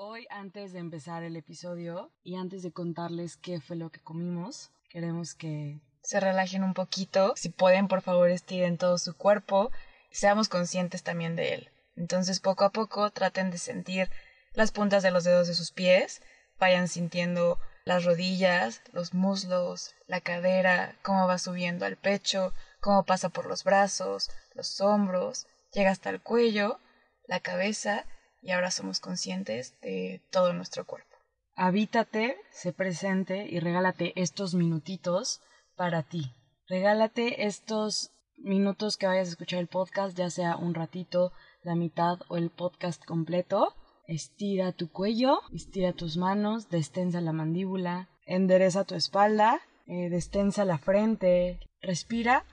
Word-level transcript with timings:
Hoy, 0.00 0.28
antes 0.30 0.72
de 0.72 0.78
empezar 0.78 1.24
el 1.24 1.34
episodio 1.34 2.12
y 2.22 2.36
antes 2.36 2.62
de 2.62 2.70
contarles 2.70 3.36
qué 3.36 3.60
fue 3.60 3.74
lo 3.74 3.90
que 3.90 3.98
comimos, 3.98 4.70
queremos 4.90 5.34
que 5.34 5.80
se 6.02 6.20
relajen 6.20 6.62
un 6.62 6.72
poquito. 6.72 7.32
Si 7.34 7.48
pueden, 7.48 7.88
por 7.88 8.00
favor, 8.00 8.30
estiren 8.30 8.78
todo 8.78 8.98
su 8.98 9.16
cuerpo. 9.16 9.72
Seamos 10.12 10.48
conscientes 10.48 11.02
también 11.02 11.34
de 11.34 11.52
él. 11.52 11.70
Entonces, 11.96 12.38
poco 12.38 12.62
a 12.62 12.70
poco, 12.70 13.10
traten 13.10 13.50
de 13.50 13.58
sentir 13.58 14.08
las 14.52 14.70
puntas 14.70 15.02
de 15.02 15.10
los 15.10 15.24
dedos 15.24 15.48
de 15.48 15.54
sus 15.54 15.72
pies. 15.72 16.22
Vayan 16.60 16.86
sintiendo 16.86 17.58
las 17.84 18.04
rodillas, 18.04 18.82
los 18.92 19.14
muslos, 19.14 19.96
la 20.06 20.20
cadera, 20.20 20.94
cómo 21.02 21.26
va 21.26 21.38
subiendo 21.38 21.86
al 21.86 21.96
pecho, 21.96 22.54
cómo 22.78 23.04
pasa 23.04 23.30
por 23.30 23.46
los 23.46 23.64
brazos, 23.64 24.30
los 24.54 24.80
hombros, 24.80 25.48
llega 25.72 25.90
hasta 25.90 26.10
el 26.10 26.20
cuello, 26.20 26.78
la 27.26 27.40
cabeza 27.40 28.06
y 28.40 28.52
ahora 28.52 28.70
somos 28.70 29.00
conscientes 29.00 29.78
de 29.80 30.20
todo 30.30 30.52
nuestro 30.52 30.84
cuerpo. 30.84 31.16
Habítate, 31.54 32.36
sé 32.52 32.72
presente 32.72 33.46
y 33.50 33.58
regálate 33.58 34.12
estos 34.20 34.54
minutitos 34.54 35.40
para 35.76 36.02
ti. 36.02 36.32
Regálate 36.68 37.46
estos 37.46 38.12
minutos 38.36 38.96
que 38.96 39.06
vayas 39.06 39.28
a 39.28 39.30
escuchar 39.30 39.58
el 39.58 39.66
podcast, 39.66 40.16
ya 40.16 40.30
sea 40.30 40.56
un 40.56 40.74
ratito, 40.74 41.32
la 41.62 41.74
mitad 41.74 42.20
o 42.28 42.36
el 42.36 42.50
podcast 42.50 43.04
completo. 43.04 43.74
Estira 44.06 44.72
tu 44.72 44.90
cuello, 44.90 45.40
estira 45.52 45.92
tus 45.92 46.16
manos, 46.16 46.68
destensa 46.68 47.20
la 47.20 47.32
mandíbula, 47.32 48.08
endereza 48.24 48.84
tu 48.84 48.94
espalda, 48.94 49.60
eh, 49.86 50.08
destensa 50.10 50.64
la 50.64 50.78
frente, 50.78 51.58
respira 51.82 52.44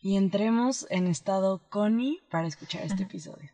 y 0.00 0.16
entremos 0.16 0.86
en 0.90 1.06
estado 1.06 1.62
Connie 1.70 2.20
para 2.30 2.46
escuchar 2.46 2.82
este 2.82 3.04
episodio. 3.04 3.50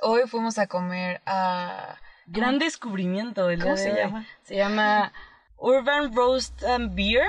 Hoy 0.00 0.22
fuimos 0.26 0.58
a 0.58 0.66
comer 0.66 1.20
a... 1.26 1.96
Gran 2.26 2.58
descubrimiento. 2.58 3.48
¿Cómo 3.60 3.76
se 3.76 3.94
llama? 3.94 4.26
Se 4.42 4.56
llama 4.56 5.12
Urban 5.56 6.14
Roast 6.14 6.62
and 6.62 6.94
Beer 6.94 7.26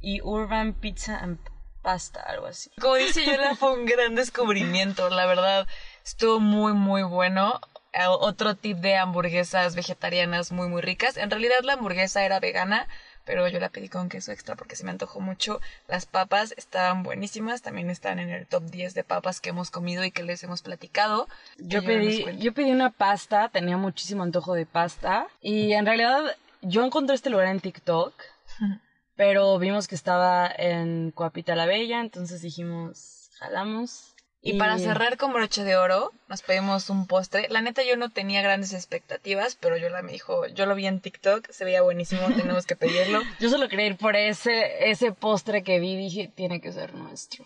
y 0.00 0.20
Urban 0.22 0.72
Pizza 0.72 1.18
and 1.18 1.38
Pasta, 1.82 2.20
algo 2.20 2.46
así. 2.46 2.70
Como 2.80 2.94
dice 2.94 3.26
Yola, 3.26 3.54
fue 3.54 3.74
un 3.74 3.84
gran 3.84 4.14
descubrimiento, 4.14 5.10
la 5.10 5.26
verdad. 5.26 5.66
Estuvo 6.02 6.40
muy, 6.40 6.72
muy 6.72 7.02
bueno. 7.02 7.60
Eh, 7.92 8.06
otro 8.06 8.56
tip 8.56 8.78
de 8.78 8.96
hamburguesas 8.96 9.76
vegetarianas 9.76 10.50
muy, 10.50 10.68
muy 10.68 10.80
ricas. 10.80 11.18
En 11.18 11.30
realidad 11.30 11.60
la 11.62 11.74
hamburguesa 11.74 12.24
era 12.24 12.40
vegana, 12.40 12.88
pero 13.24 13.48
yo 13.48 13.58
la 13.58 13.68
pedí 13.68 13.88
con 13.88 14.08
queso 14.08 14.32
extra 14.32 14.56
porque 14.56 14.76
se 14.76 14.84
me 14.84 14.90
antojó 14.90 15.20
mucho. 15.20 15.60
Las 15.88 16.06
papas 16.06 16.54
estaban 16.56 17.02
buenísimas, 17.02 17.62
también 17.62 17.90
están 17.90 18.18
en 18.18 18.30
el 18.30 18.46
top 18.46 18.64
10 18.64 18.94
de 18.94 19.04
papas 19.04 19.40
que 19.40 19.50
hemos 19.50 19.70
comido 19.70 20.04
y 20.04 20.10
que 20.10 20.22
les 20.22 20.42
hemos 20.44 20.62
platicado. 20.62 21.28
Yo 21.58 21.82
pedí, 21.82 22.24
yo 22.38 22.52
pedí 22.52 22.70
una 22.70 22.90
pasta, 22.90 23.48
tenía 23.48 23.76
muchísimo 23.76 24.22
antojo 24.22 24.54
de 24.54 24.66
pasta 24.66 25.26
y 25.40 25.72
en 25.72 25.86
realidad 25.86 26.36
yo 26.62 26.84
encontré 26.84 27.14
este 27.14 27.30
lugar 27.30 27.48
en 27.48 27.60
TikTok, 27.60 28.14
pero 29.16 29.58
vimos 29.58 29.88
que 29.88 29.94
estaba 29.94 30.50
en 30.56 31.10
Coapita 31.10 31.54
la 31.56 31.66
Bella, 31.66 32.00
entonces 32.00 32.42
dijimos, 32.42 33.30
jalamos 33.38 34.13
y, 34.46 34.58
para 34.58 34.78
cerrar 34.78 35.16
con 35.16 35.32
broche 35.32 35.64
de 35.64 35.78
oro, 35.78 36.12
nos 36.28 36.42
pedimos 36.42 36.90
un 36.90 37.06
postre. 37.06 37.48
La 37.48 37.62
neta 37.62 37.82
yo 37.82 37.96
no 37.96 38.10
tenía 38.10 38.42
grandes 38.42 38.74
expectativas, 38.74 39.56
pero 39.58 39.78
Yola 39.78 40.02
me 40.02 40.12
dijo, 40.12 40.46
yo 40.48 40.66
lo 40.66 40.74
vi 40.74 40.86
en 40.86 41.00
TikTok, 41.00 41.50
se 41.50 41.64
veía 41.64 41.80
buenísimo, 41.80 42.20
tenemos 42.36 42.66
que 42.66 42.76
pedirlo. 42.76 43.22
yo 43.40 43.48
solo 43.48 43.70
quería 43.70 43.86
ir 43.86 43.96
por 43.96 44.16
ese, 44.16 44.90
ese 44.90 45.12
postre 45.12 45.62
que 45.62 45.80
vi, 45.80 45.96
dije, 45.96 46.30
tiene 46.34 46.60
que 46.60 46.72
ser 46.72 46.94
nuestro. 46.94 47.42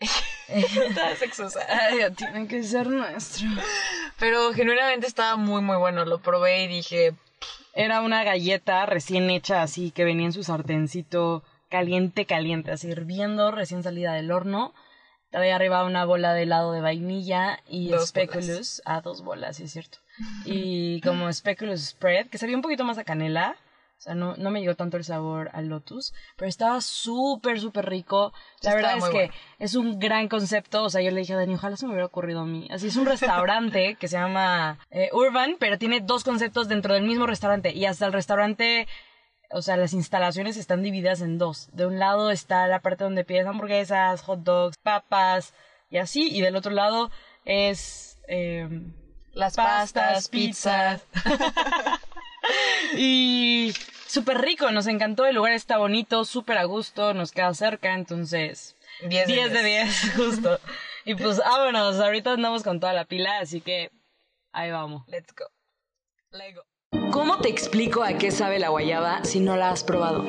Estaba 0.48 1.14
sexosa. 1.14 1.60
tiene 2.16 2.48
que 2.48 2.64
ser 2.64 2.88
nuestro. 2.88 3.46
Pero 4.18 4.52
genuinamente 4.52 5.06
estaba 5.06 5.36
muy, 5.36 5.62
muy 5.62 5.76
bueno. 5.76 6.04
Lo 6.04 6.18
probé 6.18 6.64
y 6.64 6.66
dije... 6.66 7.14
Era 7.74 8.00
una 8.00 8.24
galleta 8.24 8.84
recién 8.86 9.30
hecha 9.30 9.62
así, 9.62 9.92
que 9.92 10.04
venía 10.04 10.26
en 10.26 10.32
su 10.32 10.42
sartencito 10.42 11.44
caliente, 11.68 12.26
caliente, 12.26 12.72
así 12.72 12.88
hirviendo, 12.88 13.52
recién 13.52 13.84
salida 13.84 14.14
del 14.14 14.32
horno 14.32 14.74
había 15.32 15.56
arriba 15.56 15.84
una 15.84 16.04
bola 16.04 16.34
de 16.34 16.42
helado 16.42 16.72
de 16.72 16.80
vainilla 16.80 17.60
y 17.68 17.92
speculus. 17.98 18.82
a 18.84 18.96
Ah, 18.96 19.00
dos 19.00 19.22
bolas, 19.22 19.56
sí 19.56 19.64
es 19.64 19.72
cierto. 19.72 19.98
Y 20.44 21.00
como 21.00 21.32
speculus 21.32 21.80
spread, 21.80 22.28
que 22.28 22.38
sabía 22.38 22.56
un 22.56 22.62
poquito 22.62 22.84
más 22.84 22.98
a 22.98 23.04
canela. 23.04 23.56
O 23.98 24.02
sea, 24.02 24.14
no, 24.14 24.34
no 24.36 24.50
me 24.50 24.60
llegó 24.60 24.74
tanto 24.76 24.96
el 24.96 25.04
sabor 25.04 25.50
al 25.52 25.68
lotus, 25.68 26.14
pero 26.36 26.48
estaba 26.48 26.80
súper, 26.80 27.60
súper 27.60 27.84
rico. 27.84 28.32
La 28.62 28.74
verdad 28.74 28.96
es 28.96 29.04
que 29.10 29.30
es 29.58 29.74
un 29.74 29.98
gran 29.98 30.28
concepto. 30.28 30.84
O 30.84 30.88
sea, 30.88 31.02
yo 31.02 31.10
le 31.10 31.20
dije 31.20 31.34
a 31.34 31.36
Dani, 31.36 31.54
ojalá 31.54 31.76
se 31.76 31.84
me 31.84 31.92
hubiera 31.92 32.06
ocurrido 32.06 32.40
a 32.40 32.46
mí. 32.46 32.66
Así 32.70 32.86
es 32.86 32.96
un 32.96 33.04
restaurante 33.04 33.96
que 34.00 34.08
se 34.08 34.16
llama 34.16 34.78
eh, 34.90 35.10
Urban, 35.12 35.56
pero 35.58 35.76
tiene 35.76 36.00
dos 36.00 36.24
conceptos 36.24 36.66
dentro 36.66 36.94
del 36.94 37.02
mismo 37.02 37.26
restaurante. 37.26 37.74
Y 37.74 37.84
hasta 37.84 38.06
el 38.06 38.14
restaurante 38.14 38.88
o 39.50 39.62
sea, 39.62 39.76
las 39.76 39.92
instalaciones 39.92 40.56
están 40.56 40.82
divididas 40.82 41.20
en 41.20 41.38
dos. 41.38 41.68
De 41.72 41.86
un 41.86 41.98
lado 41.98 42.30
está 42.30 42.66
la 42.66 42.80
parte 42.80 43.04
donde 43.04 43.24
pides 43.24 43.46
hamburguesas, 43.46 44.22
hot 44.22 44.40
dogs, 44.40 44.76
papas 44.78 45.54
y 45.90 45.98
así, 45.98 46.28
y 46.30 46.40
del 46.40 46.56
otro 46.56 46.72
lado 46.72 47.10
es 47.44 48.20
em, 48.28 48.92
las 49.32 49.56
pastas, 49.56 50.28
pizzas. 50.28 51.02
y 52.96 53.72
súper 54.06 54.40
rico, 54.40 54.70
nos 54.70 54.86
encantó, 54.86 55.26
el 55.26 55.34
lugar 55.34 55.52
está 55.52 55.78
bonito, 55.78 56.24
súper 56.24 56.58
a 56.58 56.64
gusto, 56.64 57.12
nos 57.14 57.32
queda 57.32 57.52
cerca, 57.54 57.94
entonces 57.94 58.76
10 59.08 59.26
de 59.26 59.34
10, 59.34 59.52
de 59.52 59.62
10 59.64 60.12
justo. 60.16 60.60
y 61.04 61.14
pues 61.14 61.38
vámonos, 61.38 61.98
ahorita 61.98 62.32
andamos 62.32 62.62
con 62.62 62.78
toda 62.78 62.92
la 62.92 63.04
pila, 63.04 63.40
así 63.40 63.60
que 63.60 63.90
ahí 64.52 64.70
vamos. 64.70 65.06
Let's 65.08 65.34
go. 65.34 65.46
Lego. 66.30 66.69
¿Cómo 67.12 67.38
te 67.38 67.48
explico 67.48 68.02
a 68.02 68.14
qué 68.14 68.32
sabe 68.32 68.58
la 68.58 68.68
guayaba 68.68 69.24
si 69.24 69.38
no 69.38 69.56
la 69.56 69.70
has 69.70 69.84
probado? 69.84 70.24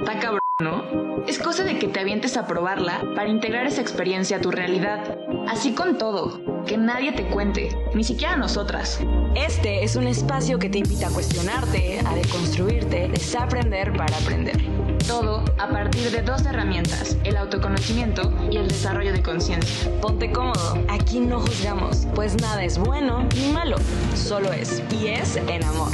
Está 0.00 0.20
cabrón, 0.20 0.40
¿no? 0.60 1.24
Es 1.26 1.38
cosa 1.38 1.64
de 1.64 1.78
que 1.78 1.88
te 1.88 1.98
avientes 1.98 2.36
a 2.36 2.46
probarla 2.46 3.02
para 3.16 3.28
integrar 3.28 3.66
esa 3.66 3.80
experiencia 3.80 4.36
a 4.36 4.40
tu 4.40 4.52
realidad. 4.52 5.18
Así 5.48 5.74
con 5.74 5.98
todo, 5.98 6.64
que 6.64 6.78
nadie 6.78 7.10
te 7.10 7.26
cuente, 7.26 7.76
ni 7.94 8.04
siquiera 8.04 8.36
nosotras. 8.36 9.00
Este 9.34 9.82
es 9.82 9.96
un 9.96 10.06
espacio 10.06 10.60
que 10.60 10.68
te 10.68 10.78
invita 10.78 11.08
a 11.08 11.10
cuestionarte, 11.10 11.98
a 12.04 12.14
deconstruirte, 12.14 13.08
desaprender 13.08 13.92
para 13.96 14.16
aprender. 14.16 14.85
Todo 15.06 15.44
a 15.58 15.68
partir 15.68 16.10
de 16.10 16.20
dos 16.22 16.44
herramientas, 16.46 17.16
el 17.22 17.36
autoconocimiento 17.36 18.32
y 18.50 18.56
el 18.56 18.66
desarrollo 18.66 19.12
de 19.12 19.22
conciencia. 19.22 19.88
Ponte 20.00 20.32
cómodo, 20.32 20.78
aquí 20.88 21.20
no 21.20 21.40
juzgamos, 21.40 22.08
pues 22.14 22.34
nada 22.40 22.64
es 22.64 22.76
bueno 22.76 23.22
ni 23.36 23.52
malo, 23.52 23.76
solo 24.16 24.52
es. 24.52 24.82
Y 25.00 25.06
es 25.06 25.36
en 25.36 25.62
amor, 25.62 25.92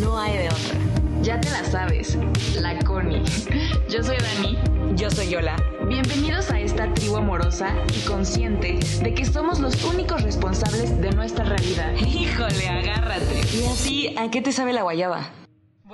no 0.00 0.18
hay 0.18 0.38
de 0.38 0.48
otra. 0.48 0.78
Ya 1.20 1.38
te 1.38 1.50
la 1.50 1.64
sabes, 1.64 2.16
la 2.58 2.78
Connie. 2.78 3.22
Yo 3.90 4.02
soy 4.02 4.16
Dani. 4.16 4.58
Yo 4.96 5.10
soy 5.10 5.28
Yola. 5.28 5.56
Bienvenidos 5.86 6.50
a 6.50 6.58
esta 6.58 6.92
tribu 6.94 7.16
amorosa 7.16 7.74
y 7.94 8.06
consciente 8.06 8.78
de 9.02 9.12
que 9.12 9.26
somos 9.26 9.60
los 9.60 9.84
únicos 9.84 10.22
responsables 10.22 10.98
de 11.02 11.10
nuestra 11.10 11.44
realidad. 11.44 11.92
Híjole, 12.06 12.68
agárrate. 12.68 13.40
Y 13.54 13.64
así, 13.66 14.14
¿a 14.16 14.30
qué 14.30 14.40
te 14.40 14.52
sabe 14.52 14.72
la 14.72 14.82
guayaba? 14.82 15.45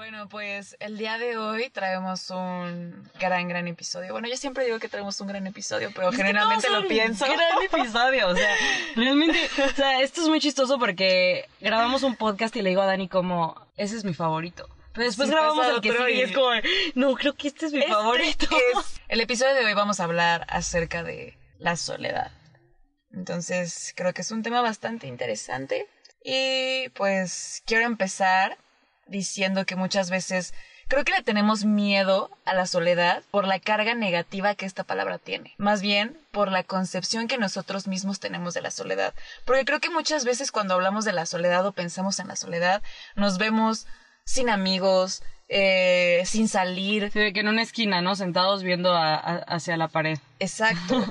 Bueno, 0.03 0.29
pues 0.29 0.77
el 0.81 0.99
día 0.99 1.17
de 1.17 1.37
hoy 1.37 1.71
traemos 1.71 2.29
un 2.31 3.09
gran, 3.21 3.47
gran 3.47 3.69
episodio. 3.69 4.11
Bueno, 4.11 4.27
yo 4.27 4.37
siempre 4.37 4.65
digo 4.65 4.81
que 4.81 4.89
traemos 4.89 5.21
un 5.21 5.29
gran 5.29 5.47
episodio, 5.47 5.93
pero 5.95 6.11
generalmente 6.11 6.69
lo 6.71 6.89
pienso. 6.89 7.25
Un 7.25 7.37
gran 7.37 7.63
episodio, 7.63 8.27
o 8.31 8.35
sea, 8.35 8.53
realmente, 8.97 9.39
o 9.65 9.69
sea, 9.69 10.01
esto 10.01 10.23
es 10.23 10.29
muy 10.29 10.41
chistoso 10.41 10.77
porque 10.81 11.49
grabamos 11.61 12.03
un 12.03 12.17
podcast 12.17 12.57
y 12.57 12.63
le 12.63 12.71
digo 12.71 12.83
a 12.83 12.87
Dani 12.87 13.09
como, 13.09 13.55
ese 13.77 13.97
es 13.97 14.05
mi 14.05 14.13
favorito. 14.13 14.69
Pero 14.93 15.07
después 15.07 15.31
grabamos 15.31 15.69
el 15.69 15.81
que 15.81 15.93
sigue 15.93 16.15
y... 16.15 16.21
es 16.23 16.33
como, 16.33 16.51
no, 16.97 17.15
creo 17.15 17.35
que 17.35 17.47
este 17.47 17.67
es 17.67 17.73
mi 17.73 17.79
este 17.79 17.93
favorito. 17.93 18.49
El 19.09 19.21
episodio 19.21 19.55
de 19.55 19.65
hoy 19.65 19.75
vamos 19.75 20.01
a 20.01 20.05
hablar 20.05 20.49
acerca 20.49 21.05
de 21.05 21.39
la 21.59 21.77
soledad. 21.77 22.33
Entonces, 23.13 23.93
creo 23.95 24.13
que 24.13 24.23
es 24.23 24.33
un 24.33 24.43
tema 24.43 24.63
bastante 24.63 25.07
interesante. 25.07 25.87
Y 26.25 26.89
pues 26.91 27.63
quiero 27.67 27.85
empezar 27.85 28.59
diciendo 29.07 29.67
que 29.67 29.77
muchas 29.77 30.11
veces 30.11 30.55
creo 30.89 31.05
que 31.05 31.13
le 31.13 31.23
tenemos 31.23 31.65
miedo 31.65 32.31
a 32.45 32.55
la 32.55 32.67
soledad 32.67 33.23
por 33.31 33.47
la 33.47 33.59
carga 33.59 33.95
negativa 33.95 34.55
que 34.55 34.67
esta 34.67 34.85
palabra 34.85 35.19
tiene, 35.19 35.55
más 35.59 35.81
bien 35.83 36.19
por 36.31 36.51
la 36.51 36.65
concepción 36.65 37.29
que 37.29 37.39
nosotros 37.39 37.87
mismos 37.87 38.21
tenemos 38.21 38.55
de 38.55 38.63
la 38.63 38.71
soledad, 38.71 39.15
porque 39.45 39.65
creo 39.65 39.81
que 39.81 39.91
muchas 39.91 40.25
veces 40.25 40.53
cuando 40.53 40.75
hablamos 40.75 41.05
de 41.05 41.13
la 41.13 41.27
soledad 41.27 41.67
o 41.67 41.73
pensamos 41.73 42.19
en 42.19 42.29
la 42.29 42.37
soledad, 42.37 42.83
nos 43.17 43.39
vemos 43.39 43.87
sin 44.25 44.49
amigos, 44.49 45.23
eh, 45.49 46.23
sin 46.27 46.49
salir. 46.49 47.11
Sí, 47.13 47.33
que 47.33 47.41
en 47.41 47.49
una 47.49 47.63
esquina, 47.63 48.01
¿no? 48.01 48.17
Sentados 48.17 48.63
viendo 48.63 48.95
hacia 48.95 49.77
la 49.77 49.89
pared. 49.89 50.19
Exacto. 50.39 51.05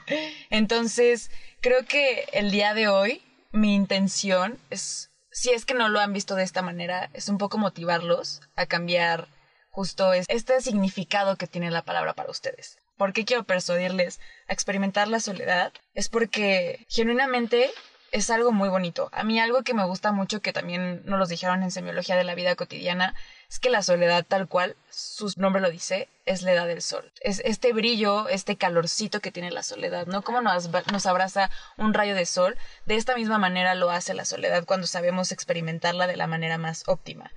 Entonces, 0.50 1.30
creo 1.60 1.84
que 1.86 2.26
el 2.32 2.50
día 2.50 2.74
de 2.74 2.88
hoy 2.88 3.22
mi 3.52 3.74
intención 3.74 4.58
es 4.70 5.05
si 5.36 5.50
es 5.50 5.66
que 5.66 5.74
no 5.74 5.90
lo 5.90 6.00
han 6.00 6.14
visto 6.14 6.34
de 6.34 6.44
esta 6.44 6.62
manera, 6.62 7.10
es 7.12 7.28
un 7.28 7.36
poco 7.36 7.58
motivarlos 7.58 8.40
a 8.56 8.64
cambiar 8.64 9.28
justo 9.68 10.14
este 10.14 10.62
significado 10.62 11.36
que 11.36 11.46
tiene 11.46 11.70
la 11.70 11.84
palabra 11.84 12.14
para 12.14 12.30
ustedes. 12.30 12.78
¿Por 12.96 13.12
qué 13.12 13.26
quiero 13.26 13.44
persuadirles 13.44 14.18
a 14.48 14.54
experimentar 14.54 15.08
la 15.08 15.20
soledad? 15.20 15.74
Es 15.92 16.08
porque 16.08 16.86
genuinamente 16.88 17.70
es 18.12 18.30
algo 18.30 18.50
muy 18.50 18.70
bonito. 18.70 19.10
A 19.12 19.24
mí 19.24 19.38
algo 19.38 19.62
que 19.62 19.74
me 19.74 19.84
gusta 19.84 20.10
mucho, 20.10 20.40
que 20.40 20.54
también 20.54 21.02
nos 21.04 21.18
lo 21.18 21.26
dijeron 21.26 21.62
en 21.62 21.70
Semiología 21.70 22.16
de 22.16 22.24
la 22.24 22.34
Vida 22.34 22.56
Cotidiana, 22.56 23.14
es 23.48 23.60
que 23.60 23.70
la 23.70 23.82
soledad 23.82 24.24
tal 24.26 24.48
cual, 24.48 24.76
su 24.90 25.32
nombre 25.36 25.62
lo 25.62 25.70
dice, 25.70 26.08
es 26.24 26.42
la 26.42 26.52
edad 26.52 26.66
del 26.66 26.82
sol. 26.82 27.12
Es 27.20 27.40
este 27.44 27.72
brillo, 27.72 28.28
este 28.28 28.56
calorcito 28.56 29.20
que 29.20 29.30
tiene 29.30 29.50
la 29.50 29.62
soledad, 29.62 30.06
¿no? 30.06 30.22
Como 30.22 30.40
nos, 30.40 31.06
abraza 31.06 31.50
un 31.76 31.94
rayo 31.94 32.14
de 32.14 32.26
sol, 32.26 32.56
de 32.86 32.96
esta 32.96 33.14
misma 33.14 33.38
manera 33.38 33.74
lo 33.74 33.90
hace 33.90 34.14
la 34.14 34.24
soledad 34.24 34.64
cuando 34.64 34.86
sabemos 34.86 35.32
experimentarla 35.32 36.06
de 36.06 36.16
la 36.16 36.26
manera 36.26 36.58
más 36.58 36.82
óptima. 36.86 37.32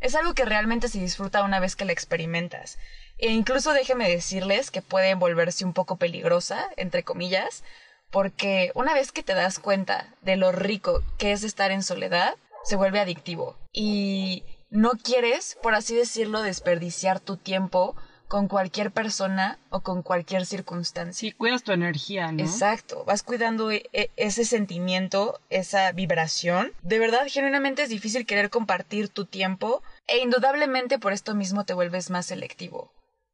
Es 0.00 0.14
algo 0.14 0.32
que 0.32 0.46
realmente 0.46 0.88
se 0.88 0.98
disfruta 0.98 1.44
una 1.44 1.60
vez 1.60 1.76
que 1.76 1.84
la 1.84 1.92
experimentas. 1.92 2.78
E 3.18 3.28
incluso 3.28 3.74
déjenme 3.74 4.08
decirles 4.08 4.70
que 4.70 4.80
puede 4.80 5.14
volverse 5.14 5.66
un 5.66 5.74
poco 5.74 5.96
peligrosa, 5.96 6.70
entre 6.78 7.02
comillas, 7.02 7.62
porque 8.10 8.72
una 8.74 8.94
vez 8.94 9.12
que 9.12 9.22
te 9.22 9.34
das 9.34 9.58
cuenta 9.58 10.08
de 10.22 10.36
lo 10.36 10.52
rico 10.52 11.02
que 11.18 11.32
es 11.32 11.44
estar 11.44 11.70
en 11.70 11.82
soledad, 11.82 12.34
se 12.64 12.76
vuelve 12.76 12.98
adictivo. 12.98 13.58
Y 13.74 14.42
no 14.70 14.92
quieres, 14.92 15.58
por 15.62 15.74
así 15.74 15.94
decirlo, 15.94 16.42
desperdiciar 16.42 17.20
tu 17.20 17.36
tiempo 17.36 17.96
con 18.28 18.46
cualquier 18.46 18.92
persona 18.92 19.58
o 19.70 19.80
con 19.80 20.02
cualquier 20.02 20.46
circunstancia. 20.46 21.28
Sí, 21.30 21.32
cuidas 21.32 21.64
tu 21.64 21.72
energía, 21.72 22.30
¿no? 22.30 22.40
Exacto, 22.40 23.04
vas 23.04 23.24
cuidando 23.24 23.72
e, 23.72 23.90
e, 23.92 24.10
ese 24.14 24.44
sentimiento, 24.44 25.40
esa 25.50 25.90
vibración. 25.90 26.72
De 26.82 27.00
verdad, 27.00 27.26
genuinamente 27.28 27.82
es 27.82 27.88
difícil 27.88 28.26
querer 28.26 28.48
compartir 28.48 29.08
tu 29.08 29.24
tiempo 29.24 29.82
e 30.06 30.18
indudablemente 30.18 31.00
por 31.00 31.12
esto 31.12 31.34
mismo 31.34 31.64
te 31.64 31.74
vuelves 31.74 32.10
más 32.10 32.26
selectivo. 32.26 32.92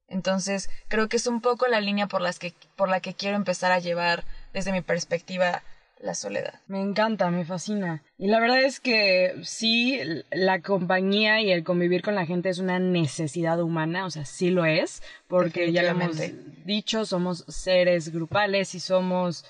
Entonces, 0.08 0.70
creo 0.88 1.10
que 1.10 1.18
es 1.18 1.26
un 1.26 1.42
poco 1.42 1.66
la 1.66 1.80
línea 1.80 2.06
por, 2.06 2.22
las 2.22 2.38
que, 2.38 2.54
por 2.74 2.88
la 2.88 3.00
que 3.00 3.12
quiero 3.12 3.36
empezar 3.36 3.72
a 3.72 3.80
llevar 3.80 4.24
desde 4.54 4.72
mi 4.72 4.80
perspectiva 4.80 5.62
la 5.98 6.14
soledad. 6.14 6.60
Me 6.66 6.80
encanta, 6.80 7.30
me 7.30 7.44
fascina. 7.44 8.02
Y 8.18 8.28
la 8.28 8.40
verdad 8.40 8.62
es 8.62 8.80
que 8.80 9.34
sí, 9.42 9.98
la 10.30 10.60
compañía 10.60 11.40
y 11.40 11.50
el 11.50 11.64
convivir 11.64 12.02
con 12.02 12.14
la 12.14 12.26
gente 12.26 12.48
es 12.48 12.58
una 12.58 12.78
necesidad 12.78 13.60
humana, 13.60 14.04
o 14.04 14.10
sea, 14.10 14.24
sí 14.24 14.50
lo 14.50 14.64
es, 14.64 15.02
porque 15.28 15.72
ya 15.72 15.82
lo 15.82 15.88
hemos 15.90 16.20
dicho, 16.64 17.04
somos 17.04 17.44
seres 17.48 18.12
grupales 18.12 18.74
y 18.74 18.80
somos 18.80 19.44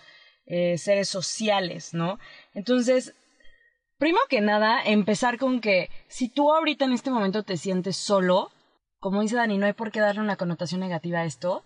eh, 0.46 0.78
seres 0.78 1.08
sociales, 1.08 1.94
¿no? 1.94 2.18
Entonces, 2.54 3.14
primero 3.98 4.24
que 4.28 4.40
nada, 4.40 4.80
empezar 4.84 5.38
con 5.38 5.60
que 5.60 5.90
si 6.06 6.28
tú 6.28 6.52
ahorita 6.52 6.84
en 6.84 6.92
este 6.92 7.10
momento 7.10 7.42
te 7.42 7.56
sientes 7.56 7.96
solo, 7.96 8.52
como 9.00 9.22
dice 9.22 9.36
Dani, 9.36 9.58
no 9.58 9.66
hay 9.66 9.72
por 9.72 9.90
qué 9.90 10.00
darle 10.00 10.20
una 10.20 10.36
connotación 10.36 10.80
negativa 10.80 11.20
a 11.20 11.24
esto. 11.24 11.64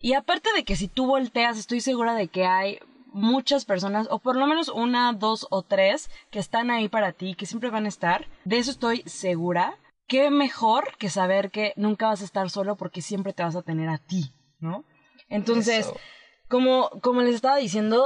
Y 0.00 0.14
aparte 0.14 0.50
de 0.56 0.64
que 0.64 0.74
si 0.74 0.88
tú 0.88 1.06
volteas, 1.06 1.58
estoy 1.58 1.80
segura 1.80 2.14
de 2.14 2.26
que 2.26 2.44
hay 2.44 2.80
muchas 3.12 3.64
personas, 3.64 4.08
o 4.10 4.18
por 4.18 4.36
lo 4.36 4.46
menos 4.46 4.68
una, 4.68 5.12
dos 5.12 5.46
o 5.50 5.62
tres, 5.62 6.10
que 6.30 6.38
están 6.38 6.70
ahí 6.70 6.88
para 6.88 7.12
ti, 7.12 7.34
que 7.34 7.46
siempre 7.46 7.70
van 7.70 7.86
a 7.86 7.88
estar. 7.88 8.26
De 8.44 8.58
eso 8.58 8.70
estoy 8.70 9.02
segura. 9.06 9.78
Qué 10.06 10.30
mejor 10.30 10.96
que 10.98 11.08
saber 11.08 11.50
que 11.50 11.72
nunca 11.76 12.08
vas 12.08 12.22
a 12.22 12.24
estar 12.24 12.50
solo 12.50 12.76
porque 12.76 13.02
siempre 13.02 13.32
te 13.32 13.42
vas 13.42 13.56
a 13.56 13.62
tener 13.62 13.88
a 13.88 13.98
ti, 13.98 14.32
¿no? 14.60 14.84
Entonces, 15.28 15.90
como, 16.48 16.90
como 17.00 17.22
les 17.22 17.36
estaba 17.36 17.56
diciendo, 17.56 18.04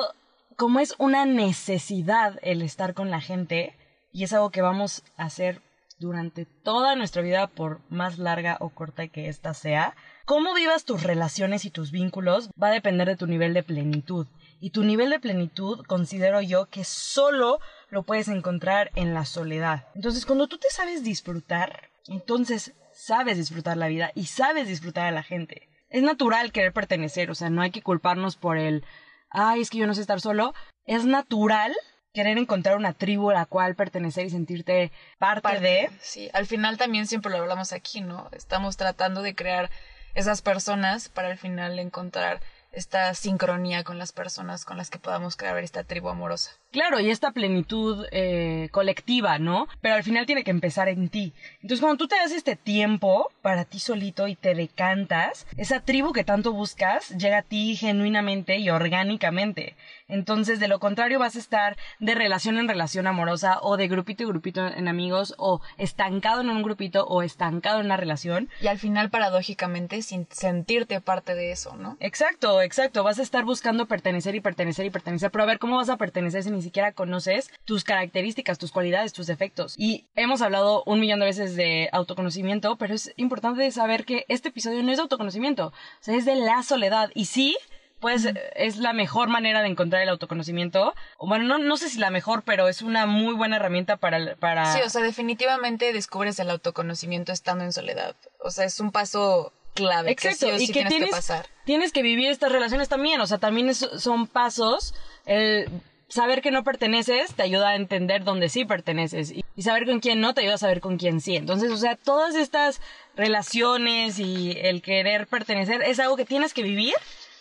como 0.56 0.79
es 0.79 0.94
una 0.99 1.26
necesidad 1.26 2.38
el 2.43 2.62
estar 2.62 2.94
con 2.94 3.11
la 3.11 3.20
gente, 3.20 3.75
y 4.12 4.25
es 4.25 4.32
algo 4.32 4.50
que 4.50 4.62
vamos 4.62 5.03
a 5.17 5.25
hacer 5.25 5.61
durante 5.99 6.44
toda 6.44 6.94
nuestra 6.94 7.23
vida, 7.23 7.47
por 7.47 7.81
más 7.91 8.19
larga 8.19 8.56
o 8.61 8.69
corta 8.69 9.08
que 9.08 9.29
ésta 9.29 9.55
sea, 9.55 9.94
cómo 10.25 10.55
vivas 10.55 10.85
tus 10.85 11.03
relaciones 11.03 11.64
y 11.64 11.70
tus 11.70 11.91
vínculos 11.91 12.50
va 12.62 12.69
a 12.69 12.73
depender 12.73 13.08
de 13.08 13.17
tu 13.17 13.26
nivel 13.26 13.55
de 13.55 13.62
plenitud. 13.62 14.26
Y 14.61 14.70
tu 14.70 14.82
nivel 14.85 15.11
de 15.11 15.20
plenitud 15.20 15.85
considero 15.87 16.41
yo 16.41 16.67
que 16.67 16.85
solo 16.85 17.61
lo 17.91 18.03
puedes 18.03 18.29
encontrar 18.29 18.91
en 18.94 19.14
la 19.14 19.25
soledad. 19.25 19.87
Entonces, 19.94 20.26
cuando 20.26 20.49
tú 20.49 20.58
te 20.58 20.70
sabes 20.70 21.05
disfrutar, 21.05 21.91
entonces 22.08 22.73
sabes 22.93 23.37
disfrutar 23.37 23.76
la 23.76 23.88
vida 23.88 24.12
y 24.14 24.26
sabes 24.26 24.69
disfrutar 24.69 25.06
a 25.06 25.11
la 25.11 25.23
gente. 25.23 25.69
Es 25.88 26.03
natural 26.03 26.53
querer 26.53 26.73
pertenecer, 26.73 27.31
o 27.31 27.35
sea, 27.35 27.50
no 27.50 27.62
hay 27.62 27.70
que 27.70 27.82
culparnos 27.82 28.37
por 28.37 28.58
el, 28.58 28.85
ay, 29.31 29.61
es 29.61 29.70
que 29.70 29.79
yo 29.79 29.87
no 29.87 29.94
sé 29.94 30.00
estar 30.00 30.20
solo. 30.20 30.55
Es 30.85 31.05
natural 31.05 31.75
querer 32.12 32.38
encontrar 32.38 32.76
una 32.76 32.94
tribu 32.94 33.31
a 33.31 33.35
la 33.35 33.44
cual 33.44 33.76
pertenecer 33.76 34.26
y 34.26 34.31
sentirte 34.31 34.91
parte, 35.19 35.61
de. 35.61 35.91
Sí, 36.00 36.31
al 36.32 36.47
final 36.47 36.79
también 36.79 37.06
siempre 37.06 37.31
lo 37.31 37.38
hablamos 37.38 37.73
aquí, 37.73 38.00
¿no? 38.00 38.31
Estamos 38.32 38.79
tratando 38.79 39.20
de 39.20 39.35
crear 39.35 39.70
esas 40.14 40.41
personas 40.41 41.11
para 41.11 41.29
al 41.29 41.37
final 41.37 41.79
encontrar 41.79 42.41
esta 42.73 43.13
sincronía 43.15 43.85
con 43.85 43.99
las 43.99 44.13
personas 44.13 44.65
con 44.65 44.77
las 44.77 44.91
que 44.91 44.99
podamos 44.99 45.37
crear 45.37 45.59
esta 45.59 45.85
tribu 45.85 46.09
amorosa. 46.09 46.51
Claro, 46.73 47.01
y 47.01 47.11
esta 47.11 47.31
plenitud 47.31 48.07
eh, 48.11 48.69
colectiva, 48.71 49.39
¿no? 49.39 49.67
Pero 49.81 49.95
al 49.95 50.03
final 50.03 50.27
tiene 50.27 50.45
que 50.45 50.51
empezar 50.51 50.89
en 50.89 51.09
ti. 51.09 51.33
Entonces, 51.63 51.81
cuando 51.81 51.97
tú 51.97 52.09
te 52.09 52.17
das 52.17 52.33
este 52.33 52.55
tiempo 52.55 53.31
para 53.41 53.65
ti 53.65 53.79
solito 53.79 54.29
y 54.29 54.35
te 54.35 54.55
decantas, 54.55 55.47
esa 55.57 55.81
tribu 55.81 56.13
que 56.13 56.25
tanto 56.25 56.53
buscas 56.53 57.11
llega 57.17 57.39
a 57.39 57.43
ti 57.43 57.77
genuinamente 57.77 58.59
y 58.59 58.69
orgánicamente. 58.69 59.75
Entonces, 60.09 60.61
de 60.61 60.69
lo 60.69 60.79
contrario, 60.79 61.19
vas 61.19 61.37
a 61.37 61.39
estar 61.39 61.77
de 61.99 62.15
relación 62.15 62.59
en 62.59 62.69
relación 62.69 63.07
amorosa 63.07 63.59
o 63.63 63.77
de 63.77 63.89
grupito 63.89 64.25
y 64.25 64.27
grupito 64.27 64.67
en 64.67 64.89
amigos 64.89 65.35
o 65.39 65.61
estancado 65.79 66.43
en 66.43 66.51
un 66.51 66.63
grupito 66.63 67.07
o 67.07 67.23
estancado 67.23 67.81
en 67.81 67.87
una 67.87 67.97
relación. 67.97 68.51
Y 68.61 68.67
al 68.67 68.79
final, 68.79 69.09
paradójicamente, 69.09 70.03
sin 70.03 70.27
sentirte 70.31 71.01
parte 71.01 71.35
de 71.35 71.53
eso, 71.53 71.77
¿no? 71.77 71.97
Exacto, 72.01 72.61
exacto. 72.61 73.03
Vas 73.03 73.19
a 73.19 73.23
estar 73.23 73.45
buscando 73.45 73.87
pertenecer 73.87 74.35
y 74.35 74.41
pertenecer 74.41 74.85
y 74.85 74.91
pertenecer. 74.91 75.31
Pero 75.31 75.45
a 75.45 75.47
ver, 75.47 75.59
¿cómo 75.59 75.77
vas 75.77 75.89
a 75.89 75.97
pertenecer 75.97 76.43
si 76.43 76.51
ni 76.51 76.66
siquiera 76.67 76.93
conoces 76.93 77.51
tus 77.65 77.85
características, 77.85 78.59
tus 78.59 78.73
cualidades, 78.73 79.13
tus 79.13 79.27
defectos. 79.27 79.75
Y 79.79 80.07
hemos 80.15 80.43
hablado 80.43 80.83
un 80.85 81.01
millón 81.01 81.21
de 81.21 81.27
veces 81.27 81.57
de 81.57 81.89
autoconocimiento, 81.93 82.77
pero 82.77 82.95
es 82.95 83.13
importante 83.17 83.71
saber 83.71 84.05
que 84.05 84.25
este 84.29 84.49
episodio 84.49 84.83
no 84.83 84.91
es 84.91 84.99
de 84.99 85.03
autoconocimiento, 85.03 85.67
o 85.67 85.73
sea, 86.01 86.15
es 86.17 86.25
de 86.25 86.37
la 86.37 86.63
soledad. 86.63 87.11
Y 87.15 87.27
sí, 87.27 87.57
pues 88.01 88.29
es 88.55 88.77
la 88.77 88.93
mejor 88.93 89.29
manera 89.29 89.63
de 89.63 89.69
encontrar 89.69 90.03
el 90.03 90.09
autoconocimiento. 90.11 90.95
Bueno, 91.19 91.45
no, 91.45 91.59
no 91.59 91.77
sé 91.77 91.89
si 91.89 91.99
la 91.99 92.11
mejor, 92.11 92.43
pero 92.43 92.69
es 92.69 92.83
una 92.83 93.07
muy 93.07 93.35
buena 93.35 93.57
herramienta 93.57 93.97
para, 93.97 94.37
para... 94.37 94.73
Sí, 94.75 94.81
o 94.85 94.91
sea, 94.91 95.03
definitivamente 95.03 95.93
descubres 95.93 96.39
el 96.39 96.51
autoconocimiento 96.51 97.33
estando 97.33 97.65
en 97.65 97.73
soledad. 97.73 98.15
O 98.41 98.51
sea, 98.51 98.65
es 98.65 98.81
un 98.81 98.93
paso 98.93 99.53
clave 99.77 100.11
Exacto. 100.11 100.47
que 100.47 100.59
sí 100.59 100.65
y 100.65 100.73
que 100.73 100.85
tienes, 100.87 101.11
que 101.11 101.15
pasar. 101.15 101.47
Tienes 101.65 101.93
que 101.93 102.03
vivir 102.03 102.31
estas 102.31 102.51
relaciones 102.51 102.89
también, 102.89 103.21
o 103.21 103.27
sea, 103.27 103.39
también 103.39 103.75
son 103.75 104.27
pasos. 104.27 104.95
El 105.25 105.69
saber 106.08 106.41
que 106.41 106.50
no 106.50 106.64
perteneces 106.64 107.35
te 107.35 107.43
ayuda 107.43 107.70
a 107.70 107.76
entender 107.76 108.25
dónde 108.25 108.49
sí 108.49 108.64
perteneces 108.64 109.32
y, 109.32 109.44
saber 109.62 109.87
con 109.87 110.00
quién 110.00 110.20
no 110.20 110.35
te 110.35 110.43
ayuda 110.43 110.55
a 110.55 110.58
saber 110.58 110.81
con 110.81 110.99
quién 110.99 111.20
sí. 111.20 111.36
Entonces, 111.36 111.70
o 111.70 111.77
sea, 111.77 111.96
todas 111.96 112.34
estas 112.34 112.81
relaciones 113.17 114.19
y 114.19 114.53
el 114.60 114.82
querer 114.82 115.27
pertenecer 115.27 115.82
es 115.82 115.98
algo 115.98 116.17
que 116.17 116.25
tienes 116.25 116.53
que 116.55 116.63
vivir 116.63 116.94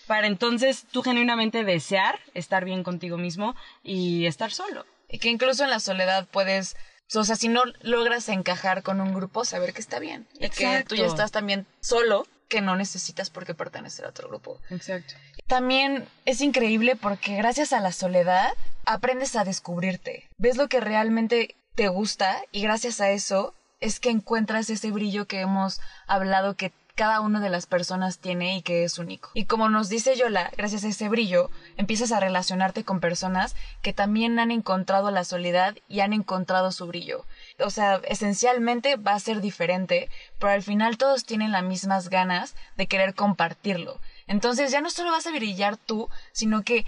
para 0.08 0.28
entonces 0.28 0.86
tú 0.92 1.02
genuinamente 1.02 1.64
desear 1.64 2.20
estar 2.34 2.64
bien 2.64 2.84
contigo 2.84 3.18
mismo 3.18 3.56
y 3.84 4.26
estar 4.26 4.52
solo. 4.52 4.86
Y 5.10 5.20
que 5.20 5.30
incluso 5.30 5.64
en 5.64 5.70
la 5.70 5.80
soledad 5.80 6.28
puedes, 6.32 6.76
o 7.14 7.24
sea, 7.24 7.36
si 7.36 7.48
no 7.48 7.64
logras 7.82 8.30
encajar 8.30 8.82
con 8.82 9.02
un 9.02 9.14
grupo, 9.14 9.46
saber 9.46 9.74
que 9.74 9.82
está 9.82 10.00
bien. 10.00 10.28
Y 10.40 10.50
que 10.50 10.84
tú 10.88 10.96
ya 10.96 11.06
estás 11.06 11.32
también 11.32 11.66
solo, 11.80 12.28
que 12.48 12.62
no 12.62 12.76
necesitas 12.76 13.30
por 13.30 13.46
qué 13.46 13.54
pertenecer 13.54 14.06
a 14.06 14.10
otro 14.10 14.28
grupo. 14.28 14.60
Exacto. 14.70 15.16
También 15.48 16.08
es 16.26 16.42
increíble 16.42 16.96
porque 16.96 17.36
gracias 17.36 17.74
a 17.74 17.80
la 17.80 17.92
soledad 17.92 18.50
aprendes 18.86 19.36
a 19.36 19.44
descubrirte. 19.44 20.28
Ves 20.38 20.58
lo 20.58 20.68
que 20.68 20.80
realmente 20.80 21.56
te 21.76 21.88
gusta 21.88 22.42
y 22.52 22.62
gracias 22.62 23.02
a 23.02 23.10
eso 23.10 23.54
es 23.82 24.00
que 24.00 24.10
encuentras 24.10 24.70
ese 24.70 24.92
brillo 24.92 25.28
que 25.28 25.42
hemos 25.42 25.82
hablado 26.08 26.56
que 26.56 26.72
cada 26.96 27.20
una 27.20 27.42
de 27.42 27.50
las 27.50 27.66
personas 27.66 28.20
tiene 28.20 28.58
y 28.58 28.62
que 28.62 28.84
es 28.84 28.98
único. 28.98 29.30
Y 29.34 29.46
como 29.46 29.70
nos 29.70 29.90
dice 29.90 30.16
Yola, 30.16 30.50
gracias 30.58 30.84
a 30.84 30.88
ese 30.88 31.10
brillo, 31.10 31.52
empiezas 31.78 32.12
a 32.12 32.20
relacionarte 32.20 32.84
con 32.84 33.02
personas 33.02 33.56
que 33.82 33.94
también 33.94 34.40
han 34.40 34.50
encontrado 34.52 35.12
la 35.12 35.26
soledad 35.26 35.76
y 35.90 36.00
han 36.00 36.14
encontrado 36.14 36.72
su 36.72 36.88
brillo. 36.88 37.26
O 37.60 37.70
sea, 37.70 38.02
esencialmente 38.06 38.96
va 38.96 39.14
a 39.14 39.20
ser 39.20 39.42
diferente, 39.42 40.10
pero 40.40 40.54
al 40.54 40.64
final 40.64 40.98
todos 40.98 41.26
tienen 41.26 41.52
las 41.52 41.64
mismas 41.64 42.10
ganas 42.10 42.56
de 42.78 42.88
querer 42.88 43.14
compartirlo. 43.14 44.00
Entonces 44.28 44.72
ya 44.72 44.82
no 44.82 44.90
solo 44.90 45.12
vas 45.12 45.28
a 45.28 45.32
brillar 45.32 45.78
tú, 45.78 46.10
sino 46.32 46.64
que 46.64 46.86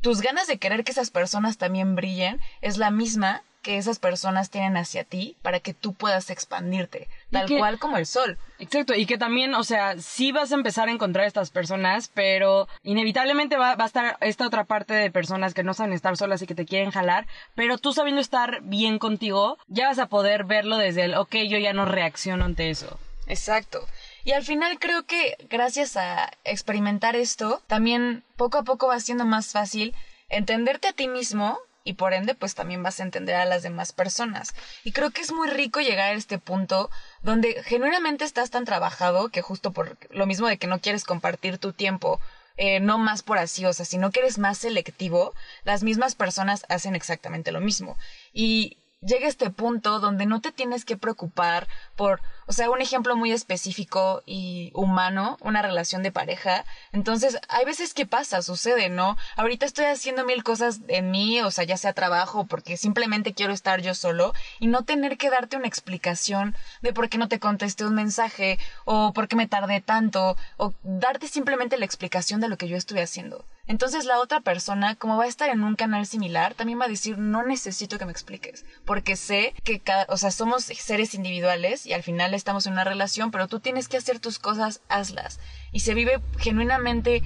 tus 0.00 0.22
ganas 0.22 0.46
de 0.46 0.58
querer 0.58 0.84
que 0.84 0.92
esas 0.92 1.10
personas 1.10 1.58
también 1.58 1.94
brillen 1.94 2.40
es 2.62 2.78
la 2.78 2.90
misma 2.90 3.42
que 3.62 3.76
esas 3.76 3.98
personas 3.98 4.50
tienen 4.50 4.76
hacia 4.76 5.04
ti 5.04 5.36
para 5.42 5.60
que 5.60 5.74
tú 5.74 5.92
puedas 5.92 6.30
expandirte, 6.30 7.08
tal 7.30 7.48
cual 7.48 7.78
como 7.78 7.96
el 7.96 8.06
sol. 8.06 8.38
Exacto, 8.58 8.94
y 8.94 9.06
que 9.06 9.18
también, 9.18 9.54
o 9.54 9.64
sea, 9.64 9.98
sí 9.98 10.32
vas 10.32 10.52
a 10.52 10.54
empezar 10.54 10.88
a 10.88 10.92
encontrar 10.92 11.26
estas 11.26 11.50
personas, 11.50 12.10
pero 12.12 12.68
inevitablemente 12.82 13.56
va, 13.56 13.76
va, 13.76 13.84
a 13.84 13.86
estar 13.86 14.16
esta 14.20 14.46
otra 14.46 14.64
parte 14.64 14.94
de 14.94 15.10
personas 15.10 15.54
que 15.54 15.62
no 15.62 15.74
saben 15.74 15.92
estar 15.92 16.16
solas 16.16 16.42
y 16.42 16.46
que 16.46 16.54
te 16.54 16.66
quieren 16.66 16.90
jalar, 16.90 17.26
pero 17.54 17.78
tú 17.78 17.92
sabiendo 17.92 18.20
estar 18.20 18.60
bien 18.62 18.98
contigo, 18.98 19.58
ya 19.68 19.88
vas 19.88 19.98
a 19.98 20.06
poder 20.06 20.44
verlo 20.44 20.76
desde 20.76 21.04
el, 21.04 21.14
ok, 21.14 21.36
yo 21.48 21.58
ya 21.58 21.72
no 21.72 21.84
reacciono 21.84 22.44
ante 22.44 22.70
eso. 22.70 22.98
Exacto. 23.26 23.86
Y 24.24 24.32
al 24.32 24.44
final 24.44 24.78
creo 24.78 25.04
que 25.04 25.36
gracias 25.48 25.96
a 25.96 26.30
experimentar 26.44 27.16
esto, 27.16 27.62
también 27.66 28.22
poco 28.36 28.58
a 28.58 28.64
poco 28.64 28.88
va 28.88 29.00
siendo 29.00 29.24
más 29.24 29.52
fácil 29.52 29.94
entenderte 30.28 30.88
a 30.88 30.92
ti 30.92 31.08
mismo 31.08 31.58
y 31.84 31.94
por 31.94 32.12
ende 32.12 32.34
pues 32.34 32.54
también 32.54 32.82
vas 32.82 33.00
a 33.00 33.04
entender 33.04 33.36
a 33.36 33.44
las 33.44 33.62
demás 33.62 33.92
personas. 33.92 34.54
Y 34.84 34.92
creo 34.92 35.10
que 35.10 35.20
es 35.20 35.32
muy 35.32 35.48
rico 35.48 35.80
llegar 35.80 36.10
a 36.10 36.16
este 36.16 36.38
punto 36.38 36.90
donde 37.22 37.62
genuinamente 37.64 38.24
estás 38.24 38.50
tan 38.50 38.64
trabajado 38.64 39.28
que 39.28 39.42
justo 39.42 39.72
por 39.72 39.96
lo 40.10 40.26
mismo 40.26 40.48
de 40.48 40.58
que 40.58 40.66
no 40.66 40.80
quieres 40.80 41.04
compartir 41.04 41.58
tu 41.58 41.72
tiempo 41.72 42.20
eh, 42.56 42.78
no 42.78 42.98
más 42.98 43.22
por 43.22 43.38
así, 43.38 43.64
o 43.64 43.72
sea, 43.72 43.86
sino 43.86 44.10
que 44.10 44.20
eres 44.20 44.38
más 44.38 44.58
selectivo, 44.58 45.32
las 45.64 45.82
mismas 45.82 46.14
personas 46.14 46.66
hacen 46.68 46.94
exactamente 46.94 47.52
lo 47.52 47.60
mismo. 47.60 47.96
Y 48.34 48.76
llega 49.00 49.28
este 49.28 49.48
punto 49.48 49.98
donde 49.98 50.26
no 50.26 50.42
te 50.42 50.52
tienes 50.52 50.84
que 50.84 50.98
preocupar 50.98 51.68
por, 51.96 52.20
o 52.50 52.52
sea, 52.52 52.68
un 52.68 52.82
ejemplo 52.82 53.14
muy 53.14 53.30
específico 53.30 54.24
y 54.26 54.72
humano, 54.74 55.38
una 55.40 55.62
relación 55.62 56.02
de 56.02 56.10
pareja. 56.10 56.64
Entonces, 56.90 57.38
hay 57.48 57.64
veces 57.64 57.94
que 57.94 58.06
pasa, 58.06 58.42
sucede, 58.42 58.88
¿no? 58.88 59.16
Ahorita 59.36 59.66
estoy 59.66 59.84
haciendo 59.84 60.24
mil 60.24 60.42
cosas 60.42 60.80
en 60.88 61.12
mí, 61.12 61.40
o 61.42 61.52
sea, 61.52 61.62
ya 61.62 61.76
sea 61.76 61.92
trabajo, 61.92 62.48
porque 62.48 62.76
simplemente 62.76 63.34
quiero 63.34 63.52
estar 63.52 63.82
yo 63.82 63.94
solo 63.94 64.34
y 64.58 64.66
no 64.66 64.82
tener 64.82 65.16
que 65.16 65.30
darte 65.30 65.58
una 65.58 65.68
explicación 65.68 66.56
de 66.82 66.92
por 66.92 67.08
qué 67.08 67.18
no 67.18 67.28
te 67.28 67.38
contesté 67.38 67.84
un 67.84 67.94
mensaje 67.94 68.58
o 68.84 69.12
por 69.12 69.28
qué 69.28 69.36
me 69.36 69.46
tardé 69.46 69.80
tanto 69.80 70.36
o 70.56 70.74
darte 70.82 71.28
simplemente 71.28 71.78
la 71.78 71.84
explicación 71.84 72.40
de 72.40 72.48
lo 72.48 72.58
que 72.58 72.66
yo 72.66 72.76
estoy 72.76 72.98
haciendo. 72.98 73.44
Entonces 73.70 74.04
la 74.04 74.18
otra 74.18 74.40
persona, 74.40 74.96
como 74.96 75.16
va 75.16 75.26
a 75.26 75.28
estar 75.28 75.48
en 75.48 75.62
un 75.62 75.76
canal 75.76 76.04
similar, 76.04 76.54
también 76.54 76.80
va 76.80 76.86
a 76.86 76.88
decir, 76.88 77.18
no 77.18 77.44
necesito 77.44 77.98
que 77.98 78.04
me 78.04 78.10
expliques, 78.10 78.64
porque 78.84 79.14
sé 79.14 79.54
que, 79.62 79.78
cada, 79.78 80.06
o 80.08 80.16
sea, 80.16 80.32
somos 80.32 80.64
seres 80.64 81.14
individuales 81.14 81.86
y 81.86 81.92
al 81.92 82.02
final 82.02 82.34
estamos 82.40 82.66
en 82.66 82.72
una 82.72 82.84
relación, 82.84 83.30
pero 83.30 83.46
tú 83.46 83.60
tienes 83.60 83.86
que 83.86 83.96
hacer 83.96 84.18
tus 84.18 84.38
cosas, 84.38 84.80
hazlas. 84.88 85.38
Y 85.72 85.80
se 85.80 85.94
vive 85.94 86.20
genuinamente 86.38 87.22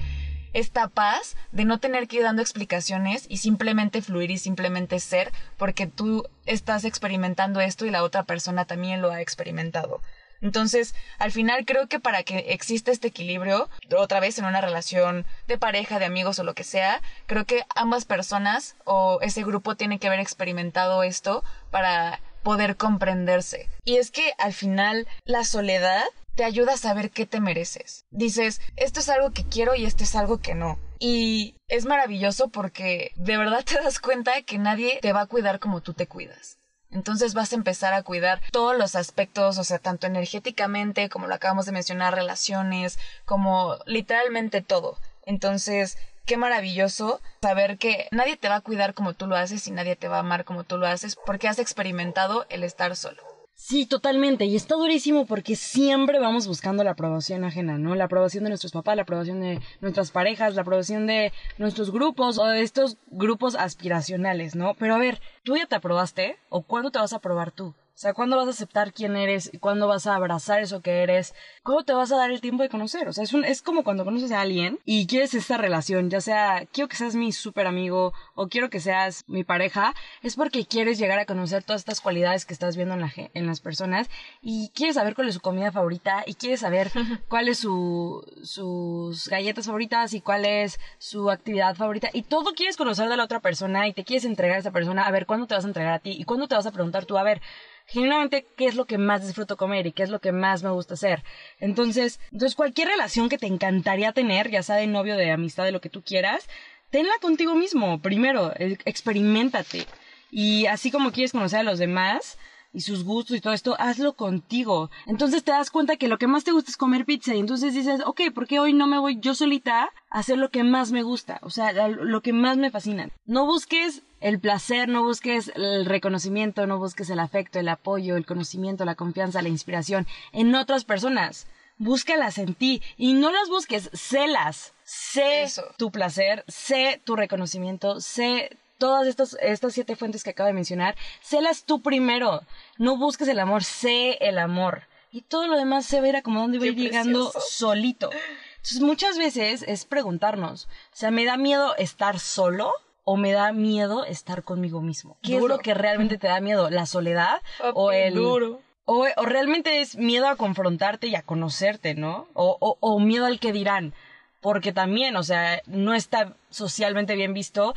esta 0.53 0.87
paz 0.87 1.35
de 1.51 1.65
no 1.65 1.79
tener 1.79 2.07
que 2.07 2.17
ir 2.17 2.23
dando 2.23 2.41
explicaciones 2.41 3.25
y 3.27 3.37
simplemente 3.37 4.01
fluir 4.01 4.31
y 4.31 4.37
simplemente 4.37 4.99
ser, 4.99 5.31
porque 5.57 5.87
tú 5.87 6.27
estás 6.45 6.85
experimentando 6.85 7.59
esto 7.59 7.85
y 7.85 7.91
la 7.91 8.03
otra 8.03 8.23
persona 8.23 8.65
también 8.65 9.01
lo 9.01 9.11
ha 9.11 9.21
experimentado. 9.21 10.01
Entonces, 10.41 10.95
al 11.17 11.31
final 11.31 11.65
creo 11.65 11.87
que 11.87 11.99
para 11.99 12.23
que 12.23 12.37
exista 12.49 12.91
este 12.91 13.07
equilibrio, 13.07 13.69
otra 13.97 14.19
vez 14.19 14.37
en 14.37 14.45
una 14.45 14.61
relación 14.61 15.25
de 15.47 15.57
pareja, 15.57 15.99
de 15.99 16.05
amigos 16.05 16.39
o 16.39 16.43
lo 16.43 16.53
que 16.53 16.63
sea, 16.63 17.01
creo 17.25 17.45
que 17.45 17.63
ambas 17.75 18.05
personas 18.05 18.75
o 18.85 19.19
ese 19.21 19.43
grupo 19.43 19.75
tiene 19.75 19.99
que 19.99 20.07
haber 20.07 20.19
experimentado 20.19 21.03
esto 21.03 21.43
para 21.71 22.19
poder 22.45 22.77
comprenderse. 22.77 23.67
Y 23.83 23.97
es 23.97 24.11
que 24.11 24.33
al 24.37 24.53
final 24.53 25.07
la 25.25 25.43
soledad 25.43 26.03
te 26.35 26.43
ayuda 26.43 26.73
a 26.73 26.77
saber 26.77 27.09
qué 27.09 27.25
te 27.25 27.41
mereces. 27.41 28.05
Dices, 28.11 28.61
esto 28.75 28.99
es 28.99 29.09
algo 29.09 29.31
que 29.31 29.43
quiero 29.43 29.73
y 29.73 29.85
esto 29.85 30.03
es 30.03 30.15
algo 30.15 30.39
que 30.39 30.53
no. 30.53 30.77
Y 30.99 31.55
es 31.67 31.85
maravilloso 31.85 32.49
porque 32.49 33.11
de 33.15 33.37
verdad 33.37 33.65
te 33.65 33.81
das 33.81 33.99
cuenta 33.99 34.35
de 34.35 34.43
que 34.43 34.59
nadie 34.59 34.99
te 35.01 35.11
va 35.11 35.21
a 35.21 35.25
cuidar 35.25 35.59
como 35.59 35.81
tú 35.81 35.93
te 35.93 36.07
cuidas. 36.07 36.59
Entonces 36.91 37.33
vas 37.33 37.51
a 37.51 37.55
empezar 37.55 37.93
a 37.93 38.03
cuidar 38.03 38.41
todos 38.51 38.77
los 38.77 38.95
aspectos, 38.95 39.57
o 39.57 39.63
sea, 39.63 39.79
tanto 39.79 40.05
energéticamente, 40.05 41.09
como 41.09 41.25
lo 41.25 41.33
acabamos 41.33 41.65
de 41.65 41.71
mencionar, 41.71 42.13
relaciones, 42.13 42.99
como 43.25 43.79
literalmente 43.87 44.61
todo. 44.61 44.99
Entonces, 45.25 45.97
qué 46.25 46.37
maravilloso 46.37 47.21
saber 47.41 47.77
que 47.77 48.07
nadie 48.11 48.37
te 48.37 48.49
va 48.49 48.55
a 48.55 48.61
cuidar 48.61 48.93
como 48.93 49.13
tú 49.13 49.27
lo 49.27 49.35
haces 49.35 49.67
y 49.67 49.71
nadie 49.71 49.95
te 49.95 50.07
va 50.07 50.17
a 50.17 50.21
amar 50.21 50.45
como 50.45 50.63
tú 50.63 50.77
lo 50.77 50.87
haces 50.87 51.15
porque 51.25 51.47
has 51.47 51.59
experimentado 51.59 52.45
el 52.49 52.63
estar 52.63 52.95
solo. 52.95 53.21
Sí, 53.57 53.85
totalmente. 53.85 54.45
Y 54.45 54.55
está 54.55 54.75
durísimo 54.75 55.25
porque 55.25 55.55
siempre 55.55 56.19
vamos 56.19 56.45
buscando 56.45 56.83
la 56.83 56.91
aprobación 56.91 57.45
ajena, 57.45 57.77
¿no? 57.77 57.95
La 57.95 58.03
aprobación 58.03 58.43
de 58.43 58.49
nuestros 58.49 58.73
papás, 58.73 58.97
la 58.97 59.03
aprobación 59.03 59.39
de 59.39 59.61
nuestras 59.79 60.11
parejas, 60.11 60.55
la 60.55 60.61
aprobación 60.61 61.07
de 61.07 61.31
nuestros 61.57 61.91
grupos 61.91 62.37
o 62.37 62.45
de 62.45 62.61
estos 62.61 62.97
grupos 63.07 63.55
aspiracionales, 63.55 64.55
¿no? 64.55 64.73
Pero 64.73 64.95
a 64.95 64.99
ver, 64.99 65.21
¿tú 65.43 65.55
ya 65.55 65.67
te 65.67 65.75
aprobaste? 65.75 66.37
¿O 66.49 66.63
cuándo 66.63 66.91
te 66.91 66.99
vas 66.99 67.13
a 67.13 67.17
aprobar 67.17 67.51
tú? 67.51 67.73
O 67.95 67.97
sea, 67.97 68.13
¿cuándo 68.13 68.35
vas 68.35 68.47
a 68.47 68.49
aceptar 68.49 68.91
quién 68.91 69.15
eres? 69.15 69.49
¿Cuándo 69.61 69.87
vas 69.87 70.05
a 70.05 70.15
abrazar 70.15 70.59
eso 70.59 70.81
que 70.81 71.01
eres? 71.01 71.33
¿Cómo 71.63 71.85
te 71.85 71.93
vas 71.93 72.11
a 72.11 72.17
dar 72.17 72.29
el 72.29 72.41
tiempo 72.41 72.61
de 72.61 72.67
conocer? 72.67 73.07
O 73.07 73.13
sea, 73.13 73.23
es, 73.23 73.31
un, 73.31 73.45
es 73.45 73.61
como 73.61 73.85
cuando 73.85 74.03
conoces 74.03 74.33
a 74.33 74.41
alguien 74.41 74.79
y 74.83 75.07
quieres 75.07 75.33
esta 75.33 75.55
relación, 75.55 76.09
ya 76.09 76.19
sea, 76.19 76.65
quiero 76.73 76.89
que 76.89 76.97
seas 76.97 77.15
mi 77.15 77.31
súper 77.31 77.67
amigo 77.67 78.11
o 78.33 78.49
quiero 78.49 78.69
que 78.69 78.81
seas 78.81 79.23
mi 79.27 79.45
pareja, 79.45 79.93
es 80.23 80.35
porque 80.35 80.65
quieres 80.65 80.99
llegar 80.99 81.19
a 81.19 81.25
conocer 81.25 81.63
todas 81.63 81.83
estas 81.83 82.01
cualidades 82.01 82.45
que 82.45 82.51
estás 82.51 82.75
viendo 82.75 82.95
en, 82.95 82.99
la, 82.99 83.13
en 83.15 83.47
las 83.47 83.61
personas 83.61 84.09
y 84.41 84.71
quieres 84.75 84.95
saber 84.95 85.15
cuál 85.15 85.29
es 85.29 85.35
su 85.35 85.39
comida 85.39 85.71
favorita 85.71 86.25
y 86.27 86.33
quieres 86.33 86.59
saber 86.59 86.91
cuál 87.29 87.47
es 87.47 87.59
su, 87.59 88.29
sus 88.43 89.29
galletas 89.29 89.67
favoritas 89.67 90.13
y 90.13 90.19
cuál 90.19 90.43
es 90.43 90.81
su 90.97 91.31
actividad 91.31 91.77
favorita 91.77 92.09
y 92.11 92.23
todo 92.23 92.55
quieres 92.55 92.75
conocer 92.75 93.07
de 93.07 93.15
la 93.15 93.23
otra 93.23 93.39
persona 93.39 93.87
y 93.87 93.93
te 93.93 94.03
quieres 94.03 94.25
entregar 94.25 94.57
a 94.57 94.59
esa 94.59 94.71
persona, 94.71 95.03
a 95.03 95.11
ver, 95.11 95.25
¿cuándo 95.25 95.47
te 95.47 95.55
vas 95.55 95.63
a 95.63 95.69
entregar 95.69 95.93
a 95.93 95.99
ti? 95.99 96.11
¿Y 96.11 96.25
cuándo 96.25 96.49
te 96.49 96.55
vas 96.55 96.65
a 96.65 96.71
preguntar 96.71 97.05
tú, 97.05 97.17
a 97.17 97.23
ver, 97.23 97.41
genuinamente 97.85 98.45
qué 98.57 98.65
es 98.65 98.75
lo 98.75 98.85
que 98.85 98.97
más 98.97 99.25
disfruto 99.25 99.57
comer 99.57 99.87
y 99.87 99.91
qué 99.91 100.03
es 100.03 100.09
lo 100.09 100.19
que 100.19 100.31
más 100.31 100.63
me 100.63 100.71
gusta 100.71 100.95
hacer. 100.95 101.23
Entonces, 101.59 102.19
entonces 102.31 102.55
cualquier 102.55 102.89
relación 102.89 103.29
que 103.29 103.37
te 103.37 103.47
encantaría 103.47 104.11
tener, 104.11 104.49
ya 104.49 104.63
sea 104.63 104.75
de 104.75 104.87
novio, 104.87 105.15
de 105.15 105.31
amistad, 105.31 105.65
de 105.65 105.71
lo 105.71 105.81
que 105.81 105.89
tú 105.89 106.01
quieras, 106.01 106.47
tenla 106.89 107.13
contigo 107.21 107.55
mismo. 107.55 107.99
Primero, 107.99 108.53
experimentate. 108.57 109.85
Y 110.31 110.65
así 110.65 110.91
como 110.91 111.11
quieres 111.11 111.31
conocer 111.31 111.59
a 111.59 111.63
los 111.63 111.79
demás, 111.79 112.37
y 112.75 112.81
sus 112.81 113.05
gustos 113.05 113.37
y 113.37 113.41
todo 113.41 113.53
esto, 113.53 113.75
hazlo 113.79 114.13
contigo. 114.13 114.91
Entonces 115.07 115.43
te 115.43 115.51
das 115.51 115.71
cuenta 115.71 115.95
que 115.95 116.09
lo 116.09 116.17
que 116.17 116.27
más 116.27 116.43
te 116.43 116.51
gusta 116.51 116.69
es 116.69 116.77
comer 116.77 117.05
pizza 117.05 117.33
y 117.33 117.39
entonces 117.39 117.73
dices, 117.73 118.01
ok, 118.05 118.21
¿por 118.33 118.47
qué 118.47 118.59
hoy 118.59 118.73
no 118.73 118.85
me 118.85 118.99
voy 118.99 119.17
yo 119.19 119.33
solita 119.33 119.89
a 120.09 120.19
hacer 120.19 120.37
lo 120.37 120.49
que 120.49 120.63
más 120.63 120.91
me 120.91 121.01
gusta? 121.01 121.39
O 121.41 121.49
sea, 121.49 121.71
lo 121.87 122.21
que 122.21 122.33
más 122.33 122.57
me 122.57 122.71
fascina. 122.71 123.09
No 123.25 123.45
busques 123.45 124.03
el 124.25 124.39
placer, 124.39 124.89
no 124.89 125.03
busques 125.03 125.51
el 125.53 125.85
reconocimiento, 125.85 126.65
no 126.65 126.79
busques 126.79 127.11
el 127.11 127.19
afecto, 127.19 127.59
el 127.59 127.69
apoyo, 127.69 128.17
el 128.17 128.25
conocimiento, 128.25 128.83
la 128.83 128.95
confianza, 128.95 129.43
la 129.43 129.49
inspiración 129.49 130.07
en 130.31 130.55
otras 130.55 130.83
personas. 130.83 131.45
Búscalas 131.77 132.39
en 132.39 132.55
ti 132.55 132.81
y 132.97 133.13
no 133.13 133.29
las 133.31 133.49
busques, 133.49 133.91
sélas. 133.93 134.73
Sé 134.83 135.45
tu 135.77 135.91
placer, 135.91 136.43
sé 136.47 136.99
tu 137.05 137.15
reconocimiento, 137.15 138.01
sé 138.01 138.57
todas 138.79 139.05
estas, 139.05 139.37
estas 139.43 139.73
siete 139.73 139.95
fuentes 139.95 140.23
que 140.23 140.31
acabo 140.31 140.47
de 140.47 140.53
mencionar, 140.53 140.95
sélas 141.21 141.63
tú 141.63 141.83
primero. 141.83 142.41
No 142.79 142.97
busques 142.97 143.27
el 143.27 143.37
amor, 143.37 143.63
sé 143.63 144.17
el 144.21 144.39
amor. 144.39 144.87
Y 145.11 145.21
todo 145.21 145.45
lo 145.45 145.55
demás 145.55 145.85
se 145.85 145.99
va 145.99 146.07
a 146.07 146.09
ir 146.09 146.15
acomodando 146.15 146.57
y 146.57 146.59
va 146.61 146.65
a 146.65 146.69
ir 146.69 146.75
llegando 146.75 147.31
solito. 147.47 148.09
Entonces 148.55 148.81
muchas 148.81 149.19
veces 149.19 149.63
es 149.67 149.85
preguntarnos, 149.85 150.65
o 150.65 150.95
sea, 150.95 151.11
¿me 151.11 151.25
da 151.25 151.37
miedo 151.37 151.75
estar 151.75 152.19
solo? 152.19 152.73
O 153.05 153.15
me 153.15 153.31
da 153.31 153.53
miedo 153.53 154.03
estar 154.03 154.43
conmigo 154.43 154.81
mismo. 154.81 155.17
¿Qué 155.21 155.37
es 155.37 155.43
lo 155.43 155.59
que 155.59 155.73
realmente 155.73 156.17
te 156.17 156.27
da 156.27 156.41
miedo? 156.41 156.69
¿La 156.69 156.85
soledad? 156.85 157.41
o 157.73 157.91
el 157.91 158.15
duro. 158.15 158.61
O, 158.87 159.07
o, 159.15 159.25
realmente 159.25 159.81
es 159.81 159.95
miedo 159.95 160.27
a 160.27 160.35
confrontarte 160.35 161.07
y 161.07 161.15
a 161.15 161.23
conocerte, 161.23 161.95
¿no? 161.95 162.27
O, 162.33 162.57
o, 162.59 162.77
o 162.79 162.99
miedo 162.99 163.25
al 163.25 163.39
que 163.39 163.51
dirán. 163.51 163.93
Porque 164.41 164.73
también, 164.73 165.15
o 165.15 165.23
sea, 165.23 165.61
no 165.65 165.95
está 165.95 166.35
socialmente 166.49 167.15
bien 167.15 167.33
visto 167.33 167.73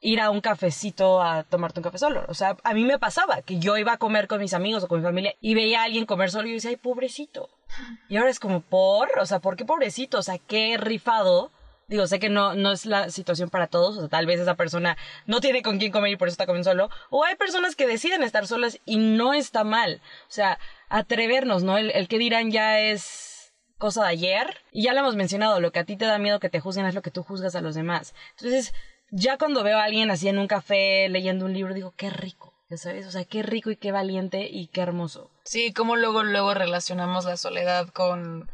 ir 0.00 0.20
a 0.20 0.30
un 0.30 0.40
cafecito 0.40 1.22
a 1.22 1.44
tomarte 1.44 1.80
un 1.80 1.84
café 1.84 1.98
solo. 1.98 2.24
O 2.28 2.34
sea, 2.34 2.56
a 2.62 2.74
mí 2.74 2.84
me 2.84 2.98
pasaba 2.98 3.42
que 3.42 3.58
yo 3.58 3.76
iba 3.76 3.92
a 3.92 3.98
comer 3.98 4.28
con 4.28 4.40
mis 4.40 4.54
amigos 4.54 4.82
o 4.84 4.88
con 4.88 5.00
mi 5.00 5.04
familia 5.04 5.34
y 5.40 5.54
veía 5.54 5.80
a 5.80 5.84
alguien 5.84 6.06
comer 6.06 6.30
solo 6.30 6.46
y 6.46 6.50
yo 6.50 6.54
decía, 6.56 6.70
ay, 6.70 6.76
pobrecito. 6.76 7.50
Y 8.08 8.16
ahora 8.16 8.30
es 8.30 8.40
como, 8.40 8.60
¿por? 8.60 9.18
O 9.18 9.26
sea, 9.26 9.40
¿por 9.40 9.56
qué 9.56 9.64
pobrecito? 9.64 10.18
O 10.18 10.22
sea, 10.22 10.38
qué 10.38 10.76
rifado. 10.78 11.50
Digo, 11.90 12.06
sé 12.06 12.20
que 12.20 12.28
no, 12.28 12.54
no 12.54 12.70
es 12.70 12.86
la 12.86 13.10
situación 13.10 13.50
para 13.50 13.66
todos, 13.66 13.96
o 13.96 14.00
sea, 14.00 14.08
tal 14.08 14.24
vez 14.24 14.38
esa 14.38 14.54
persona 14.54 14.96
no 15.26 15.40
tiene 15.40 15.60
con 15.60 15.78
quién 15.78 15.90
comer 15.90 16.12
y 16.12 16.16
por 16.16 16.28
eso 16.28 16.34
está 16.34 16.46
comiendo 16.46 16.70
solo, 16.70 16.88
o 17.10 17.24
hay 17.24 17.34
personas 17.34 17.74
que 17.74 17.88
deciden 17.88 18.22
estar 18.22 18.46
solas 18.46 18.78
y 18.84 18.96
no 18.96 19.34
está 19.34 19.64
mal. 19.64 20.00
O 20.22 20.32
sea, 20.32 20.60
atrevernos, 20.88 21.64
¿no? 21.64 21.76
El, 21.78 21.90
el 21.90 22.06
que 22.06 22.18
dirán 22.18 22.52
ya 22.52 22.78
es 22.78 23.52
cosa 23.76 24.04
de 24.04 24.10
ayer, 24.10 24.58
y 24.70 24.84
ya 24.84 24.92
lo 24.92 25.00
hemos 25.00 25.16
mencionado, 25.16 25.60
lo 25.60 25.72
que 25.72 25.80
a 25.80 25.84
ti 25.84 25.96
te 25.96 26.04
da 26.04 26.18
miedo 26.18 26.38
que 26.38 26.48
te 26.48 26.60
juzguen 26.60 26.86
es 26.86 26.94
lo 26.94 27.02
que 27.02 27.10
tú 27.10 27.24
juzgas 27.24 27.56
a 27.56 27.60
los 27.60 27.74
demás. 27.74 28.14
Entonces, 28.36 28.72
ya 29.10 29.36
cuando 29.36 29.64
veo 29.64 29.78
a 29.78 29.84
alguien 29.84 30.12
así 30.12 30.28
en 30.28 30.38
un 30.38 30.46
café 30.46 31.08
leyendo 31.08 31.44
un 31.44 31.54
libro, 31.54 31.74
digo, 31.74 31.92
qué 31.96 32.08
rico, 32.10 32.54
sabes, 32.76 33.04
o 33.06 33.10
sea, 33.10 33.24
qué 33.24 33.42
rico 33.42 33.72
y 33.72 33.76
qué 33.76 33.90
valiente 33.90 34.48
y 34.48 34.68
qué 34.68 34.82
hermoso. 34.82 35.30
Sí, 35.44 35.72
como 35.72 35.96
luego, 35.96 36.22
luego 36.22 36.54
relacionamos 36.54 37.24
la 37.24 37.36
soledad 37.36 37.88
con 37.88 38.48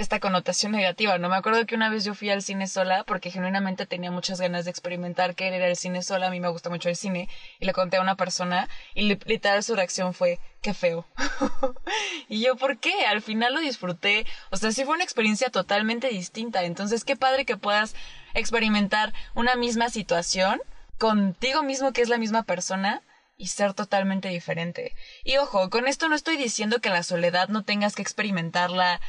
esta 0.00 0.18
connotación 0.18 0.72
negativa, 0.72 1.18
¿no? 1.18 1.28
Me 1.28 1.36
acuerdo 1.36 1.66
que 1.66 1.74
una 1.74 1.90
vez 1.90 2.04
yo 2.04 2.14
fui 2.14 2.30
al 2.30 2.42
cine 2.42 2.66
sola 2.66 3.04
porque 3.04 3.30
genuinamente 3.30 3.84
tenía 3.84 4.10
muchas 4.10 4.40
ganas 4.40 4.64
de 4.64 4.70
experimentar 4.70 5.34
qué 5.34 5.48
era 5.48 5.68
el 5.68 5.76
cine 5.76 6.02
sola, 6.02 6.28
a 6.28 6.30
mí 6.30 6.40
me 6.40 6.48
gusta 6.48 6.70
mucho 6.70 6.88
el 6.88 6.96
cine, 6.96 7.28
y 7.58 7.66
le 7.66 7.72
conté 7.74 7.98
a 7.98 8.00
una 8.00 8.16
persona 8.16 8.68
y 8.94 9.02
literal 9.02 9.62
su 9.62 9.76
reacción 9.76 10.14
fue, 10.14 10.40
qué 10.62 10.72
feo. 10.72 11.06
y 12.28 12.40
yo, 12.40 12.56
¿por 12.56 12.78
qué? 12.78 13.04
Al 13.06 13.20
final 13.20 13.54
lo 13.54 13.60
disfruté, 13.60 14.26
o 14.50 14.56
sea, 14.56 14.72
sí 14.72 14.84
fue 14.84 14.94
una 14.94 15.04
experiencia 15.04 15.50
totalmente 15.50 16.08
distinta, 16.08 16.64
entonces 16.64 17.04
qué 17.04 17.16
padre 17.16 17.44
que 17.44 17.58
puedas 17.58 17.94
experimentar 18.32 19.12
una 19.34 19.54
misma 19.54 19.90
situación 19.90 20.60
contigo 20.98 21.62
mismo 21.62 21.92
que 21.92 22.02
es 22.02 22.08
la 22.08 22.18
misma 22.18 22.42
persona 22.44 23.02
y 23.40 23.46
ser 23.46 23.72
totalmente 23.72 24.28
diferente. 24.28 24.94
Y 25.24 25.38
ojo, 25.38 25.70
con 25.70 25.88
esto 25.88 26.10
no 26.10 26.14
estoy 26.14 26.36
diciendo 26.36 26.80
que 26.80 26.90
la 26.90 27.02
soledad 27.02 27.48
no 27.48 27.64
tengas 27.64 27.94
que 27.94 28.02
experimentarla, 28.02 29.00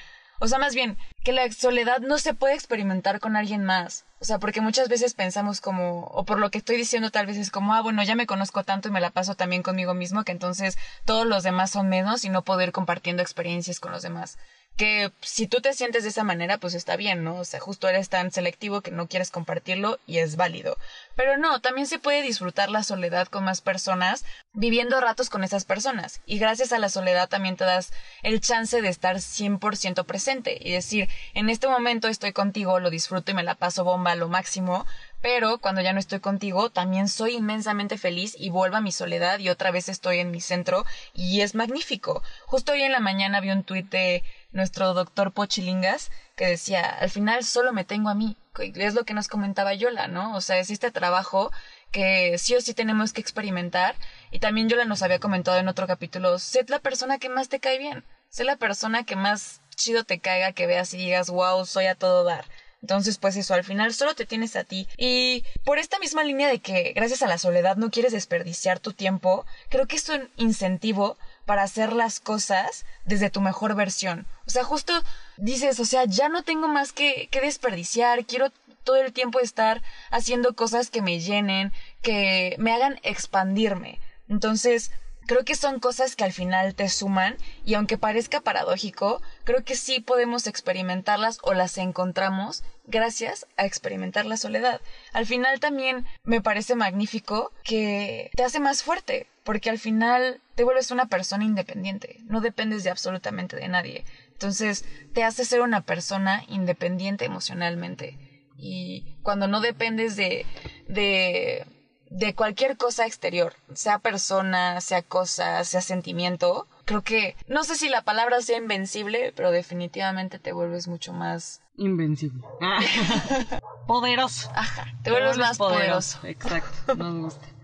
o 0.41 0.47
sea, 0.47 0.57
más 0.57 0.73
bien, 0.73 0.97
que 1.23 1.33
la 1.33 1.51
soledad 1.51 1.99
no 1.99 2.17
se 2.17 2.33
puede 2.33 2.55
experimentar 2.55 3.19
con 3.19 3.35
alguien 3.35 3.63
más. 3.63 4.05
O 4.19 4.25
sea, 4.25 4.39
porque 4.39 4.59
muchas 4.59 4.89
veces 4.89 5.13
pensamos 5.13 5.61
como, 5.61 6.05
o 6.05 6.25
por 6.25 6.39
lo 6.39 6.49
que 6.49 6.57
estoy 6.57 6.77
diciendo 6.77 7.11
tal 7.11 7.27
vez 7.27 7.37
es 7.37 7.51
como, 7.51 7.75
ah, 7.75 7.81
bueno, 7.81 8.01
ya 8.01 8.15
me 8.15 8.25
conozco 8.25 8.63
tanto 8.63 8.89
y 8.89 8.91
me 8.91 9.01
la 9.01 9.11
paso 9.11 9.35
también 9.35 9.61
conmigo 9.61 9.93
mismo, 9.93 10.23
que 10.23 10.31
entonces 10.31 10.79
todos 11.05 11.27
los 11.27 11.43
demás 11.43 11.69
son 11.69 11.89
menos 11.89 12.25
y 12.25 12.29
no 12.29 12.43
poder 12.43 12.71
compartiendo 12.71 13.21
experiencias 13.21 13.79
con 13.79 13.91
los 13.91 14.01
demás 14.01 14.39
que 14.81 15.11
si 15.21 15.45
tú 15.45 15.61
te 15.61 15.73
sientes 15.73 16.01
de 16.01 16.09
esa 16.09 16.23
manera, 16.23 16.57
pues 16.57 16.73
está 16.73 16.95
bien, 16.95 17.23
¿no? 17.23 17.35
O 17.35 17.45
sea, 17.45 17.59
justo 17.59 17.87
eres 17.87 18.09
tan 18.09 18.31
selectivo 18.31 18.81
que 18.81 18.89
no 18.89 19.07
quieres 19.07 19.29
compartirlo 19.29 19.99
y 20.07 20.17
es 20.17 20.37
válido. 20.37 20.75
Pero 21.15 21.37
no, 21.37 21.61
también 21.61 21.85
se 21.85 21.99
puede 21.99 22.23
disfrutar 22.23 22.71
la 22.71 22.81
soledad 22.81 23.27
con 23.27 23.43
más 23.43 23.61
personas, 23.61 24.25
viviendo 24.53 24.99
ratos 24.99 25.29
con 25.29 25.43
esas 25.43 25.65
personas. 25.65 26.21
Y 26.25 26.39
gracias 26.39 26.73
a 26.73 26.79
la 26.79 26.89
soledad 26.89 27.29
también 27.29 27.57
te 27.57 27.63
das 27.63 27.93
el 28.23 28.41
chance 28.41 28.81
de 28.81 28.89
estar 28.89 29.17
100% 29.17 30.03
presente 30.05 30.57
y 30.59 30.71
decir, 30.71 31.07
en 31.35 31.51
este 31.51 31.67
momento 31.67 32.07
estoy 32.07 32.33
contigo, 32.33 32.79
lo 32.79 32.89
disfruto 32.89 33.29
y 33.29 33.35
me 33.35 33.43
la 33.43 33.53
paso 33.53 33.83
bomba 33.83 34.13
a 34.13 34.15
lo 34.15 34.29
máximo, 34.29 34.87
pero 35.21 35.59
cuando 35.59 35.81
ya 35.81 35.93
no 35.93 35.99
estoy 35.99 36.19
contigo 36.19 36.69
también 36.69 37.07
soy 37.07 37.35
inmensamente 37.35 37.97
feliz 37.97 38.35
y 38.37 38.49
vuelvo 38.49 38.77
a 38.77 38.81
mi 38.81 38.91
soledad 38.91 39.39
y 39.39 39.49
otra 39.49 39.71
vez 39.71 39.89
estoy 39.89 40.19
en 40.19 40.31
mi 40.31 40.41
centro 40.41 40.85
y 41.13 41.41
es 41.41 41.55
magnífico. 41.55 42.23
Justo 42.45 42.71
hoy 42.71 42.81
en 42.81 42.91
la 42.91 42.99
mañana 42.99 43.39
vi 43.39 43.51
un 43.51 43.63
tuit 43.63 43.89
de 43.89 44.23
nuestro 44.51 44.93
doctor 44.93 45.31
Pochilingas, 45.31 46.11
que 46.35 46.47
decía, 46.47 46.83
al 46.83 47.09
final 47.09 47.43
solo 47.43 47.73
me 47.73 47.85
tengo 47.85 48.09
a 48.09 48.15
mí. 48.15 48.37
Es 48.75 48.95
lo 48.95 49.05
que 49.05 49.13
nos 49.13 49.27
comentaba 49.27 49.73
Yola, 49.73 50.07
¿no? 50.07 50.35
O 50.35 50.41
sea, 50.41 50.57
es 50.57 50.69
este 50.69 50.91
trabajo 50.91 51.51
que 51.91 52.37
sí 52.37 52.55
o 52.55 52.61
sí 52.61 52.73
tenemos 52.73 53.13
que 53.13 53.21
experimentar. 53.21 53.95
Y 54.29 54.39
también 54.39 54.67
Yola 54.69 54.85
nos 54.85 55.03
había 55.03 55.19
comentado 55.19 55.57
en 55.57 55.67
otro 55.67 55.87
capítulo, 55.87 56.39
sé 56.39 56.65
la 56.67 56.79
persona 56.79 57.17
que 57.17 57.29
más 57.29 57.49
te 57.49 57.59
cae 57.59 57.77
bien. 57.77 58.03
Sé 58.29 58.43
la 58.43 58.55
persona 58.55 59.03
que 59.03 59.15
más 59.15 59.61
chido 59.75 60.03
te 60.03 60.19
caiga, 60.19 60.53
que 60.53 60.67
veas 60.67 60.93
y 60.93 60.97
digas, 60.97 61.29
wow, 61.29 61.65
soy 61.65 61.87
a 61.87 61.95
todo 61.95 62.23
dar. 62.23 62.45
Entonces, 62.81 63.17
pues 63.17 63.35
eso, 63.35 63.53
al 63.53 63.63
final 63.63 63.93
solo 63.93 64.15
te 64.15 64.25
tienes 64.25 64.55
a 64.55 64.63
ti. 64.63 64.87
Y 64.97 65.45
por 65.63 65.77
esta 65.77 65.99
misma 65.99 66.23
línea 66.23 66.47
de 66.47 66.59
que 66.59 66.93
gracias 66.93 67.21
a 67.21 67.27
la 67.27 67.37
soledad 67.37 67.77
no 67.77 67.91
quieres 67.91 68.11
desperdiciar 68.11 68.79
tu 68.79 68.93
tiempo, 68.93 69.45
creo 69.69 69.87
que 69.87 69.97
es 69.97 70.09
un 70.09 70.29
incentivo 70.37 71.17
para 71.45 71.63
hacer 71.63 71.93
las 71.93 72.19
cosas 72.19 72.85
desde 73.05 73.29
tu 73.29 73.41
mejor 73.41 73.75
versión. 73.75 74.25
O 74.47 74.49
sea, 74.49 74.63
justo 74.63 74.93
dices, 75.37 75.79
o 75.79 75.85
sea, 75.85 76.05
ya 76.05 76.27
no 76.29 76.43
tengo 76.43 76.67
más 76.67 76.91
que, 76.91 77.27
que 77.29 77.41
desperdiciar, 77.41 78.25
quiero 78.25 78.51
todo 78.83 78.95
el 78.97 79.13
tiempo 79.13 79.39
estar 79.39 79.83
haciendo 80.09 80.55
cosas 80.55 80.89
que 80.89 81.03
me 81.03 81.19
llenen, 81.19 81.71
que 82.01 82.55
me 82.57 82.73
hagan 82.73 82.99
expandirme. 83.03 83.99
Entonces, 84.27 84.91
creo 85.31 85.45
que 85.45 85.55
son 85.55 85.79
cosas 85.79 86.17
que 86.17 86.25
al 86.25 86.33
final 86.33 86.75
te 86.75 86.89
suman 86.89 87.37
y 87.63 87.75
aunque 87.75 87.97
parezca 87.97 88.41
paradójico, 88.41 89.21
creo 89.45 89.63
que 89.63 89.75
sí 89.77 90.01
podemos 90.01 90.45
experimentarlas 90.45 91.37
o 91.41 91.53
las 91.53 91.77
encontramos 91.77 92.65
gracias 92.85 93.47
a 93.55 93.65
experimentar 93.65 94.25
la 94.25 94.35
soledad. 94.35 94.81
Al 95.13 95.25
final 95.25 95.61
también 95.61 96.05
me 96.25 96.41
parece 96.41 96.75
magnífico 96.75 97.53
que 97.63 98.29
te 98.35 98.43
hace 98.43 98.59
más 98.59 98.83
fuerte, 98.83 99.25
porque 99.45 99.69
al 99.69 99.79
final 99.79 100.41
te 100.55 100.65
vuelves 100.65 100.91
una 100.91 101.05
persona 101.05 101.45
independiente, 101.45 102.17
no 102.25 102.41
dependes 102.41 102.83
de 102.83 102.89
absolutamente 102.89 103.55
de 103.55 103.69
nadie. 103.69 104.03
Entonces, 104.33 104.83
te 105.13 105.23
hace 105.23 105.45
ser 105.45 105.61
una 105.61 105.79
persona 105.79 106.43
independiente 106.49 107.23
emocionalmente. 107.23 108.17
Y 108.57 109.15
cuando 109.23 109.47
no 109.47 109.61
dependes 109.61 110.17
de, 110.17 110.45
de 110.89 111.65
de 112.11 112.35
cualquier 112.35 112.77
cosa 112.77 113.07
exterior, 113.07 113.53
sea 113.73 113.97
persona, 113.97 114.81
sea 114.81 115.01
cosa, 115.01 115.63
sea 115.63 115.81
sentimiento, 115.81 116.67
creo 116.83 117.03
que 117.03 117.37
no 117.47 117.63
sé 117.63 117.75
si 117.75 117.87
la 117.87 118.01
palabra 118.01 118.41
sea 118.41 118.57
invencible, 118.57 119.31
pero 119.33 119.49
definitivamente 119.49 120.37
te 120.37 120.51
vuelves 120.51 120.89
mucho 120.89 121.13
más 121.13 121.61
invencible. 121.77 122.43
poderoso. 123.87 124.51
Ajá, 124.53 124.87
te, 125.03 125.11
vuelves, 125.11 125.37
más 125.37 125.57
poderoso. 125.57 126.19
Exacto, 126.23 126.95
nos 126.95 127.15
gusta. 127.15 127.47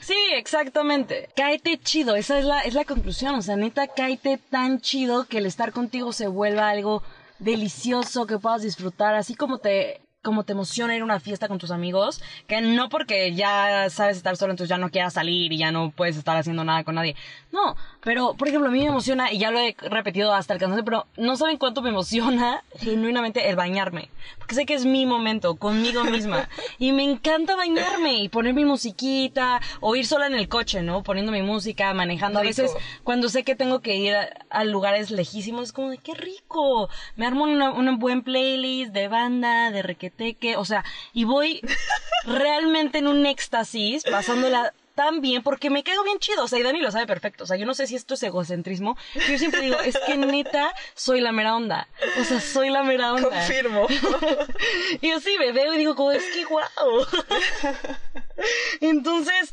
Sí, 0.00 0.16
exactamente. 0.32 1.28
Cáete 1.36 1.78
chido, 1.78 2.16
esa 2.16 2.38
es 2.38 2.46
la, 2.46 2.60
es 2.60 2.72
la 2.72 2.86
conclusión. 2.86 3.34
O 3.34 3.42
sea, 3.42 3.56
neta, 3.56 3.86
cáete 3.86 4.38
tan 4.38 4.80
chido 4.80 5.26
que 5.26 5.36
el 5.36 5.44
estar 5.44 5.72
contigo 5.72 6.14
se 6.14 6.26
vuelva 6.26 6.70
algo 6.70 7.02
delicioso 7.38 8.26
que 8.26 8.38
puedas 8.38 8.62
disfrutar, 8.62 9.14
así 9.14 9.34
como 9.34 9.58
te 9.58 10.00
como 10.22 10.44
te 10.44 10.52
emociona 10.52 10.96
ir 10.96 11.02
a 11.02 11.04
una 11.04 11.20
fiesta 11.20 11.46
con 11.46 11.58
tus 11.58 11.70
amigos, 11.70 12.20
que 12.48 12.60
no 12.60 12.88
porque 12.88 13.34
ya 13.34 13.88
sabes 13.88 14.16
estar 14.16 14.36
solo, 14.36 14.50
entonces 14.50 14.68
ya 14.68 14.78
no 14.78 14.90
quieras 14.90 15.14
salir 15.14 15.52
y 15.52 15.58
ya 15.58 15.70
no 15.70 15.90
puedes 15.90 16.16
estar 16.16 16.36
haciendo 16.36 16.64
nada 16.64 16.82
con 16.82 16.96
nadie. 16.96 17.14
No, 17.52 17.76
pero 18.02 18.34
por 18.34 18.48
ejemplo, 18.48 18.68
a 18.68 18.72
mí 18.72 18.80
me 18.80 18.86
emociona, 18.86 19.32
y 19.32 19.38
ya 19.38 19.50
lo 19.50 19.60
he 19.60 19.76
repetido 19.80 20.34
hasta 20.34 20.54
el 20.54 20.60
cansancio, 20.60 20.84
pero 20.84 21.06
no 21.16 21.36
saben 21.36 21.56
cuánto 21.56 21.82
me 21.82 21.90
emociona 21.90 22.64
genuinamente 22.78 23.48
el 23.48 23.56
bañarme. 23.56 24.10
Porque 24.38 24.56
sé 24.56 24.66
que 24.66 24.74
es 24.74 24.84
mi 24.84 25.06
momento, 25.06 25.54
conmigo 25.54 26.04
misma. 26.04 26.48
Y 26.78 26.92
me 26.92 27.04
encanta 27.04 27.54
bañarme 27.54 28.18
y 28.18 28.28
poner 28.28 28.54
mi 28.54 28.64
musiquita, 28.64 29.60
o 29.80 29.94
ir 29.94 30.06
sola 30.06 30.26
en 30.26 30.34
el 30.34 30.48
coche, 30.48 30.82
¿no? 30.82 31.02
Poniendo 31.02 31.32
mi 31.32 31.42
música, 31.42 31.94
manejando. 31.94 32.40
A 32.40 32.42
veces, 32.42 32.72
cuando 33.04 33.28
sé 33.28 33.44
que 33.44 33.54
tengo 33.54 33.80
que 33.80 33.96
ir 33.96 34.14
a, 34.50 34.64
lugares 34.64 35.10
lejísimos, 35.10 35.64
es 35.64 35.72
como 35.72 35.90
de 35.90 35.98
qué 35.98 36.14
rico. 36.14 36.88
Me 37.16 37.26
armo 37.26 37.44
una, 37.44 37.70
una 37.70 37.96
buen 37.96 38.22
playlist 38.22 38.92
de 38.92 39.08
banda, 39.08 39.70
de 39.70 39.82
requete 39.82 40.07
o 40.56 40.64
sea, 40.64 40.84
y 41.12 41.24
voy 41.24 41.60
realmente 42.24 42.98
en 42.98 43.08
un 43.08 43.26
éxtasis, 43.26 44.04
pasándola 44.04 44.72
tan 44.98 45.20
bien 45.20 45.44
porque 45.44 45.70
me 45.70 45.84
quedo 45.84 46.02
bien 46.02 46.18
chido. 46.18 46.42
O 46.42 46.48
sea, 46.48 46.58
y 46.58 46.64
Dani 46.64 46.80
lo 46.80 46.90
sabe 46.90 47.06
perfecto. 47.06 47.44
O 47.44 47.46
sea, 47.46 47.56
yo 47.56 47.66
no 47.66 47.74
sé 47.74 47.86
si 47.86 47.94
esto 47.94 48.14
es 48.14 48.22
egocentrismo. 48.24 48.96
Pero 49.14 49.28
yo 49.28 49.38
siempre 49.38 49.60
digo, 49.60 49.78
es 49.78 49.96
que 50.04 50.16
neta, 50.16 50.74
soy 50.96 51.20
la 51.20 51.30
mera 51.30 51.54
onda. 51.54 51.86
O 52.20 52.24
sea, 52.24 52.40
soy 52.40 52.70
la 52.70 52.82
mera 52.82 53.12
onda. 53.12 53.28
Confirmo. 53.28 53.86
y 55.00 55.08
yo 55.08 55.20
sí 55.20 55.36
me 55.38 55.52
veo 55.52 55.72
y 55.72 55.78
digo, 55.78 55.94
como, 55.94 56.10
es 56.10 56.24
que 56.34 56.44
guau. 56.44 57.06
Entonces, 58.80 59.52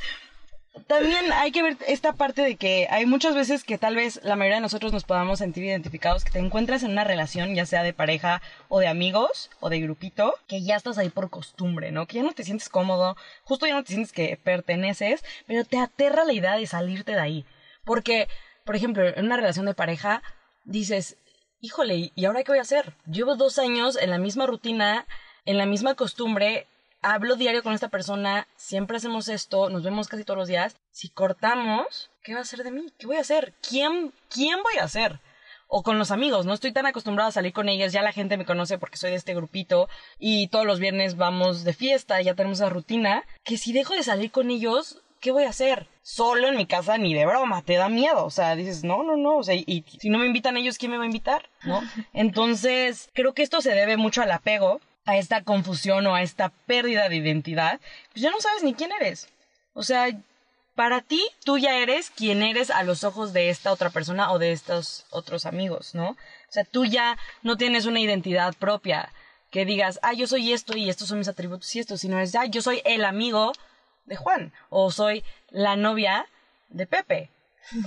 también 0.88 1.32
hay 1.34 1.52
que 1.52 1.64
ver 1.64 1.78
esta 1.88 2.14
parte 2.14 2.42
de 2.42 2.56
que 2.58 2.88
hay 2.90 3.06
muchas 3.06 3.34
veces 3.34 3.64
que 3.64 3.78
tal 3.78 3.96
vez 3.96 4.20
la 4.24 4.36
mayoría 4.36 4.58
de 4.58 4.62
nosotros 4.62 4.92
nos 4.92 5.04
podamos 5.04 5.40
sentir 5.40 5.64
identificados, 5.64 6.24
que 6.24 6.32
te 6.32 6.40
encuentras 6.40 6.84
en 6.84 6.92
una 6.92 7.04
relación, 7.04 7.56
ya 7.56 7.66
sea 7.66 7.84
de 7.84 7.94
pareja 7.94 8.42
o 8.68 8.80
de 8.80 8.88
amigos 8.88 9.50
o 9.60 9.70
de 9.70 9.80
grupito, 9.80 10.36
que 10.48 10.64
ya 10.64 10.76
estás 10.76 10.98
ahí 10.98 11.10
por 11.10 11.30
costumbre, 11.30 11.92
¿no? 11.92 12.06
Que 12.06 12.18
ya 12.18 12.24
no 12.24 12.34
te 12.34 12.44
sientes 12.44 12.70
cómodo, 12.70 13.16
justo 13.44 13.66
ya 13.66 13.74
no 13.74 13.84
te 13.84 13.94
sientes 13.94 14.12
que 14.12 14.38
perteneces, 14.42 15.24
pero 15.48 15.64
te 15.64 15.78
aterra 15.80 16.26
la 16.26 16.34
idea 16.34 16.56
de 16.56 16.68
salirte 16.68 17.14
de 17.14 17.22
ahí. 17.22 17.46
Porque, 17.84 18.28
por 18.66 18.76
ejemplo, 18.76 19.08
en 19.08 19.26
una 19.26 19.38
relación 19.38 19.66
de 19.66 19.74
pareja, 19.74 20.22
dices, 20.66 21.18
híjole, 21.62 22.12
¿y 22.14 22.26
ahora 22.26 22.44
qué 22.44 22.52
voy 22.52 22.60
a 22.60 22.64
hacer? 22.64 22.94
Llevo 23.06 23.36
dos 23.36 23.60
años 23.60 23.98
en 24.00 24.10
la 24.10 24.18
misma 24.18 24.46
rutina, 24.46 25.08
en 25.46 25.58
la 25.58 25.66
misma 25.66 25.96
costumbre, 25.96 26.68
hablo 27.06 27.36
diario 27.36 27.62
con 27.62 27.74
esta 27.74 27.90
persona, 27.90 28.48
siempre 28.56 28.98
hacemos 28.98 29.28
esto, 29.30 29.70
nos 29.70 29.84
vemos 29.84 30.08
casi 30.08 30.24
todos 30.24 30.40
los 30.40 30.48
días. 30.48 30.76
Si 30.90 31.10
cortamos, 31.10 32.10
¿qué 32.24 32.34
va 32.34 32.40
a 32.40 32.42
hacer 32.42 32.64
de 32.64 32.72
mí? 32.72 32.92
¿Qué 32.98 33.06
voy 33.06 33.18
a 33.18 33.22
hacer? 33.22 33.54
¿Quién, 33.62 34.12
quién 34.28 34.62
voy 34.64 34.78
a 34.82 34.88
ser? 34.88 35.20
O 35.68 35.84
con 35.84 36.00
los 36.00 36.10
amigos, 36.10 36.48
no 36.48 36.54
estoy 36.54 36.72
tan 36.72 36.88
acostumbrada 36.88 37.30
a 37.30 37.34
salir 37.34 37.54
con 37.54 37.70
ellas, 37.70 37.94
ya 37.94 38.02
la 38.02 38.12
gente 38.12 38.38
me 38.38 38.46
conoce 38.46 38.80
porque 38.80 38.98
soy 38.98 39.12
de 39.12 39.18
este 39.18 39.36
grupito 39.36 39.88
y 40.20 40.48
todos 40.48 40.66
los 40.66 40.80
viernes 40.80 41.16
vamos 41.16 41.64
de 41.64 41.74
fiesta, 41.74 42.22
ya 42.22 42.34
tenemos 42.34 42.60
esa 42.60 42.70
rutina, 42.70 43.24
que 43.44 43.58
si 43.58 43.72
dejo 43.72 43.94
de 43.94 44.04
salir 44.04 44.32
con 44.32 44.50
ellos, 44.50 45.02
¿qué 45.20 45.32
voy 45.32 45.44
a 45.44 45.50
hacer? 45.50 45.88
Solo 46.02 46.48
en 46.48 46.58
mi 46.58 46.66
casa 46.66 46.98
ni 46.98 47.14
de 47.14 47.26
broma, 47.26 47.62
te 47.62 47.76
da 47.76 47.90
miedo, 47.90 48.26
o 48.26 48.30
sea, 48.32 48.56
dices, 48.56 48.84
no, 48.84 49.04
no, 49.04 49.16
no, 49.16 49.38
o 49.38 49.44
sea, 49.44 49.56
y 49.56 49.86
si 50.00 50.10
no 50.10 50.18
me 50.20 50.28
invitan 50.28 50.58
ellos, 50.58 50.78
¿quién 50.78 50.92
me 50.92 50.98
va 50.98 51.04
a 51.04 51.08
invitar? 51.08 51.50
¿No? 51.64 51.82
Entonces, 52.14 53.10
creo 53.14 53.34
que 53.34 53.44
esto 53.44 53.62
se 53.62 53.74
debe 53.74 53.98
mucho 53.98 54.22
al 54.22 54.32
apego, 54.32 54.82
a 55.06 55.18
esta 55.18 55.44
confusión 55.44 56.06
o 56.08 56.16
a 56.16 56.22
esta 56.22 56.50
pérdida 56.50 57.10
de 57.10 57.18
identidad, 57.18 57.80
pues 58.12 58.22
ya 58.22 58.32
no 58.32 58.42
sabes 58.42 58.64
ni 58.64 58.74
quién 58.74 58.92
eres. 58.92 59.30
O 59.74 59.84
sea, 59.84 60.10
para 60.76 61.02
ti, 61.02 61.26
tú 61.44 61.58
ya 61.58 61.78
eres 61.78 62.10
quien 62.10 62.44
eres 62.44 62.70
a 62.70 62.84
los 62.84 63.04
ojos 63.04 63.32
de 63.32 63.50
esta 63.50 63.72
otra 63.72 63.90
persona 63.90 64.32
o 64.32 64.40
de 64.40 64.52
estos 64.52 65.06
otros 65.10 65.46
amigos, 65.46 65.96
¿no? 65.96 66.10
O 66.10 66.52
sea, 66.52 66.66
tú 66.66 66.86
ya 66.86 67.18
no 67.44 67.56
tienes 67.56 67.86
una 67.86 68.00
identidad 68.00 68.54
propia 68.56 69.12
que 69.52 69.66
digas, 69.66 70.00
ah, 70.02 70.14
yo 70.14 70.28
soy 70.28 70.52
esto 70.52 70.76
y 70.76 70.90
estos 70.90 71.08
son 71.08 71.20
mis 71.20 71.30
atributos 71.30 71.74
y 71.76 71.80
esto, 71.80 71.98
sino 71.98 72.20
es, 72.20 72.36
ah, 72.36 72.46
yo 72.46 72.62
soy 72.62 72.82
el 72.84 73.06
amigo 73.06 73.54
de 74.06 74.18
Juan 74.18 74.52
o 74.70 74.92
soy 74.92 75.24
la 75.50 75.76
novia 75.76 76.28
de 76.70 76.88
Pepe. 76.88 77.30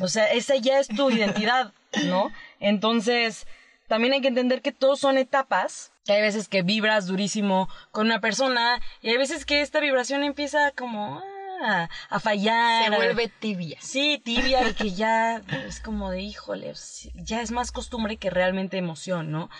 O 0.00 0.08
sea, 0.08 0.32
esa 0.32 0.56
ya 0.56 0.80
es 0.80 0.88
tu 0.88 1.10
identidad, 1.10 1.72
¿no? 2.04 2.32
Entonces, 2.58 3.46
también 3.88 4.12
hay 4.12 4.20
que 4.20 4.28
entender 4.28 4.62
que 4.62 4.72
todos 4.72 5.00
son 5.00 5.18
etapas, 5.18 5.92
que 6.04 6.12
hay 6.12 6.22
veces 6.22 6.48
que 6.48 6.62
vibras 6.62 7.06
durísimo 7.06 7.68
con 7.90 8.06
una 8.06 8.20
persona 8.20 8.80
y 9.02 9.08
hay 9.08 9.16
veces 9.16 9.44
que 9.44 9.62
esta 9.62 9.80
vibración 9.80 10.22
empieza 10.22 10.70
como 10.72 11.22
ah, 11.62 11.88
a 12.08 12.20
fallar. 12.20 12.84
Se 12.84 12.96
vuelve 12.96 13.28
tibia. 13.28 13.78
Sí, 13.80 14.20
tibia 14.22 14.68
y 14.68 14.74
que 14.74 14.92
ya 14.92 15.42
es 15.66 15.80
como 15.80 16.10
de 16.10 16.20
híjole, 16.20 16.72
ya 17.14 17.40
es 17.40 17.50
más 17.50 17.72
costumbre 17.72 18.18
que 18.18 18.30
realmente 18.30 18.76
emoción, 18.76 19.32
¿no? 19.32 19.50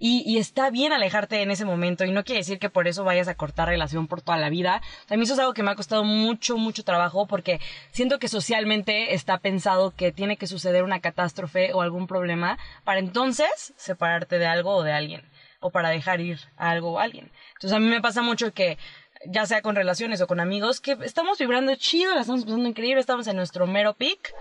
Y, 0.00 0.38
está 0.38 0.70
bien 0.70 0.92
alejarte 0.92 1.42
en 1.42 1.50
ese 1.50 1.64
momento 1.64 2.04
y 2.04 2.12
no 2.12 2.22
quiere 2.22 2.40
decir 2.40 2.58
que 2.58 2.70
por 2.70 2.86
eso 2.86 3.02
vayas 3.02 3.26
a 3.26 3.34
cortar 3.34 3.68
relación 3.68 4.06
por 4.06 4.22
toda 4.22 4.38
la 4.38 4.48
vida. 4.48 4.80
A 5.08 5.16
mí 5.16 5.24
eso 5.24 5.34
es 5.34 5.40
algo 5.40 5.54
que 5.54 5.64
me 5.64 5.72
ha 5.72 5.74
costado 5.74 6.04
mucho, 6.04 6.56
mucho 6.56 6.84
trabajo 6.84 7.26
porque 7.26 7.60
siento 7.90 8.18
que 8.20 8.28
socialmente 8.28 9.14
está 9.14 9.38
pensado 9.38 9.90
que 9.90 10.12
tiene 10.12 10.36
que 10.36 10.46
suceder 10.46 10.84
una 10.84 11.00
catástrofe 11.00 11.72
o 11.72 11.82
algún 11.82 12.06
problema 12.06 12.58
para 12.84 13.00
entonces 13.00 13.74
separarte 13.76 14.38
de 14.38 14.46
algo 14.46 14.76
o 14.76 14.82
de 14.84 14.92
alguien. 14.92 15.22
o 15.60 15.70
para 15.70 15.88
dejar 15.88 16.20
ir 16.20 16.38
a 16.56 16.70
algo 16.70 16.92
o 16.92 16.98
a 17.00 17.02
alguien. 17.02 17.32
Entonces 17.54 17.72
a 17.72 17.80
mí 17.80 17.88
me 17.88 18.00
pasa 18.00 18.22
mucho 18.22 18.52
que 18.52 18.78
ya 19.26 19.46
sea 19.46 19.62
con 19.62 19.74
relaciones 19.74 20.20
o 20.20 20.26
con 20.26 20.40
amigos, 20.40 20.80
que 20.80 20.96
estamos 21.02 21.38
vibrando 21.38 21.74
chido, 21.76 22.14
la 22.14 22.20
estamos 22.20 22.44
pasando 22.44 22.68
increíble, 22.68 23.00
estamos 23.00 23.26
en 23.26 23.36
nuestro 23.36 23.66
mero 23.66 23.94
peak 23.94 24.34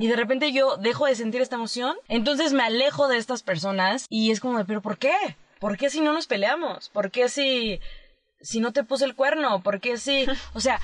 y 0.00 0.06
de 0.06 0.16
repente 0.16 0.52
yo 0.52 0.76
dejo 0.76 1.06
de 1.06 1.14
sentir 1.14 1.40
esta 1.40 1.56
emoción, 1.56 1.96
entonces 2.08 2.52
me 2.52 2.62
alejo 2.62 3.08
de 3.08 3.18
estas 3.18 3.42
personas 3.42 4.06
y 4.08 4.30
es 4.30 4.40
como 4.40 4.58
de, 4.58 4.64
pero 4.64 4.82
¿por 4.82 4.98
qué? 4.98 5.14
¿Por 5.58 5.76
qué 5.76 5.90
si 5.90 6.00
no 6.00 6.12
nos 6.12 6.26
peleamos? 6.26 6.88
¿Por 6.90 7.10
qué 7.10 7.28
si, 7.28 7.80
si 8.40 8.60
no 8.60 8.72
te 8.72 8.84
puse 8.84 9.04
el 9.04 9.14
cuerno? 9.14 9.62
¿Por 9.62 9.80
qué 9.80 9.96
si, 9.96 10.26
o 10.54 10.60
sea, 10.60 10.80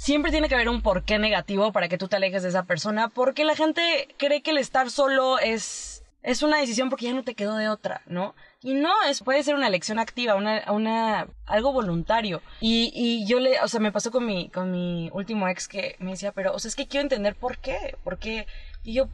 siempre 0.00 0.30
tiene 0.30 0.48
que 0.48 0.54
haber 0.54 0.68
un 0.68 0.82
porqué 0.82 1.18
negativo 1.18 1.72
para 1.72 1.88
que 1.88 1.98
tú 1.98 2.08
te 2.08 2.16
alejes 2.16 2.42
de 2.42 2.48
esa 2.48 2.64
persona, 2.64 3.08
porque 3.08 3.44
la 3.44 3.54
gente 3.54 4.08
cree 4.16 4.42
que 4.42 4.50
el 4.50 4.58
estar 4.58 4.90
solo 4.90 5.38
es, 5.38 5.99
es 6.22 6.42
una 6.42 6.58
decisión 6.58 6.90
porque 6.90 7.06
ya 7.06 7.14
no 7.14 7.24
te 7.24 7.34
quedó 7.34 7.56
de 7.56 7.68
otra, 7.68 8.02
¿no? 8.06 8.34
Y 8.62 8.74
no, 8.74 8.90
es, 9.08 9.22
puede 9.22 9.42
ser 9.42 9.54
una 9.54 9.68
elección 9.68 9.98
activa, 9.98 10.34
una, 10.34 10.64
una, 10.70 11.28
algo 11.46 11.72
voluntario. 11.72 12.42
Y, 12.60 12.92
y 12.94 13.26
yo 13.26 13.40
le, 13.40 13.60
o 13.60 13.68
sea, 13.68 13.80
me 13.80 13.92
pasó 13.92 14.10
con 14.10 14.26
mi, 14.26 14.50
con 14.50 14.70
mi 14.70 15.10
último 15.14 15.48
ex 15.48 15.66
que 15.66 15.96
me 15.98 16.12
decía, 16.12 16.32
pero, 16.32 16.52
o 16.52 16.58
sea, 16.58 16.68
es 16.68 16.76
que 16.76 16.86
quiero 16.86 17.02
entender 17.02 17.34
por 17.34 17.58
qué, 17.58 17.96
por 18.04 18.18
qué. 18.18 18.46
Y 18.84 18.94
yo, 18.94 19.08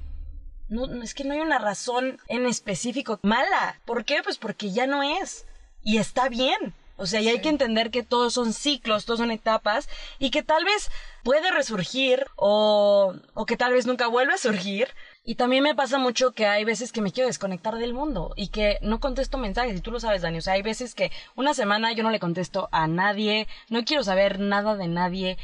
no, 0.68 1.02
es 1.02 1.14
que 1.14 1.24
no 1.24 1.34
hay 1.34 1.40
una 1.40 1.58
razón 1.58 2.18
en 2.28 2.46
específico 2.46 3.20
mala. 3.22 3.80
¿Por 3.84 4.04
qué? 4.04 4.22
Pues 4.24 4.38
porque 4.38 4.72
ya 4.72 4.86
no 4.86 5.02
es. 5.02 5.46
Y 5.84 5.98
está 5.98 6.28
bien. 6.28 6.74
O 6.98 7.06
sea, 7.06 7.20
y 7.20 7.28
hay 7.28 7.40
que 7.40 7.50
entender 7.50 7.90
que 7.90 8.02
todos 8.02 8.32
son 8.32 8.54
ciclos, 8.54 9.04
todos 9.04 9.20
son 9.20 9.30
etapas, 9.30 9.86
y 10.18 10.30
que 10.30 10.42
tal 10.42 10.64
vez 10.64 10.90
puede 11.22 11.50
resurgir 11.50 12.26
o, 12.36 13.14
o 13.34 13.46
que 13.46 13.58
tal 13.58 13.74
vez 13.74 13.86
nunca 13.86 14.06
vuelva 14.06 14.34
a 14.34 14.38
surgir, 14.38 14.88
y 15.26 15.34
también 15.34 15.64
me 15.64 15.74
pasa 15.74 15.98
mucho 15.98 16.30
que 16.30 16.46
hay 16.46 16.64
veces 16.64 16.92
que 16.92 17.00
me 17.00 17.10
quiero 17.10 17.26
desconectar 17.26 17.74
del 17.74 17.92
mundo 17.92 18.32
y 18.36 18.48
que 18.48 18.78
no 18.80 19.00
contesto 19.00 19.38
mensajes. 19.38 19.76
Y 19.76 19.80
tú 19.80 19.90
lo 19.90 19.98
sabes, 19.98 20.22
Dani. 20.22 20.38
O 20.38 20.40
sea, 20.40 20.52
hay 20.52 20.62
veces 20.62 20.94
que 20.94 21.10
una 21.34 21.52
semana 21.52 21.90
yo 21.92 22.04
no 22.04 22.10
le 22.10 22.20
contesto 22.20 22.68
a 22.70 22.86
nadie, 22.86 23.48
no 23.68 23.84
quiero 23.84 24.04
saber 24.04 24.38
nada 24.38 24.76
de 24.76 24.86
nadie. 24.86 25.36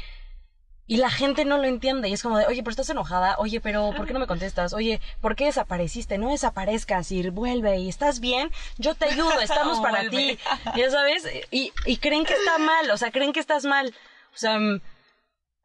Y 0.87 0.97
la 0.97 1.09
gente 1.09 1.43
no 1.43 1.57
lo 1.57 1.65
entiende 1.65 2.07
y 2.07 2.13
es 2.13 2.23
como 2.23 2.37
de, 2.37 2.45
oye, 2.45 2.63
pero 2.63 2.71
estás 2.71 2.89
enojada, 2.89 3.35
oye, 3.39 3.59
pero 3.59 3.91
¿por 3.95 4.07
qué 4.07 4.13
no 4.13 4.19
me 4.19 4.27
contestas? 4.27 4.73
Oye, 4.73 5.01
¿por 5.19 5.35
qué 5.35 5.45
desapareciste? 5.45 6.17
No 6.17 6.29
desaparezcas 6.29 7.11
y 7.11 7.29
vuelve 7.29 7.77
y 7.79 7.89
estás 7.89 8.19
bien, 8.19 8.51
yo 8.77 8.93
te 8.93 9.05
ayudo, 9.05 9.39
estamos 9.39 9.79
para 9.81 10.09
ti, 10.09 10.37
ya 10.75 10.91
sabes, 10.91 11.25
y, 11.51 11.71
y 11.85 11.97
creen 11.97 12.25
que 12.25 12.33
está 12.33 12.57
mal, 12.57 12.91
o 12.91 12.97
sea, 12.97 13.11
creen 13.11 13.31
que 13.31 13.39
estás 13.39 13.63
mal. 13.63 13.93
O 14.33 14.37
sea, 14.37 14.59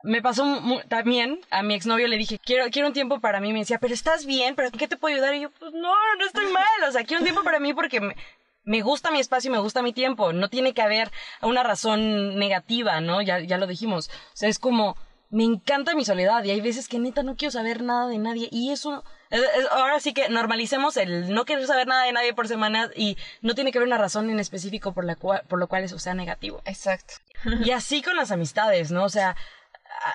me 0.02 0.22
pasó 0.22 0.60
también, 0.88 1.40
a 1.50 1.62
mi 1.62 1.74
exnovio 1.74 2.06
le 2.08 2.16
dije, 2.16 2.38
quiero, 2.38 2.70
quiero 2.70 2.88
un 2.88 2.94
tiempo 2.94 3.20
para 3.20 3.40
mí. 3.40 3.52
Me 3.52 3.60
decía, 3.60 3.78
pero 3.78 3.94
estás 3.94 4.26
bien, 4.26 4.54
pero 4.54 4.70
¿qué 4.70 4.86
te 4.86 4.96
puedo 4.96 5.14
ayudar? 5.14 5.34
Y 5.34 5.40
yo, 5.40 5.50
pues 5.50 5.72
no, 5.72 5.92
no 6.18 6.24
estoy 6.24 6.46
mal. 6.52 6.88
O 6.88 6.92
sea, 6.92 7.04
quiero 7.04 7.20
un 7.20 7.24
tiempo 7.24 7.42
para 7.42 7.58
mí 7.58 7.74
porque 7.74 8.00
me, 8.00 8.16
me 8.64 8.82
gusta 8.82 9.10
mi 9.10 9.18
espacio 9.18 9.48
y 9.48 9.52
me 9.52 9.58
gusta 9.58 9.82
mi 9.82 9.92
tiempo. 9.92 10.32
No 10.32 10.48
tiene 10.48 10.72
que 10.72 10.82
haber 10.82 11.10
una 11.42 11.62
razón 11.62 12.38
negativa, 12.38 13.00
¿no? 13.00 13.22
Ya, 13.22 13.40
ya 13.40 13.58
lo 13.58 13.66
dijimos. 13.66 14.08
O 14.08 14.36
sea, 14.36 14.48
es 14.48 14.58
como, 14.58 14.96
me 15.30 15.44
encanta 15.44 15.94
mi 15.94 16.04
soledad 16.04 16.44
y 16.44 16.50
hay 16.50 16.60
veces 16.60 16.88
que 16.88 16.98
neta 16.98 17.22
no 17.22 17.36
quiero 17.36 17.52
saber 17.52 17.82
nada 17.82 18.06
de 18.08 18.18
nadie 18.18 18.48
y 18.50 18.70
eso 18.70 19.04
ahora 19.72 20.00
sí 20.00 20.14
que 20.14 20.30
normalicemos 20.30 20.96
el 20.96 21.34
no 21.34 21.44
querer 21.44 21.66
saber 21.66 21.86
nada 21.86 22.04
de 22.04 22.12
nadie 22.12 22.32
por 22.32 22.48
semana 22.48 22.90
y 22.96 23.18
no 23.42 23.54
tiene 23.54 23.70
que 23.70 23.78
haber 23.78 23.88
una 23.88 23.98
razón 23.98 24.30
en 24.30 24.40
específico 24.40 24.92
por 24.92 25.04
la 25.04 25.16
cual 25.16 25.42
por 25.46 25.58
lo 25.58 25.66
cual 25.68 25.84
eso 25.84 25.98
sea 25.98 26.14
negativo. 26.14 26.62
Exacto. 26.64 27.14
Y 27.62 27.72
así 27.72 28.00
con 28.00 28.16
las 28.16 28.30
amistades, 28.30 28.90
¿no? 28.90 29.04
O 29.04 29.10
sea, 29.10 29.36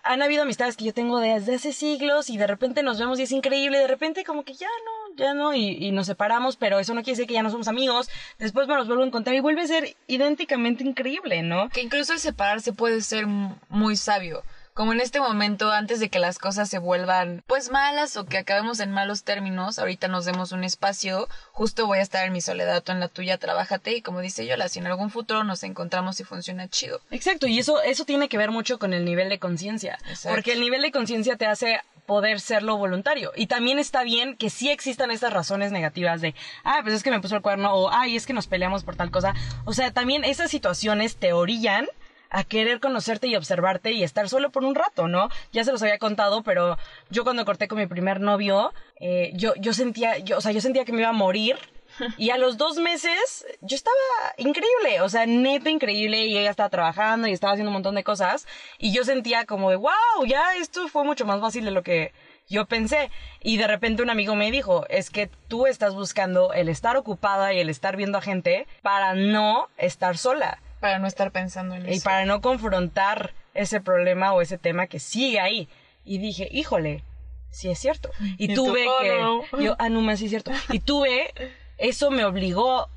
han 0.04 0.22
habido 0.22 0.44
amistades 0.44 0.78
que 0.78 0.86
yo 0.86 0.94
tengo 0.94 1.20
desde 1.20 1.56
hace 1.56 1.74
siglos 1.74 2.30
y 2.30 2.38
de 2.38 2.48
repente 2.48 2.84
nos 2.84 3.00
vemos 3.00 3.20
y 3.20 3.24
es 3.24 3.32
increíble, 3.32 3.80
de 3.80 3.88
repente 3.88 4.24
como 4.24 4.44
que 4.44 4.54
ya 4.54 4.68
no, 4.86 5.16
ya 5.16 5.34
no, 5.34 5.54
y, 5.54 5.92
nos 5.92 6.08
separamos, 6.08 6.56
pero 6.56 6.80
eso 6.80 6.94
no 6.94 7.02
quiere 7.02 7.18
decir 7.18 7.28
que 7.28 7.34
ya 7.34 7.44
no 7.44 7.50
somos 7.50 7.68
amigos, 7.68 8.10
después 8.40 8.68
me 8.68 8.76
los 8.76 8.88
vuelvo 8.88 9.04
a 9.04 9.08
encontrar 9.08 9.36
y 9.36 9.40
vuelve 9.40 9.62
a 9.62 9.68
ser 9.68 9.96
idénticamente 10.08 10.84
increíble, 10.84 11.44
¿no? 11.44 11.70
Que 11.70 11.82
incluso 11.82 12.14
el 12.14 12.20
separarse 12.20 12.74
puede 12.74 13.02
ser 13.02 13.28
muy 13.28 13.96
sabio 13.96 14.44
como 14.74 14.94
en 14.94 15.02
este 15.02 15.20
momento, 15.20 15.72
antes 15.72 16.00
de 16.00 16.10
que 16.10 16.20
las 16.20 16.40
cosas 16.40 16.70
se 16.70 16.80
vuelvan 16.80 17.44
pues 17.48 17.70
malas 17.70 18.18
o 18.18 18.26
que 18.26 18.38
acabemos 18.38 18.80
en 18.80 18.92
malos 18.92 19.24
términos, 19.24 19.80
ahorita 19.80 20.08
nos 20.08 20.26
demos 20.26 20.52
un 20.52 20.64
espacio, 20.64 21.28
justo 21.52 21.86
voy 21.86 22.00
a 22.00 22.02
estar 22.02 22.26
en 22.26 22.34
mi 22.34 22.42
soledad, 22.42 22.82
tú 22.82 22.92
en 22.92 23.00
la 23.00 23.08
tuya, 23.08 23.38
trabájate 23.38 23.96
y 23.96 24.02
como 24.02 24.20
dice 24.20 24.46
Yola, 24.46 24.70
si 24.70 24.80
en 24.80 24.88
algún 24.88 25.10
futuro 25.10 25.44
nos 25.44 25.64
encontramos 25.64 26.20
y 26.20 26.24
funciona 26.24 26.68
chido. 26.68 27.02
Exacto, 27.12 27.48
y 27.48 27.60
eso, 27.60 27.82
eso 27.82 28.06
tiene 28.06 28.30
que 28.30 28.38
ver 28.38 28.52
mucho 28.52 28.80
con 28.80 28.94
el 28.94 29.06
nivel 29.06 29.30
de 29.30 29.40
conciencia, 29.40 30.00
porque 30.28 30.54
el 30.54 30.60
nivel 30.60 30.82
de 30.82 30.92
conciencia 30.92 31.38
te 31.38 31.46
hace 31.46 31.80
poder 32.06 32.42
serlo 32.42 32.78
voluntario. 32.78 33.32
Y 33.36 33.48
también 33.48 33.80
está 33.80 34.04
bien 34.04 34.36
que 34.36 34.50
sí 34.50 34.70
existan 34.70 35.12
estas 35.12 35.32
razones 35.32 35.72
negativas 35.72 36.22
de, 36.22 36.36
ah, 36.64 36.80
pues 36.82 36.96
es 36.96 37.04
que 37.04 37.12
me 37.12 37.22
puso 37.22 37.36
el 37.36 37.42
cuerno, 37.42 37.74
o, 37.74 37.90
ay, 37.92 38.16
es 38.16 38.26
que 38.26 38.34
nos 38.34 38.48
peleamos 38.48 38.84
por 38.84 38.96
tal 38.96 39.12
cosa. 39.12 39.34
O 39.66 39.74
sea, 39.74 39.92
también 39.92 40.24
esas 40.24 40.52
situaciones 40.52 41.16
te 41.16 41.34
orillan 41.34 41.88
a 42.34 42.44
querer 42.44 42.80
conocerte 42.80 43.28
y 43.28 43.36
observarte 43.36 43.92
y 43.92 44.04
estar 44.04 44.28
solo 44.28 44.52
por 44.52 44.66
un 44.66 44.76
rato, 44.76 45.08
¿no? 45.08 45.30
Ya 45.54 45.64
se 45.64 45.72
los 45.72 45.82
había 45.84 46.00
contado, 46.00 46.42
pero 46.42 46.78
yo 47.12 47.24
cuando 47.24 47.46
corté 47.46 47.68
con 47.68 47.78
mi 47.78 47.86
primer 47.86 48.20
novio, 48.20 48.74
eh, 49.00 49.32
yo, 49.36 49.54
yo 49.56 49.74
sentía, 49.74 50.18
yo, 50.18 50.40
o 50.40 50.42
sea, 50.42 50.52
yo 50.52 50.60
sentía 50.60 50.84
que 50.84 50.92
me 50.92 51.02
iba 51.02 51.10
a 51.10 51.14
morir. 51.14 51.58
Y 52.18 52.32
a 52.32 52.40
los 52.40 52.58
dos 52.58 52.78
meses 52.78 53.46
yo 53.62 53.76
estaba 53.76 53.96
increíble, 54.38 55.02
o 55.02 55.10
sea, 55.10 55.28
neta 55.28 55.70
increíble 55.70 56.26
y 56.26 56.36
ella 56.36 56.50
estaba 56.50 56.70
trabajando 56.70 57.28
y 57.28 57.34
estaba 57.34 57.54
haciendo 57.54 57.70
un 57.70 57.76
montón 57.76 57.94
de 57.94 58.04
cosas 58.04 58.48
y 58.80 58.92
yo 58.92 59.04
sentía 59.04 59.46
como 59.46 59.70
de, 59.70 59.76
wow, 59.76 60.26
ya 60.26 60.56
esto 60.56 60.88
fue 60.88 61.04
mucho 61.04 61.28
más 61.28 61.40
fácil 61.40 61.66
de 61.66 61.70
lo 61.70 61.84
que 61.84 62.12
yo 62.50 62.66
pensé. 62.66 63.12
Y 63.44 63.58
de 63.58 63.68
repente 63.68 64.02
un 64.02 64.10
amigo 64.10 64.34
me 64.34 64.50
dijo, 64.50 64.88
es 64.90 65.12
que 65.12 65.30
tú 65.48 65.68
estás 65.68 65.94
buscando 65.94 66.52
el 66.54 66.68
estar 66.68 66.98
ocupada 66.98 67.54
y 67.54 67.60
el 67.60 67.70
estar 67.70 67.96
viendo 67.96 68.18
a 68.18 68.22
gente 68.22 68.66
para 68.82 69.14
no 69.14 69.68
estar 69.78 70.18
sola. 70.18 70.63
Para 70.84 71.00
no 71.00 71.08
estar 71.08 71.32
pensando 71.32 71.76
en 71.76 71.86
eso. 71.86 71.96
Y 71.96 72.00
para 72.02 72.26
no 72.26 72.42
confrontar 72.42 73.34
ese 73.54 73.80
problema 73.80 74.34
o 74.34 74.42
ese 74.42 74.58
tema 74.58 74.88
que 74.88 75.00
sigue 75.00 75.40
ahí. 75.40 75.70
Y 76.04 76.18
dije, 76.18 76.50
híjole, 76.52 77.06
sí 77.52 77.70
es 77.70 77.80
cierto. 77.80 78.12
Y, 78.38 78.54
tuve 78.54 78.86
oh, 78.90 79.46
que... 79.50 79.64
Yo, 79.64 79.78
ah, 79.80 79.88
no, 79.88 80.18
sí 80.18 80.26
es 80.26 80.32
cierto. 80.32 80.52
Y 80.68 80.80
tuve... 80.80 81.34
Eso 81.78 82.12
me 82.12 82.26
obligó 82.26 82.90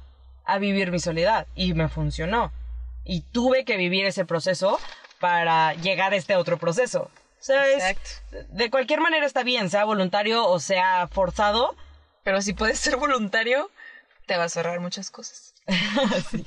a 0.45 0.59
vivir 0.59 0.91
mi 0.91 0.99
soledad. 0.99 1.47
Y 1.55 1.75
me 1.75 1.89
funcionó. 1.89 2.51
Y 3.05 3.21
tuve 3.21 3.65
que 3.65 3.77
vivir 3.77 4.05
ese 4.05 4.25
proceso 4.25 4.81
para 5.21 5.75
llegar 5.75 6.13
a 6.13 6.17
este 6.17 6.35
otro 6.35 6.59
proceso. 6.59 7.09
Exacto. 7.39 8.11
de 8.49 8.69
cualquier 8.69 9.01
manera 9.01 9.25
está 9.25 9.45
bien, 9.45 9.71
sea 9.71 9.85
voluntario 9.85 10.45
o 10.49 10.59
sea 10.59 11.07
forzado. 11.07 11.77
Pero 12.25 12.43
si 12.43 12.53
puedes 12.53 12.81
ser 12.81 12.97
voluntario, 12.97 13.71
te 14.27 14.37
vas 14.37 14.57
a 14.57 14.61
ahorrar 14.61 14.81
muchas 14.81 15.13
cosas. 15.13 15.55
sí. 16.33 16.45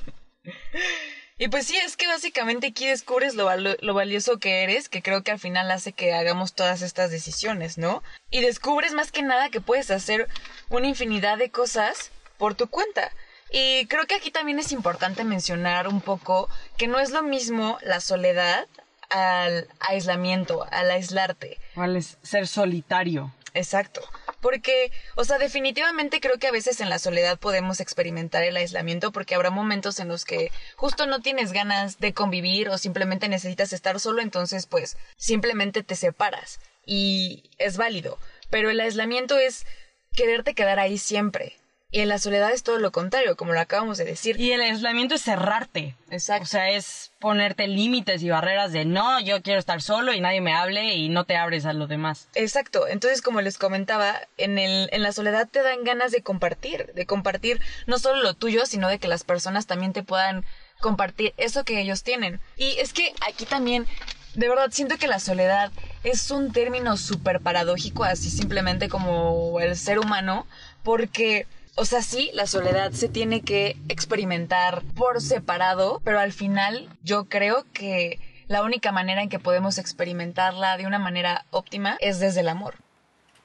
Y 1.40 1.48
pues 1.48 1.66
sí, 1.66 1.74
es 1.78 1.96
que 1.96 2.06
básicamente 2.06 2.66
aquí 2.66 2.86
descubres 2.86 3.34
lo, 3.34 3.48
lo, 3.56 3.94
valioso 3.94 4.38
que 4.38 4.62
eres, 4.62 4.90
que 4.90 5.00
creo 5.00 5.22
que 5.22 5.30
al 5.30 5.38
final 5.38 5.70
hace 5.70 5.94
que 5.94 6.12
hagamos 6.12 6.52
todas 6.52 6.82
estas 6.82 7.10
decisiones, 7.10 7.78
¿no? 7.78 8.02
Y 8.30 8.42
descubres 8.42 8.92
más 8.92 9.10
que 9.10 9.22
nada 9.22 9.48
que 9.48 9.62
puedes 9.62 9.90
hacer 9.90 10.28
una 10.68 10.86
infinidad 10.86 11.38
de 11.38 11.50
cosas 11.50 12.10
por 12.36 12.56
tu 12.56 12.68
cuenta. 12.68 13.10
Y 13.50 13.86
creo 13.86 14.06
que 14.06 14.16
aquí 14.16 14.30
también 14.30 14.58
es 14.58 14.70
importante 14.70 15.24
mencionar 15.24 15.88
un 15.88 16.02
poco 16.02 16.50
que 16.76 16.88
no 16.88 17.00
es 17.00 17.08
lo 17.08 17.22
mismo 17.22 17.78
la 17.80 18.00
soledad 18.00 18.66
al 19.08 19.66
aislamiento, 19.80 20.66
al 20.70 20.90
aislarte. 20.90 21.58
Al 21.74 22.02
ser 22.02 22.48
solitario. 22.48 23.32
Exacto. 23.54 24.02
Porque, 24.40 24.90
o 25.16 25.24
sea, 25.24 25.38
definitivamente 25.38 26.20
creo 26.20 26.38
que 26.38 26.46
a 26.46 26.52
veces 26.52 26.80
en 26.80 26.88
la 26.88 26.98
soledad 26.98 27.38
podemos 27.38 27.80
experimentar 27.80 28.42
el 28.42 28.56
aislamiento 28.56 29.12
porque 29.12 29.34
habrá 29.34 29.50
momentos 29.50 30.00
en 30.00 30.08
los 30.08 30.24
que 30.24 30.50
justo 30.76 31.06
no 31.06 31.20
tienes 31.20 31.52
ganas 31.52 31.98
de 31.98 32.14
convivir 32.14 32.68
o 32.68 32.78
simplemente 32.78 33.28
necesitas 33.28 33.72
estar 33.72 34.00
solo, 34.00 34.22
entonces 34.22 34.66
pues 34.66 34.96
simplemente 35.16 35.82
te 35.82 35.96
separas 35.96 36.60
y 36.86 37.50
es 37.58 37.76
válido. 37.76 38.18
Pero 38.48 38.70
el 38.70 38.80
aislamiento 38.80 39.38
es 39.38 39.66
quererte 40.12 40.54
quedar 40.54 40.78
ahí 40.78 40.98
siempre. 40.98 41.59
Y 41.92 42.00
en 42.00 42.08
la 42.08 42.18
soledad 42.18 42.52
es 42.52 42.62
todo 42.62 42.78
lo 42.78 42.92
contrario, 42.92 43.36
como 43.36 43.52
lo 43.52 43.60
acabamos 43.60 43.98
de 43.98 44.04
decir. 44.04 44.38
Y 44.40 44.52
el 44.52 44.60
aislamiento 44.60 45.16
es 45.16 45.22
cerrarte. 45.22 45.96
Exacto. 46.10 46.44
O 46.44 46.46
sea, 46.46 46.70
es 46.70 47.12
ponerte 47.18 47.66
límites 47.66 48.22
y 48.22 48.30
barreras 48.30 48.72
de 48.72 48.84
no, 48.84 49.20
yo 49.20 49.42
quiero 49.42 49.58
estar 49.58 49.82
solo 49.82 50.12
y 50.12 50.20
nadie 50.20 50.40
me 50.40 50.52
hable 50.52 50.94
y 50.94 51.08
no 51.08 51.24
te 51.24 51.36
abres 51.36 51.66
a 51.66 51.72
los 51.72 51.88
demás. 51.88 52.28
Exacto. 52.34 52.86
Entonces, 52.86 53.22
como 53.22 53.40
les 53.40 53.58
comentaba, 53.58 54.20
en, 54.36 54.58
el, 54.58 54.88
en 54.92 55.02
la 55.02 55.12
soledad 55.12 55.48
te 55.50 55.62
dan 55.62 55.82
ganas 55.82 56.12
de 56.12 56.22
compartir, 56.22 56.92
de 56.94 57.06
compartir 57.06 57.60
no 57.86 57.98
solo 57.98 58.22
lo 58.22 58.34
tuyo, 58.34 58.66
sino 58.66 58.88
de 58.88 58.98
que 58.98 59.08
las 59.08 59.24
personas 59.24 59.66
también 59.66 59.92
te 59.92 60.04
puedan 60.04 60.44
compartir 60.80 61.34
eso 61.38 61.64
que 61.64 61.80
ellos 61.80 62.04
tienen. 62.04 62.40
Y 62.56 62.76
es 62.78 62.92
que 62.92 63.12
aquí 63.26 63.46
también 63.46 63.86
de 64.34 64.48
verdad 64.48 64.68
siento 64.70 64.96
que 64.96 65.08
la 65.08 65.18
soledad 65.18 65.72
es 66.04 66.30
un 66.30 66.52
término 66.52 66.96
súper 66.96 67.40
paradójico, 67.40 68.04
así 68.04 68.30
simplemente 68.30 68.88
como 68.88 69.58
el 69.60 69.76
ser 69.76 69.98
humano, 69.98 70.46
porque 70.84 71.46
o 71.80 71.86
sea, 71.86 72.02
sí, 72.02 72.30
la 72.34 72.46
soledad 72.46 72.92
se 72.92 73.08
tiene 73.08 73.40
que 73.40 73.74
experimentar 73.88 74.82
por 74.94 75.22
separado, 75.22 76.02
pero 76.04 76.20
al 76.20 76.30
final 76.30 76.90
yo 77.02 77.24
creo 77.24 77.64
que 77.72 78.20
la 78.48 78.62
única 78.62 78.92
manera 78.92 79.22
en 79.22 79.30
que 79.30 79.38
podemos 79.38 79.78
experimentarla 79.78 80.76
de 80.76 80.86
una 80.86 80.98
manera 80.98 81.46
óptima 81.50 81.96
es 82.00 82.20
desde 82.20 82.40
el 82.40 82.50
amor. 82.50 82.74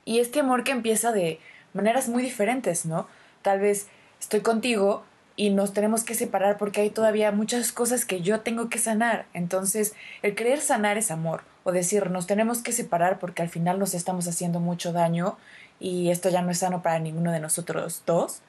Y 0.04 0.20
este 0.20 0.42
amor 0.42 0.66
que 0.66 0.74
empieza 0.74 1.14
de 1.14 1.40
maneras 1.72 2.10
muy 2.10 2.22
diferentes, 2.24 2.86
¿no? 2.86 3.08
Tal 3.42 3.62
vez 3.62 3.88
estoy 4.20 4.42
contigo 4.42 5.06
y 5.36 5.50
nos 5.50 5.74
tenemos 5.74 6.04
que 6.04 6.16
separar 6.16 6.58
porque 6.58 6.82
hay 6.82 6.90
todavía 6.90 7.32
muchas 7.32 7.72
cosas 7.72 8.06
que 8.06 8.22
yo 8.22 8.42
tengo 8.42 8.70
que 8.70 8.80
sanar. 8.80 9.26
Entonces, 9.34 9.94
el 10.22 10.36
querer 10.36 10.62
sanar 10.62 10.98
es 10.98 11.12
amor 11.12 11.44
o 11.64 11.72
decir, 11.72 12.10
nos 12.10 12.28
tenemos 12.28 12.62
que 12.62 12.72
separar 12.72 13.20
porque 13.20 13.42
al 13.42 13.50
final 13.50 13.80
nos 13.80 13.94
estamos 13.94 14.28
haciendo 14.28 14.60
mucho 14.60 14.94
daño 14.94 15.38
y 15.80 16.10
esto 16.10 16.30
ya 16.30 16.42
no 16.42 16.52
es 16.52 16.60
sano 16.60 16.82
para 16.82 17.00
ninguno 17.00 17.32
de 17.32 17.40
nosotros 17.40 18.04
dos. 18.06 18.42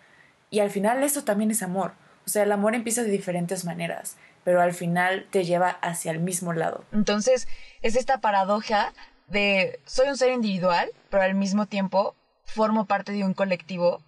Y 0.51 0.61
al 0.61 0.70
final 0.70 1.03
eso 1.03 1.25
también 1.25 1.51
es 1.51 1.62
amor. 1.62 1.92
O 2.25 2.31
sea, 2.31 2.44
el 2.44 2.53
amor 2.53 2.75
empieza 2.75 3.03
de 3.03 3.11
diferentes 3.11 3.64
maneras, 3.64 4.16
pero 4.44 4.61
al 4.61 4.75
final 4.75 5.27
te 5.31 5.44
lleva 5.44 5.70
hacia 5.70 6.12
el 6.12 6.20
mismo 6.20 6.53
lado. 6.53 6.85
Entonces, 6.92 7.49
es 7.83 7.96
esta 7.96 8.20
paradoja 8.20 8.92
de 9.29 9.81
soy 9.87 10.09
un 10.09 10.16
ser 10.16 10.33
individual, 10.33 10.90
pero 11.11 11.25
al 11.25 11.35
mismo 11.35 11.66
tiempo 11.66 12.14
formo 12.44 12.87
parte 12.87 13.12
de 13.12 13.25
un 13.25 13.35
colectivo 13.35 14.03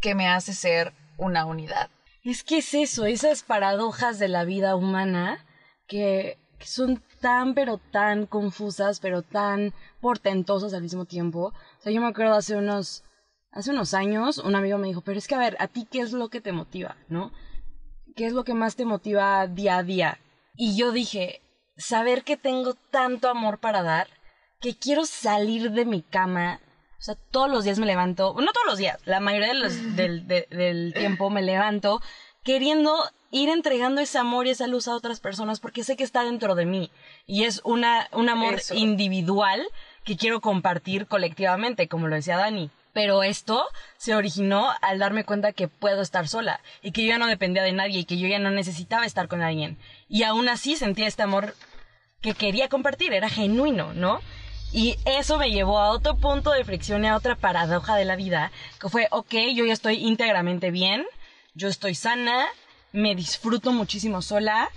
que 0.00 0.14
me 0.14 0.28
hace 0.28 0.52
ser 0.52 0.92
una 1.16 1.46
unidad. 1.46 1.88
Es 2.24 2.44
que 2.44 2.58
es 2.58 2.72
eso, 2.74 3.04
esas 3.04 3.42
paradojas 3.42 4.18
de 4.20 4.28
la 4.28 4.44
vida 4.44 4.76
humana 4.76 5.44
que, 5.86 6.38
son 6.60 7.02
tan 7.20 7.54
pero 7.54 7.78
tan 7.78 8.26
confusas, 8.26 9.00
pero 9.00 9.22
tan 9.22 9.74
portentosas 10.00 10.72
al 10.74 10.82
mismo 10.82 11.04
tiempo. 11.04 11.46
O 11.46 11.82
sea, 11.82 11.90
yo 11.90 12.00
me 12.00 12.06
acuerdo 12.06 12.34
hace 12.34 12.54
unos, 12.54 13.02
hace 13.50 13.70
unos 13.70 13.94
años, 13.94 14.38
un 14.38 14.54
amigo 14.54 14.78
me 14.78 14.86
dijo, 14.86 15.00
pero 15.00 15.18
es 15.18 15.26
que 15.26 15.34
a 15.34 15.40
ver, 15.40 15.56
¿a 15.58 15.66
ti 15.66 15.88
qué 15.90 16.00
es 16.00 16.12
lo 16.12 16.28
que 16.28 16.40
te 16.40 16.52
motiva? 16.52 16.96
¿No? 17.08 17.32
¿Qué 18.14 18.26
es 18.26 18.32
lo 18.32 18.44
que 18.44 18.54
más 18.54 18.76
te 18.76 18.84
motiva 18.84 19.48
día 19.48 19.78
a 19.78 19.82
día? 19.82 20.20
Y 20.54 20.76
yo 20.76 20.92
dije, 20.92 21.42
saber 21.76 22.22
que 22.22 22.36
tengo 22.36 22.74
tanto 22.92 23.28
amor 23.28 23.58
para 23.58 23.82
dar, 23.82 24.06
que 24.60 24.76
quiero 24.76 25.06
salir 25.06 25.72
de 25.72 25.84
mi 25.84 26.02
cama 26.02 26.60
o 27.02 27.04
sea, 27.04 27.16
todos 27.32 27.50
los 27.50 27.64
días 27.64 27.80
me 27.80 27.86
levanto, 27.86 28.32
no 28.38 28.52
todos 28.52 28.66
los 28.66 28.78
días, 28.78 29.00
la 29.06 29.18
mayoría 29.18 29.52
del, 29.52 30.24
del 30.28 30.94
tiempo 30.94 31.30
me 31.30 31.42
levanto 31.42 32.00
queriendo 32.44 32.96
ir 33.32 33.48
entregando 33.48 34.00
ese 34.00 34.18
amor 34.18 34.46
y 34.46 34.50
esa 34.50 34.68
luz 34.68 34.86
a 34.86 34.94
otras 34.94 35.18
personas 35.18 35.58
porque 35.58 35.82
sé 35.82 35.96
que 35.96 36.04
está 36.04 36.22
dentro 36.22 36.54
de 36.54 36.64
mí 36.64 36.92
y 37.26 37.42
es 37.42 37.60
una, 37.64 38.08
un 38.12 38.28
amor 38.28 38.60
individual 38.72 39.66
que 40.04 40.16
quiero 40.16 40.40
compartir 40.40 41.08
colectivamente, 41.08 41.88
como 41.88 42.06
lo 42.06 42.14
decía 42.14 42.36
Dani. 42.36 42.70
Pero 42.92 43.24
esto 43.24 43.64
se 43.96 44.14
originó 44.14 44.70
al 44.80 45.00
darme 45.00 45.24
cuenta 45.24 45.52
que 45.52 45.66
puedo 45.66 46.02
estar 46.02 46.28
sola 46.28 46.60
y 46.82 46.92
que 46.92 47.02
yo 47.02 47.08
ya 47.08 47.18
no 47.18 47.26
dependía 47.26 47.64
de 47.64 47.72
nadie 47.72 47.98
y 47.98 48.04
que 48.04 48.16
yo 48.16 48.28
ya 48.28 48.38
no 48.38 48.50
necesitaba 48.52 49.06
estar 49.06 49.26
con 49.26 49.42
alguien. 49.42 49.76
Y 50.08 50.22
aún 50.22 50.48
así 50.48 50.76
sentía 50.76 51.08
este 51.08 51.24
amor 51.24 51.56
que 52.20 52.34
quería 52.34 52.68
compartir, 52.68 53.12
era 53.12 53.28
genuino, 53.28 53.92
¿no? 53.92 54.20
Y 54.72 54.96
eso 55.04 55.36
me 55.36 55.50
llevó 55.50 55.78
a 55.78 55.90
otro 55.90 56.16
punto 56.16 56.50
de 56.50 56.64
fricción 56.64 57.04
y 57.04 57.08
a 57.08 57.16
otra 57.16 57.36
paradoja 57.36 57.94
de 57.96 58.06
la 58.06 58.16
vida, 58.16 58.50
que 58.80 58.88
fue, 58.88 59.06
ok, 59.10 59.34
yo 59.54 59.66
ya 59.66 59.72
estoy 59.74 59.96
íntegramente 59.96 60.70
bien, 60.70 61.04
yo 61.54 61.68
estoy 61.68 61.94
sana, 61.94 62.46
me 62.92 63.14
disfruto 63.14 63.72
muchísimo 63.72 64.22
sola 64.22 64.70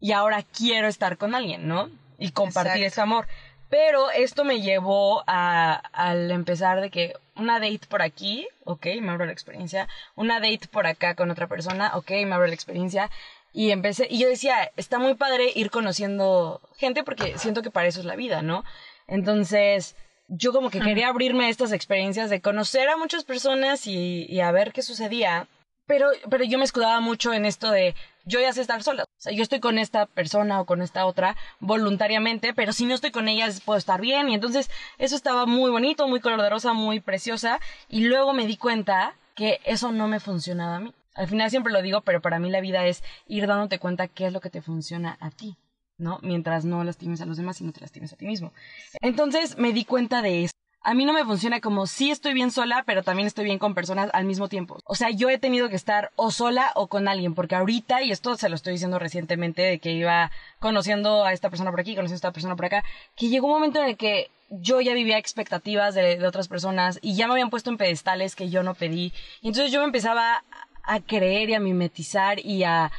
y 0.00 0.12
ahora 0.12 0.42
quiero 0.42 0.88
estar 0.88 1.18
con 1.18 1.34
alguien, 1.34 1.68
¿no? 1.68 1.90
Y 2.18 2.30
compartir 2.30 2.82
ese 2.84 3.02
amor. 3.02 3.28
Pero 3.68 4.10
esto 4.10 4.44
me 4.44 4.60
llevó 4.60 5.22
a, 5.26 5.74
al 5.92 6.30
empezar 6.30 6.80
de 6.80 6.90
que 6.90 7.14
una 7.36 7.60
date 7.60 7.86
por 7.88 8.02
aquí, 8.02 8.46
ok, 8.64 8.86
me 9.00 9.12
abro 9.12 9.26
la 9.26 9.32
experiencia, 9.32 9.88
una 10.14 10.40
date 10.40 10.68
por 10.70 10.86
acá 10.86 11.14
con 11.14 11.30
otra 11.30 11.46
persona, 11.46 11.92
ok, 11.94 12.10
me 12.26 12.34
abro 12.34 12.46
la 12.46 12.54
experiencia. 12.54 13.10
Y 13.54 13.70
empecé, 13.70 14.06
y 14.08 14.18
yo 14.18 14.28
decía, 14.28 14.70
está 14.76 14.98
muy 14.98 15.14
padre 15.14 15.52
ir 15.54 15.70
conociendo 15.70 16.62
gente 16.76 17.04
porque 17.04 17.38
siento 17.38 17.60
que 17.60 17.70
para 17.70 17.86
eso 17.86 18.00
es 18.00 18.06
la 18.06 18.16
vida, 18.16 18.40
¿no? 18.40 18.64
Entonces, 19.06 19.96
yo 20.28 20.52
como 20.52 20.70
que 20.70 20.80
quería 20.80 21.08
abrirme 21.08 21.46
a 21.46 21.48
estas 21.48 21.72
experiencias 21.72 22.30
de 22.30 22.40
conocer 22.40 22.88
a 22.88 22.96
muchas 22.96 23.24
personas 23.24 23.86
y, 23.86 24.40
a 24.40 24.50
ver 24.52 24.72
qué 24.72 24.82
sucedía. 24.82 25.48
Pero, 25.86 26.10
pero 26.30 26.44
yo 26.44 26.58
me 26.58 26.64
escudaba 26.64 27.00
mucho 27.00 27.32
en 27.34 27.44
esto 27.44 27.70
de 27.70 27.94
yo 28.24 28.40
ya 28.40 28.52
sé 28.52 28.60
estar 28.60 28.82
sola. 28.82 29.02
O 29.02 29.06
sea, 29.18 29.32
yo 29.32 29.42
estoy 29.42 29.60
con 29.60 29.78
esta 29.78 30.06
persona 30.06 30.60
o 30.60 30.64
con 30.64 30.80
esta 30.80 31.06
otra 31.06 31.36
voluntariamente, 31.60 32.54
pero 32.54 32.72
si 32.72 32.86
no 32.86 32.94
estoy 32.94 33.10
con 33.10 33.28
ellas 33.28 33.60
puedo 33.60 33.78
estar 33.78 34.00
bien. 34.00 34.28
Y 34.30 34.34
entonces 34.34 34.70
eso 34.98 35.16
estaba 35.16 35.44
muy 35.46 35.70
bonito, 35.70 36.08
muy 36.08 36.20
color 36.20 36.40
de 36.40 36.50
rosa, 36.50 36.72
muy 36.72 37.00
preciosa. 37.00 37.60
Y 37.88 38.04
luego 38.04 38.32
me 38.32 38.46
di 38.46 38.56
cuenta 38.56 39.14
que 39.34 39.60
eso 39.64 39.92
no 39.92 40.08
me 40.08 40.20
funcionaba 40.20 40.76
a 40.76 40.80
mí. 40.80 40.94
Al 41.14 41.28
final 41.28 41.50
siempre 41.50 41.72
lo 41.72 41.82
digo, 41.82 42.00
pero 42.00 42.22
para 42.22 42.38
mí 42.38 42.48
la 42.48 42.60
vida 42.60 42.86
es 42.86 43.02
ir 43.26 43.46
dándote 43.46 43.78
cuenta 43.78 44.08
qué 44.08 44.26
es 44.26 44.32
lo 44.32 44.40
que 44.40 44.50
te 44.50 44.62
funciona 44.62 45.18
a 45.20 45.30
ti. 45.30 45.56
¿No? 46.02 46.18
Mientras 46.22 46.64
no 46.64 46.84
lastimes 46.84 47.20
a 47.20 47.26
los 47.26 47.36
demás 47.36 47.60
y 47.60 47.64
no 47.64 47.72
te 47.72 47.80
lastimes 47.80 48.12
a 48.12 48.16
ti 48.16 48.26
mismo. 48.26 48.52
Entonces 49.00 49.56
me 49.56 49.72
di 49.72 49.84
cuenta 49.84 50.20
de 50.20 50.44
eso. 50.44 50.52
A 50.84 50.94
mí 50.94 51.04
no 51.04 51.12
me 51.12 51.24
funciona 51.24 51.60
como 51.60 51.86
sí 51.86 52.10
estoy 52.10 52.34
bien 52.34 52.50
sola, 52.50 52.82
pero 52.84 53.04
también 53.04 53.28
estoy 53.28 53.44
bien 53.44 53.60
con 53.60 53.72
personas 53.72 54.10
al 54.12 54.24
mismo 54.24 54.48
tiempo. 54.48 54.80
O 54.84 54.96
sea, 54.96 55.10
yo 55.10 55.30
he 55.30 55.38
tenido 55.38 55.68
que 55.68 55.76
estar 55.76 56.10
o 56.16 56.32
sola 56.32 56.72
o 56.74 56.88
con 56.88 57.06
alguien, 57.06 57.34
porque 57.34 57.54
ahorita, 57.54 58.02
y 58.02 58.10
esto 58.10 58.36
se 58.36 58.48
lo 58.48 58.56
estoy 58.56 58.72
diciendo 58.72 58.98
recientemente, 58.98 59.62
de 59.62 59.78
que 59.78 59.92
iba 59.92 60.32
conociendo 60.58 61.24
a 61.24 61.32
esta 61.32 61.50
persona 61.50 61.70
por 61.70 61.78
aquí, 61.78 61.94
conociendo 61.94 62.16
a 62.16 62.22
esta 62.28 62.32
persona 62.32 62.56
por 62.56 62.64
acá, 62.64 62.84
que 63.14 63.28
llegó 63.28 63.46
un 63.46 63.52
momento 63.52 63.80
en 63.80 63.90
el 63.90 63.96
que 63.96 64.28
yo 64.50 64.80
ya 64.80 64.92
vivía 64.92 65.18
expectativas 65.18 65.94
de, 65.94 66.18
de 66.18 66.26
otras 66.26 66.48
personas 66.48 66.98
y 67.00 67.14
ya 67.14 67.28
me 67.28 67.34
habían 67.34 67.50
puesto 67.50 67.70
en 67.70 67.76
pedestales 67.76 68.34
que 68.34 68.50
yo 68.50 68.64
no 68.64 68.74
pedí. 68.74 69.12
Y 69.40 69.48
entonces 69.48 69.70
yo 69.70 69.78
me 69.78 69.86
empezaba 69.86 70.42
a 70.82 70.98
creer 70.98 71.50
y 71.50 71.54
a 71.54 71.60
mimetizar 71.60 72.44
y 72.44 72.64
a 72.64 72.90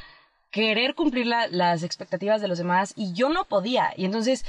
querer 0.54 0.94
cumplir 0.94 1.26
las 1.26 1.82
expectativas 1.82 2.40
de 2.40 2.46
los 2.46 2.58
demás 2.58 2.92
y 2.94 3.12
yo 3.12 3.28
no 3.28 3.44
podía. 3.44 3.92
Y 3.96 4.04
entonces 4.04 4.44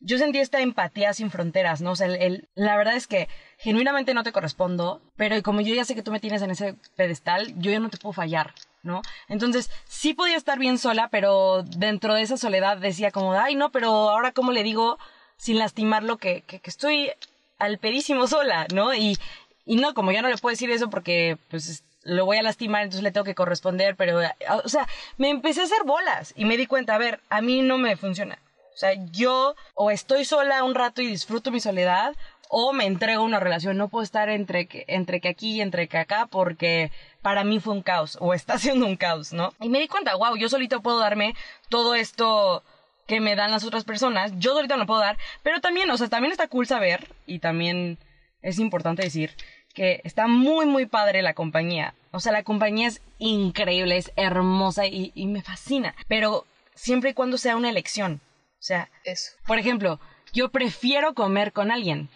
yo 0.00 0.18
sentí 0.18 0.38
esta 0.38 0.60
empatía 0.60 1.14
sin 1.14 1.30
fronteras, 1.30 1.80
¿no? 1.80 1.92
O 1.92 1.96
sea, 1.96 2.08
el, 2.08 2.46
la 2.54 2.76
verdad 2.76 2.94
es 2.94 3.06
que 3.06 3.30
genuinamente 3.56 4.12
no 4.12 4.22
te 4.22 4.32
correspondo, 4.32 5.00
pero 5.16 5.42
como 5.42 5.62
yo 5.62 5.74
ya 5.74 5.86
sé 5.86 5.94
que 5.94 6.02
tú 6.02 6.12
me 6.12 6.20
tienes 6.20 6.42
en 6.42 6.50
ese 6.50 6.74
pedestal, 6.94 7.54
yo 7.58 7.70
ya 7.70 7.80
no 7.80 7.88
te 7.88 7.96
puedo 7.96 8.12
fallar, 8.12 8.52
¿no? 8.82 9.00
Entonces, 9.28 9.70
sí 9.86 10.12
podía 10.12 10.36
estar 10.36 10.58
bien 10.58 10.76
sola, 10.76 11.08
pero 11.08 11.62
dentro 11.62 12.12
de 12.12 12.20
esa 12.20 12.36
soledad 12.36 12.76
decía 12.76 13.10
como, 13.10 13.32
ay, 13.32 13.54
no, 13.54 13.72
pero 13.72 14.10
ahora 14.10 14.32
cómo 14.32 14.52
le 14.52 14.62
digo 14.62 14.98
sin 15.38 15.58
lastimarlo 15.58 16.18
que, 16.18 16.42
que, 16.42 16.60
estoy 16.64 17.12
al 17.58 17.78
pedísimo 17.78 18.26
sola, 18.26 18.66
¿no? 18.74 18.94
Y, 18.94 19.16
y 19.64 19.76
no, 19.76 19.94
como 19.94 20.12
ya 20.12 20.20
no 20.20 20.28
le 20.28 20.36
puedo 20.36 20.52
decir 20.52 20.70
eso 20.70 20.90
porque, 20.90 21.38
pues, 21.48 21.82
lo 22.06 22.24
voy 22.24 22.38
a 22.38 22.42
lastimar, 22.42 22.82
entonces 22.82 23.02
le 23.02 23.12
tengo 23.12 23.24
que 23.24 23.34
corresponder, 23.34 23.96
pero, 23.96 24.20
o 24.64 24.68
sea, 24.68 24.88
me 25.18 25.28
empecé 25.28 25.60
a 25.60 25.64
hacer 25.64 25.84
bolas 25.84 26.32
y 26.36 26.44
me 26.44 26.56
di 26.56 26.66
cuenta, 26.66 26.94
a 26.94 26.98
ver, 26.98 27.20
a 27.28 27.40
mí 27.40 27.62
no 27.62 27.78
me 27.78 27.96
funciona. 27.96 28.38
O 28.74 28.78
sea, 28.78 28.92
yo 29.10 29.54
o 29.74 29.90
estoy 29.90 30.24
sola 30.24 30.62
un 30.62 30.74
rato 30.74 31.02
y 31.02 31.06
disfruto 31.06 31.50
mi 31.50 31.60
soledad, 31.60 32.14
o 32.48 32.72
me 32.72 32.84
entrego 32.84 33.22
a 33.22 33.26
una 33.26 33.40
relación. 33.40 33.76
No 33.76 33.88
puedo 33.88 34.04
estar 34.04 34.28
entre 34.28 34.66
que, 34.66 34.84
entre 34.88 35.20
que 35.20 35.28
aquí 35.28 35.56
y 35.56 35.60
entre 35.60 35.88
que 35.88 35.98
acá 35.98 36.26
porque 36.26 36.92
para 37.22 37.42
mí 37.42 37.58
fue 37.58 37.74
un 37.74 37.82
caos, 37.82 38.16
o 38.20 38.34
está 38.34 38.58
siendo 38.60 38.86
un 38.86 38.96
caos, 38.96 39.32
¿no? 39.32 39.52
Y 39.60 39.68
me 39.68 39.80
di 39.80 39.88
cuenta, 39.88 40.14
wow, 40.14 40.36
yo 40.36 40.48
solito 40.48 40.80
puedo 40.82 40.98
darme 40.98 41.34
todo 41.68 41.94
esto 41.94 42.62
que 43.06 43.20
me 43.20 43.36
dan 43.36 43.50
las 43.52 43.64
otras 43.64 43.84
personas, 43.84 44.32
yo 44.36 44.52
solito 44.52 44.76
no 44.76 44.86
puedo 44.86 45.00
dar, 45.00 45.16
pero 45.42 45.60
también, 45.60 45.88
o 45.90 45.96
sea, 45.96 46.08
también 46.08 46.32
está 46.32 46.48
cool 46.48 46.66
saber, 46.66 47.08
y 47.24 47.38
también 47.38 47.98
es 48.42 48.58
importante 48.58 49.02
decir 49.02 49.32
que 49.76 50.00
está 50.04 50.26
muy, 50.26 50.64
muy 50.66 50.86
padre 50.86 51.22
la 51.22 51.34
compañía. 51.34 51.94
O 52.10 52.18
sea, 52.18 52.32
la 52.32 52.42
compañía 52.42 52.88
es 52.88 53.02
increíble, 53.18 53.98
es 53.98 54.10
hermosa 54.16 54.86
y, 54.86 55.12
me 55.26 55.42
fascina. 55.42 55.94
Pero 56.08 56.46
siempre 56.74 57.10
y 57.10 57.14
cuando 57.14 57.36
sea 57.36 57.56
una 57.56 57.68
elección. 57.68 58.22
O 58.58 58.62
sea, 58.66 58.88
Eso. 59.04 59.32
por 59.46 59.58
ejemplo, 59.58 60.00
yo 60.32 60.48
prefiero 60.48 61.14
comer 61.14 61.52
con 61.52 61.70
alguien. 61.70 62.08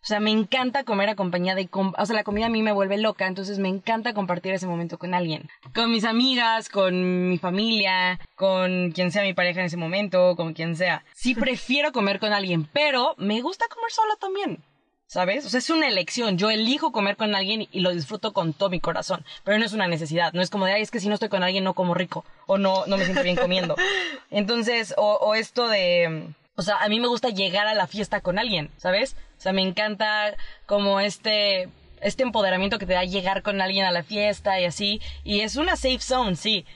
O 0.00 0.06
sea, 0.06 0.20
me 0.20 0.30
encanta 0.30 0.84
comer 0.84 1.08
acompañada 1.08 1.56
de... 1.56 1.68
O 1.72 2.06
sea, 2.06 2.14
la 2.14 2.22
comida 2.22 2.46
a 2.46 2.50
mí 2.50 2.62
me 2.62 2.70
vuelve 2.70 2.96
loca, 2.98 3.26
entonces 3.26 3.58
me 3.58 3.68
encanta 3.68 4.14
compartir 4.14 4.54
ese 4.54 4.68
momento 4.68 4.96
con 4.96 5.12
alguien. 5.12 5.50
Con 5.74 5.90
mis 5.90 6.04
amigas, 6.04 6.68
con 6.68 7.28
mi 7.28 7.36
familia, 7.36 8.20
con 8.36 8.92
quien 8.92 9.10
sea 9.10 9.24
mi 9.24 9.34
pareja 9.34 9.58
en 9.58 9.66
ese 9.66 9.76
momento, 9.76 10.36
con 10.36 10.54
quien 10.54 10.76
sea. 10.76 11.04
Sí 11.14 11.34
prefiero 11.34 11.90
comer 11.90 12.20
con 12.20 12.32
alguien, 12.32 12.64
pero 12.72 13.16
me 13.18 13.42
gusta 13.42 13.66
comer 13.68 13.90
sola 13.90 14.14
también. 14.20 14.62
¿Sabes? 15.08 15.46
O 15.46 15.48
sea, 15.48 15.56
es 15.58 15.70
una 15.70 15.88
elección. 15.88 16.36
Yo 16.36 16.50
elijo 16.50 16.92
comer 16.92 17.16
con 17.16 17.34
alguien 17.34 17.66
y 17.72 17.80
lo 17.80 17.94
disfruto 17.94 18.34
con 18.34 18.52
todo 18.52 18.68
mi 18.68 18.78
corazón. 18.78 19.24
Pero 19.42 19.58
no 19.58 19.64
es 19.64 19.72
una 19.72 19.88
necesidad. 19.88 20.34
No 20.34 20.42
es 20.42 20.50
como 20.50 20.66
de, 20.66 20.72
ay, 20.72 20.82
es 20.82 20.90
que 20.90 21.00
si 21.00 21.08
no 21.08 21.14
estoy 21.14 21.30
con 21.30 21.42
alguien 21.42 21.64
no 21.64 21.72
como 21.72 21.94
rico. 21.94 22.26
O 22.46 22.58
no, 22.58 22.84
no 22.84 22.98
me 22.98 23.06
siento 23.06 23.22
bien 23.22 23.36
comiendo. 23.36 23.74
Entonces, 24.30 24.92
o, 24.98 25.14
o 25.14 25.34
esto 25.34 25.66
de, 25.66 26.28
o 26.56 26.62
sea, 26.62 26.76
a 26.76 26.90
mí 26.90 27.00
me 27.00 27.08
gusta 27.08 27.30
llegar 27.30 27.66
a 27.66 27.74
la 27.74 27.86
fiesta 27.86 28.20
con 28.20 28.38
alguien, 28.38 28.70
¿sabes? 28.76 29.16
O 29.38 29.40
sea, 29.40 29.54
me 29.54 29.62
encanta 29.62 30.36
como 30.66 31.00
este, 31.00 31.70
este 32.02 32.22
empoderamiento 32.22 32.78
que 32.78 32.84
te 32.84 32.92
da 32.92 33.04
llegar 33.04 33.42
con 33.42 33.62
alguien 33.62 33.86
a 33.86 33.92
la 33.92 34.02
fiesta 34.02 34.60
y 34.60 34.66
así. 34.66 35.00
Y 35.24 35.40
es 35.40 35.56
una 35.56 35.76
safe 35.76 36.00
zone, 36.00 36.36
sí. 36.36 36.66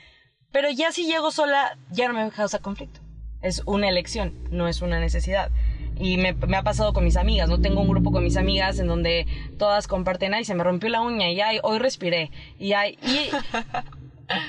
Pero 0.52 0.70
ya 0.70 0.90
si 0.90 1.04
llego 1.04 1.32
sola, 1.32 1.76
ya 1.90 2.08
no 2.08 2.14
me 2.14 2.30
causa 2.30 2.60
conflicto. 2.60 3.00
Es 3.42 3.60
una 3.66 3.90
elección, 3.90 4.32
no 4.50 4.68
es 4.68 4.80
una 4.80 5.00
necesidad 5.00 5.50
y 5.98 6.16
me, 6.16 6.36
ha 6.56 6.62
pasado 6.62 6.92
con 6.92 7.04
mis 7.04 7.16
amigas, 7.16 7.48
¿no? 7.48 7.60
Tengo 7.60 7.80
un 7.80 7.88
grupo 7.88 8.12
con 8.12 8.24
mis 8.24 8.36
amigas 8.36 8.78
en 8.78 8.88
donde 8.88 9.26
todas 9.58 9.88
comparten, 9.88 10.34
ay, 10.34 10.44
se 10.44 10.54
me 10.54 10.64
rompió 10.64 10.88
la 10.88 11.00
uña 11.00 11.30
y 11.30 11.40
ay, 11.40 11.58
hoy 11.62 11.78
respiré 11.78 12.30
y 12.58 12.72
ay, 12.72 12.98
y... 13.02 13.30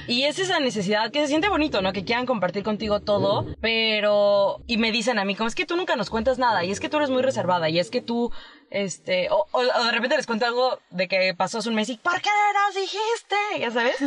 Y 0.07 0.23
es 0.23 0.39
esa 0.39 0.61
necesidad 0.61 1.11
que 1.11 1.19
se 1.19 1.27
siente 1.27 1.49
bonito, 1.49 1.81
¿no? 1.81 1.91
Que 1.91 2.05
quieran 2.05 2.25
compartir 2.25 2.63
contigo 2.63 3.01
todo, 3.01 3.45
pero... 3.59 4.61
Y 4.65 4.77
me 4.77 4.93
dicen 4.93 5.19
a 5.19 5.25
mí, 5.25 5.35
como 5.35 5.47
es 5.47 5.55
que 5.55 5.65
tú 5.65 5.75
nunca 5.75 5.97
nos 5.97 6.09
cuentas 6.09 6.37
nada, 6.37 6.63
y 6.63 6.71
es 6.71 6.79
que 6.79 6.87
tú 6.87 6.97
eres 6.97 7.09
muy 7.09 7.21
reservada, 7.21 7.67
y 7.69 7.79
es 7.79 7.89
que 7.89 7.99
tú, 7.99 8.31
este... 8.69 9.29
O, 9.29 9.45
o 9.51 9.61
de 9.61 9.91
repente 9.91 10.15
les 10.15 10.25
cuento 10.25 10.45
algo 10.45 10.79
de 10.89 11.09
que 11.09 11.33
pasó 11.35 11.57
hace 11.57 11.67
un 11.67 11.75
mes 11.75 11.89
y, 11.89 11.97
¿por 11.97 12.21
qué 12.21 12.29
no 12.29 12.65
nos 12.65 12.75
dijiste? 12.75 13.59
Ya 13.59 13.71
sabes. 13.71 13.97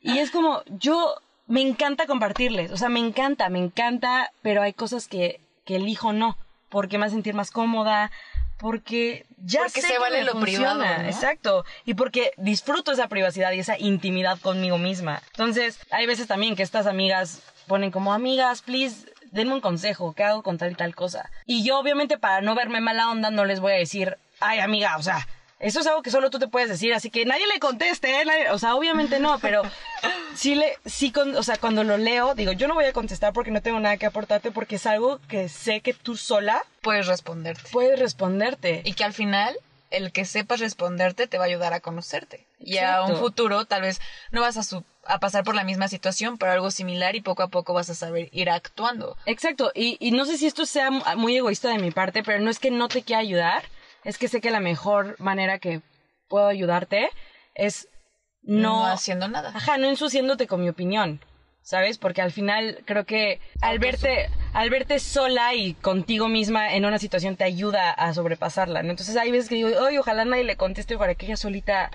Y 0.00 0.18
es 0.18 0.30
como, 0.30 0.62
yo 0.66 1.14
me 1.46 1.62
encanta 1.62 2.06
compartirles, 2.06 2.70
o 2.72 2.76
sea, 2.76 2.88
me 2.88 3.00
encanta, 3.00 3.48
me 3.48 3.58
encanta, 3.58 4.32
pero 4.42 4.62
hay 4.62 4.74
cosas 4.74 5.08
que, 5.08 5.40
que 5.64 5.76
elijo 5.76 6.12
no, 6.12 6.36
porque 6.68 6.98
me 6.98 7.06
hace 7.06 7.14
sentir 7.14 7.34
más 7.34 7.50
cómoda, 7.50 8.10
porque 8.58 9.24
ya 9.38 9.60
Porque 9.60 9.80
sé 9.80 9.86
se 9.86 9.92
que 9.92 9.98
vale 9.98 10.18
me 10.18 10.24
lo 10.24 10.32
funciona, 10.32 10.74
privado, 10.74 11.02
¿no? 11.02 11.08
exacto, 11.08 11.64
y 11.84 11.94
porque 11.94 12.32
disfruto 12.36 12.92
esa 12.92 13.08
privacidad 13.08 13.52
y 13.52 13.60
esa 13.60 13.78
intimidad 13.78 14.38
conmigo 14.40 14.78
misma. 14.78 15.22
Entonces, 15.32 15.78
hay 15.90 16.06
veces 16.06 16.26
también 16.26 16.56
que 16.56 16.62
estas 16.64 16.86
amigas 16.86 17.40
ponen 17.66 17.90
como 17.90 18.12
amigas, 18.12 18.62
please, 18.62 19.06
denme 19.30 19.54
un 19.54 19.60
consejo, 19.60 20.12
¿qué 20.14 20.24
hago 20.24 20.42
con 20.42 20.58
tal 20.58 20.72
y 20.72 20.74
tal 20.74 20.94
cosa? 20.94 21.30
Y 21.46 21.62
yo 21.64 21.78
obviamente 21.78 22.18
para 22.18 22.40
no 22.40 22.54
verme 22.54 22.80
mala 22.80 23.10
onda 23.10 23.30
no 23.30 23.44
les 23.44 23.60
voy 23.60 23.72
a 23.72 23.76
decir, 23.76 24.16
ay 24.40 24.58
amiga, 24.58 24.96
o 24.96 25.02
sea, 25.02 25.26
eso 25.60 25.80
es 25.80 25.86
algo 25.86 26.02
que 26.02 26.10
solo 26.10 26.30
tú 26.30 26.38
te 26.38 26.48
puedes 26.48 26.68
decir, 26.68 26.94
así 26.94 27.10
que 27.10 27.24
nadie 27.24 27.46
le 27.52 27.58
conteste, 27.60 28.20
¿eh? 28.20 28.24
Nadie- 28.24 28.50
o 28.50 28.58
sea, 28.58 28.74
obviamente 28.76 29.18
no, 29.18 29.38
pero 29.40 29.62
sí 30.34 30.54
le, 30.54 30.76
sí, 30.86 31.10
con, 31.12 31.34
o 31.36 31.42
sea, 31.42 31.56
cuando 31.56 31.84
lo 31.84 31.96
leo, 31.96 32.34
digo, 32.34 32.52
yo 32.52 32.68
no 32.68 32.74
voy 32.74 32.84
a 32.84 32.92
contestar 32.92 33.32
porque 33.32 33.50
no 33.50 33.60
tengo 33.62 33.80
nada 33.80 33.96
que 33.96 34.06
aportarte, 34.06 34.50
porque 34.52 34.76
es 34.76 34.86
algo 34.86 35.20
que 35.28 35.48
sé 35.48 35.80
que 35.80 35.94
tú 35.94 36.16
sola 36.16 36.62
Puedes 36.82 37.06
responderte. 37.06 37.68
puedes 37.72 37.98
responderte. 37.98 38.82
Y 38.84 38.92
que 38.94 39.04
al 39.04 39.12
final, 39.12 39.56
el 39.90 40.12
que 40.12 40.24
sepas 40.24 40.60
responderte 40.60 41.26
te 41.26 41.38
va 41.38 41.44
a 41.44 41.46
ayudar 41.48 41.72
a 41.72 41.80
conocerte. 41.80 42.46
Y 42.60 42.78
a 42.78 43.02
un 43.02 43.16
futuro, 43.16 43.64
tal 43.64 43.82
vez 43.82 44.00
no 44.30 44.40
vas 44.42 44.56
a, 44.56 44.62
su- 44.62 44.84
a 45.06 45.18
pasar 45.20 45.44
por 45.44 45.54
la 45.54 45.64
misma 45.64 45.88
situación, 45.88 46.38
pero 46.38 46.52
algo 46.52 46.70
similar 46.70 47.16
y 47.16 47.20
poco 47.20 47.42
a 47.42 47.48
poco 47.48 47.72
vas 47.72 47.88
a 47.90 47.94
saber 47.94 48.28
ir 48.32 48.50
actuando. 48.50 49.16
Exacto, 49.26 49.72
y, 49.74 49.96
y 50.00 50.10
no 50.10 50.24
sé 50.26 50.36
si 50.38 50.46
esto 50.46 50.66
sea 50.66 50.90
mu- 50.90 51.02
muy 51.16 51.36
egoísta 51.36 51.68
de 51.70 51.78
mi 51.78 51.90
parte, 51.90 52.22
pero 52.22 52.40
no 52.40 52.50
es 52.50 52.58
que 52.58 52.70
no 52.70 52.88
te 52.88 53.02
quiera 53.02 53.20
ayudar, 53.20 53.62
es 54.08 54.16
que 54.16 54.28
sé 54.28 54.40
que 54.40 54.50
la 54.50 54.60
mejor 54.60 55.16
manera 55.20 55.58
que 55.58 55.82
puedo 56.28 56.46
ayudarte 56.46 57.10
es 57.54 57.88
no, 58.42 58.80
No 58.80 58.86
haciendo 58.86 59.28
nada. 59.28 59.50
ajá, 59.54 59.76
no 59.76 59.86
ensuciándote 59.88 60.46
con 60.46 60.62
mi 60.62 60.68
opinión, 60.70 61.20
¿sabes? 61.60 61.98
Porque 61.98 62.22
al 62.22 62.32
final 62.32 62.82
creo 62.86 63.04
que 63.04 63.38
al 63.60 63.78
verte, 63.78 64.30
al 64.54 64.70
verte 64.70 64.98
sola 64.98 65.54
y 65.54 65.74
contigo 65.74 66.26
misma 66.28 66.74
en 66.74 66.86
una 66.86 66.98
situación 66.98 67.36
te 67.36 67.44
ayuda 67.44 67.90
a 67.90 68.14
sobrepasarla, 68.14 68.82
¿no? 68.82 68.90
Entonces 68.92 69.14
hay 69.18 69.30
veces 69.30 69.50
que 69.50 69.56
digo, 69.56 69.68
oye, 69.78 69.98
ojalá 69.98 70.24
nadie 70.24 70.44
le 70.44 70.56
conteste 70.56 70.96
para 70.96 71.14
que 71.14 71.26
ella 71.26 71.36
solita 71.36 71.90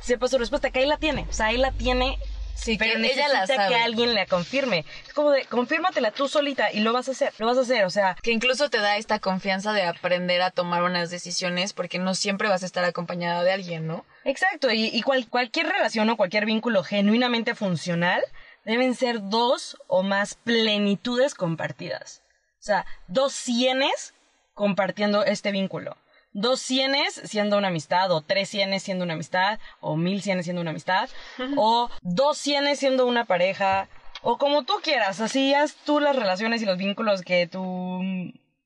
sepa 0.00 0.26
su 0.28 0.38
respuesta, 0.38 0.70
que 0.70 0.78
ahí 0.78 0.86
la 0.86 0.96
tiene, 0.96 1.26
o 1.28 1.32
sea, 1.34 1.46
ahí 1.46 1.58
la 1.58 1.72
tiene 1.72 2.18
Sí, 2.60 2.76
que 2.76 2.84
pero 2.86 2.98
ella 2.98 3.28
la 3.28 3.40
necesita 3.42 3.62
sabe. 3.62 3.68
que 3.68 3.80
alguien 3.80 4.14
la 4.14 4.26
confirme. 4.26 4.84
Es 5.06 5.12
como 5.14 5.30
de, 5.30 5.44
confírmatela 5.44 6.10
tú 6.10 6.28
solita 6.28 6.72
y 6.72 6.80
lo 6.80 6.92
vas 6.92 7.08
a 7.08 7.12
hacer, 7.12 7.32
lo 7.38 7.46
vas 7.46 7.56
a 7.56 7.60
hacer, 7.60 7.84
o 7.84 7.90
sea, 7.90 8.16
Que 8.22 8.32
incluso 8.32 8.68
te 8.68 8.78
da 8.78 8.96
esta 8.96 9.20
confianza 9.20 9.72
de 9.72 9.82
aprender 9.84 10.42
a 10.42 10.50
tomar 10.50 10.82
unas 10.82 11.08
decisiones 11.10 11.72
porque 11.72 11.98
no 12.00 12.14
siempre 12.14 12.48
vas 12.48 12.64
a 12.64 12.66
estar 12.66 12.84
acompañada 12.84 13.44
de 13.44 13.52
alguien, 13.52 13.86
¿no? 13.86 14.04
exacto, 14.24 14.70
y, 14.72 14.86
y 14.92 15.02
cual- 15.02 15.28
cualquier 15.30 15.66
relación 15.68 16.10
o 16.10 16.16
cualquier 16.16 16.44
vínculo 16.46 16.82
genuinamente 16.82 17.54
funcional 17.54 18.22
deben 18.64 18.94
ser 18.94 19.20
dos 19.22 19.76
o 19.86 20.02
más 20.02 20.34
plenitudes 20.34 21.34
compartidas. 21.34 22.22
O 22.58 22.62
sea, 22.62 22.84
dos 23.06 23.32
cienes 23.32 24.14
compartiendo 24.52 25.24
este 25.24 25.52
vínculo. 25.52 25.96
Dos 26.40 26.60
cienes 26.60 27.14
siendo 27.24 27.58
una 27.58 27.68
amistad, 27.68 28.10
o 28.12 28.20
tres 28.20 28.48
cienes 28.48 28.82
siendo 28.82 29.04
una 29.04 29.14
amistad, 29.14 29.58
o 29.80 29.96
mil 29.96 30.22
cienes 30.22 30.44
siendo 30.46 30.62
una 30.62 30.70
amistad, 30.70 31.08
o 31.56 31.90
dos 32.02 32.38
cienes 32.38 32.78
siendo 32.78 33.06
una 33.06 33.24
pareja, 33.24 33.88
o 34.22 34.38
como 34.38 34.64
tú 34.64 34.74
quieras, 34.82 35.20
así 35.20 35.52
haz 35.54 35.74
tú 35.84 36.00
las 36.00 36.14
relaciones 36.16 36.62
y 36.62 36.66
los 36.66 36.78
vínculos 36.78 37.22
que 37.22 37.46
tú 37.48 38.00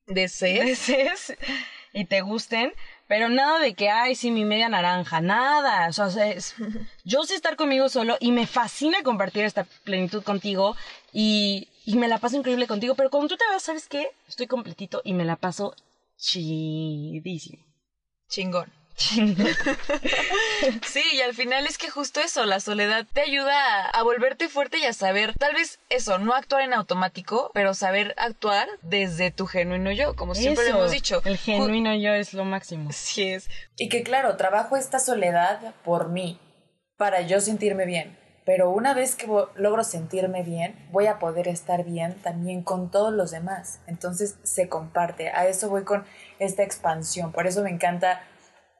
Desees. 0.06 0.64
desees 0.66 1.36
y 1.94 2.06
te 2.06 2.20
gusten, 2.22 2.72
pero 3.06 3.28
nada 3.28 3.58
de 3.58 3.74
que, 3.74 3.90
ay, 3.90 4.14
sí, 4.16 4.30
mi 4.30 4.44
media 4.44 4.68
naranja, 4.68 5.20
nada. 5.20 5.88
O 5.88 5.92
sea, 5.92 6.28
es- 6.28 6.54
yo 7.04 7.22
sé 7.24 7.34
estar 7.34 7.56
conmigo 7.56 7.88
solo 7.88 8.16
y 8.20 8.32
me 8.32 8.46
fascina 8.46 9.02
compartir 9.02 9.44
esta 9.44 9.64
plenitud 9.84 10.22
contigo 10.22 10.74
y, 11.12 11.68
y 11.84 11.96
me 11.96 12.08
la 12.08 12.18
paso 12.18 12.36
increíble 12.36 12.66
contigo, 12.66 12.94
pero 12.94 13.10
cuando 13.10 13.28
tú 13.28 13.36
te 13.36 13.44
vas, 13.50 13.62
¿sabes 13.62 13.88
qué? 13.88 14.08
Estoy 14.28 14.46
completito 14.46 15.02
y 15.04 15.12
me 15.14 15.24
la 15.24 15.36
paso 15.36 15.74
chidísimo. 16.22 17.64
Chingón. 18.28 18.72
Sí, 20.86 21.02
y 21.12 21.20
al 21.22 21.34
final 21.34 21.66
es 21.66 21.76
que 21.76 21.90
justo 21.90 22.20
eso, 22.20 22.44
la 22.44 22.60
soledad 22.60 23.06
te 23.12 23.22
ayuda 23.22 23.86
a, 23.86 23.90
a 23.90 24.02
volverte 24.04 24.48
fuerte 24.48 24.78
y 24.78 24.84
a 24.84 24.92
saber, 24.92 25.34
tal 25.38 25.54
vez 25.54 25.80
eso, 25.88 26.18
no 26.18 26.34
actuar 26.34 26.62
en 26.62 26.72
automático, 26.72 27.50
pero 27.52 27.74
saber 27.74 28.14
actuar 28.16 28.68
desde 28.82 29.32
tu 29.32 29.46
genuino 29.46 29.90
yo, 29.90 30.14
como 30.14 30.34
siempre 30.34 30.64
Eso, 30.64 30.72
lo 30.72 30.78
hemos 30.80 30.92
dicho. 30.92 31.20
El 31.24 31.36
genuino 31.36 31.94
yo 31.96 32.12
es 32.12 32.32
lo 32.34 32.44
máximo. 32.44 32.90
Sí 32.92 33.24
es. 33.24 33.48
Y 33.76 33.88
que 33.88 34.02
claro, 34.02 34.36
trabajo 34.36 34.76
esta 34.76 35.00
soledad 35.00 35.74
por 35.84 36.10
mí, 36.10 36.38
para 36.96 37.22
yo 37.22 37.40
sentirme 37.40 37.86
bien. 37.86 38.16
Pero 38.44 38.70
una 38.70 38.92
vez 38.92 39.14
que 39.14 39.28
logro 39.54 39.84
sentirme 39.84 40.42
bien, 40.42 40.88
voy 40.90 41.06
a 41.06 41.18
poder 41.18 41.46
estar 41.46 41.84
bien 41.84 42.20
también 42.22 42.62
con 42.62 42.90
todos 42.90 43.12
los 43.12 43.30
demás. 43.30 43.80
Entonces 43.86 44.38
se 44.42 44.68
comparte. 44.68 45.30
A 45.30 45.46
eso 45.46 45.68
voy 45.68 45.84
con 45.84 46.04
esta 46.38 46.62
expansión. 46.62 47.30
Por 47.32 47.46
eso 47.46 47.62
me 47.62 47.70
encanta 47.70 48.22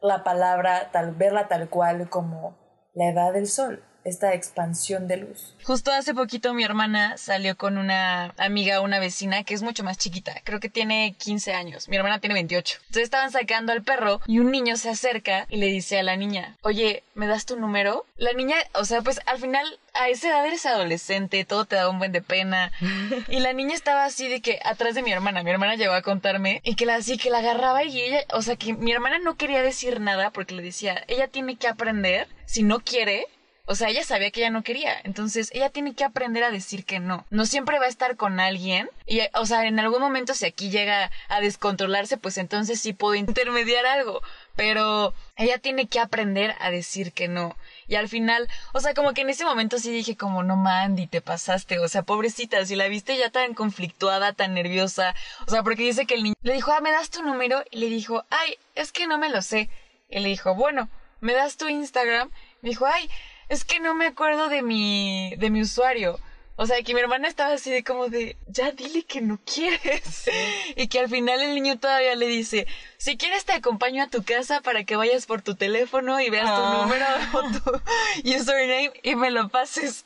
la 0.01 0.25
palabra, 0.25 0.91
tal, 0.91 1.15
verla 1.15 1.47
tal 1.47 1.69
cual 1.69 2.09
como 2.11 2.59
la 2.93 3.11
edad 3.11 3.33
del 3.33 3.47
sol, 3.47 3.85
esta 4.05 4.35
expansión 4.35 5.09
de 5.09 5.19
luz. 5.19 5.55
Justo 5.65 5.93
hace 5.93 6.15
poquito 6.15 6.55
mi 6.55 6.65
hermana 6.65 7.17
salió 7.19 7.57
con 7.57 7.79
una 7.79 8.35
amiga, 8.37 8.81
una 8.81 8.99
vecina 8.99 9.45
que 9.45 9.55
es 9.55 9.63
mucho 9.63 9.85
más 9.85 9.99
chiquita, 9.99 10.35
creo 10.45 10.61
que 10.61 10.69
tiene 10.69 11.15
15 11.19 11.55
años, 11.55 11.89
mi 11.89 11.97
hermana 11.97 12.19
tiene 12.19 12.35
28. 12.35 12.79
Entonces 12.81 13.05
estaban 13.05 13.31
sacando 13.31 13.73
al 13.73 13.83
perro 13.83 14.21
y 14.27 14.39
un 14.39 14.51
niño 14.51 14.77
se 14.77 14.91
acerca 14.91 15.47
y 15.49 15.57
le 15.57 15.67
dice 15.67 15.99
a 15.99 16.03
la 16.03 16.17
niña, 16.17 16.57
oye, 16.63 17.05
¿me 17.15 17.27
das 17.27 17.47
tu 17.47 17.57
número? 17.57 18.07
La 18.17 18.33
niña, 18.33 18.57
o 18.75 18.85
sea, 18.85 19.03
pues 19.03 19.21
al 19.27 19.39
final 19.39 19.79
a 19.95 20.09
esa 20.09 20.29
edad 20.29 20.47
eres 20.47 20.65
adolescente, 20.67 21.45
todo 21.45 21.65
te 21.65 21.77
da 21.77 21.89
un 21.89 21.99
buen 21.99 22.13
de 22.13 22.23
pena. 22.23 22.73
Y 23.29 23.41
la 23.41 23.53
niña 23.53 23.75
estaba 23.75 24.05
así 24.05 24.29
de 24.29 24.41
que 24.41 24.59
atrás 24.65 24.95
de 24.95 25.03
mi 25.03 25.13
hermana, 25.13 25.43
mi 25.43 25.51
hermana 25.51 25.77
llegó 25.77 25.93
a 25.95 26.03
contarme 26.03 26.61
y 26.65 26.75
que 26.75 26.87
la 26.87 26.97
así 26.97 27.19
que 27.19 27.31
la 27.31 27.39
agarraba 27.39 27.85
y 27.85 28.01
ella, 28.01 28.21
o 28.33 28.43
sea, 28.43 28.57
que 28.57 28.75
mi 28.75 28.93
hermana 28.93 29.19
no 29.19 29.37
quería 29.37 29.63
decir 29.63 30.01
nada 30.01 30.31
porque 30.31 30.55
le 30.55 30.63
decía, 30.63 31.05
ella 31.09 31.29
tiene 31.29 31.57
que 31.57 31.69
aprender, 31.69 32.29
si 32.47 32.63
no 32.63 32.81
quiere, 32.81 33.27
o 33.65 33.77
sea, 33.77 33.91
ella 33.91 34.03
sabía 34.03 34.33
que 34.33 34.41
ella 34.41 34.51
no 34.51 34.65
quería. 34.65 35.01
Entonces, 35.05 35.51
ella 35.55 35.71
tiene 35.71 35.95
que 35.95 36.03
aprender 36.03 36.43
a 36.43 36.51
decir 36.51 36.85
que 36.85 36.99
no. 36.99 37.25
No 37.31 37.47
siempre 37.47 37.79
va 37.79 37.85
a 37.85 37.89
estar 37.89 38.17
con 38.17 38.41
alguien. 38.41 38.91
Y, 39.07 39.21
o 39.35 39.47
sea, 39.47 39.67
en 39.67 39.79
algún 39.79 40.01
momento, 40.01 40.35
si 40.35 40.47
aquí 40.47 40.71
llega 40.71 41.13
a 41.29 41.41
descontrolarse, 41.41 42.17
pues 42.17 42.39
entonces 42.39 42.81
sí 42.81 42.93
puedo 42.93 43.15
intermediar 43.15 43.87
algo. 43.87 44.21
Pero 44.57 45.15
ella 45.37 45.59
tiene 45.59 45.87
que 45.87 46.01
aprender 46.01 46.57
a 46.59 46.71
decir 46.71 47.13
que 47.13 47.29
no. 47.29 47.57
Y 47.87 47.95
al 47.95 48.09
final, 48.09 48.49
o 48.73 48.81
sea, 48.81 48.95
como 48.95 49.15
que 49.15 49.21
en 49.21 49.31
ese 49.31 49.45
momento 49.45 49.79
sí 49.79 49.93
dije 49.93 50.17
como, 50.17 50.43
no 50.43 50.57
Mandy, 50.57 51.07
te 51.07 51.21
pasaste. 51.21 51.79
O 51.79 51.87
sea, 51.87 52.03
pobrecita, 52.03 52.67
si 52.67 52.75
la 52.75 52.89
viste 52.89 53.17
ya 53.17 53.31
tan 53.31 53.55
conflictuada, 53.55 54.33
tan 54.33 54.55
nerviosa. 54.55 55.15
O 55.47 55.51
sea, 55.51 55.63
porque 55.63 55.85
dice 55.85 56.05
que 56.05 56.15
el 56.15 56.25
niño 56.25 56.35
le 56.43 56.55
dijo, 56.55 56.73
ah, 56.73 56.81
¿me 56.81 56.91
das 56.91 57.11
tu 57.11 57.23
número? 57.23 57.63
Y 57.71 57.79
le 57.79 57.87
dijo, 57.87 58.25
ay, 58.31 58.59
es 58.75 58.91
que 58.91 59.07
no 59.07 59.19
me 59.19 59.29
lo 59.29 59.41
sé. 59.41 59.71
Y 60.11 60.19
le 60.19 60.29
dijo, 60.29 60.57
bueno, 60.57 60.89
¿me 61.21 61.33
das 61.33 61.57
tu 61.57 61.69
Instagram? 61.69 62.31
Me 62.61 62.71
dijo, 62.71 62.87
ay, 62.87 63.09
es 63.53 63.65
que 63.65 63.81
no 63.81 63.95
me 63.95 64.07
acuerdo 64.07 64.49
de 64.49 64.63
mi, 64.63 65.35
de 65.37 65.51
mi 65.51 65.61
usuario. 65.63 66.19
O 66.57 66.67
sea, 66.67 66.83
que 66.83 66.93
mi 66.95 67.01
hermana 67.01 67.29
estaba 67.29 67.55
así 67.55 67.71
de 67.71 67.83
como 67.83 68.09
de, 68.09 68.37
ya 68.47 68.73
dile 68.73 69.05
que 69.05 69.21
no 69.23 69.41
quieres. 69.45 70.29
Y 70.77 70.87
que 70.89 71.01
al 71.01 71.09
final 71.09 71.41
el 71.41 71.55
niño 71.55 71.79
todavía 71.79 72.15
le 72.15 72.27
dice, 72.27 72.67
si 72.99 73.17
quieres 73.17 73.47
te 73.47 73.53
acompaño 73.53 74.03
a 74.03 74.09
tu 74.09 74.23
casa 74.23 74.61
para 74.61 74.85
que 74.85 74.95
vayas 74.97 75.25
por 75.27 75.41
tu 75.43 75.55
teléfono 75.55 76.21
y 76.21 76.29
veas 76.31 76.45
tu 76.45 76.63
Ah. 76.63 76.83
número 76.83 77.07
o 77.33 77.43
tu 77.59 77.81
username 78.37 78.93
y 79.03 79.15
me 79.17 79.31
lo 79.31 79.49
pases. 79.49 80.05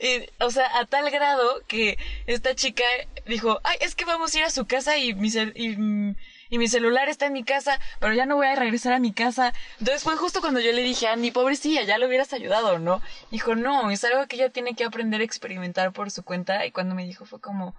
Y, 0.00 0.28
o 0.42 0.50
sea, 0.50 0.78
a 0.78 0.86
tal 0.86 1.10
grado 1.10 1.60
que 1.66 1.98
esta 2.26 2.54
chica 2.54 2.84
dijo, 3.26 3.60
ay, 3.64 3.76
es 3.80 3.94
que 3.96 4.04
vamos 4.04 4.34
a 4.34 4.38
ir 4.38 4.44
a 4.44 4.50
su 4.50 4.66
casa 4.66 4.96
y 4.96 5.10
y, 5.10 5.68
mm, 5.76 6.14
y 6.50 6.58
mi 6.58 6.68
celular 6.68 7.08
está 7.08 7.26
en 7.26 7.32
mi 7.32 7.44
casa, 7.44 7.80
pero 8.00 8.12
ya 8.12 8.26
no 8.26 8.36
voy 8.36 8.48
a 8.48 8.56
regresar 8.56 8.92
a 8.92 8.98
mi 8.98 9.12
casa. 9.12 9.54
Entonces 9.78 10.02
fue 10.02 10.16
justo 10.16 10.40
cuando 10.40 10.60
yo 10.60 10.72
le 10.72 10.82
dije, 10.82 11.06
Andy, 11.06 11.30
pobrecilla, 11.30 11.82
ya 11.82 11.96
lo 11.96 12.06
hubieras 12.06 12.32
ayudado, 12.32 12.78
¿no? 12.78 13.00
Dijo, 13.30 13.54
no, 13.54 13.90
es 13.90 14.04
algo 14.04 14.26
que 14.26 14.36
ella 14.36 14.50
tiene 14.50 14.74
que 14.74 14.84
aprender 14.84 15.20
a 15.20 15.24
experimentar 15.24 15.92
por 15.92 16.10
su 16.10 16.24
cuenta. 16.24 16.66
Y 16.66 16.72
cuando 16.72 16.94
me 16.94 17.06
dijo 17.06 17.24
fue 17.24 17.40
como, 17.40 17.74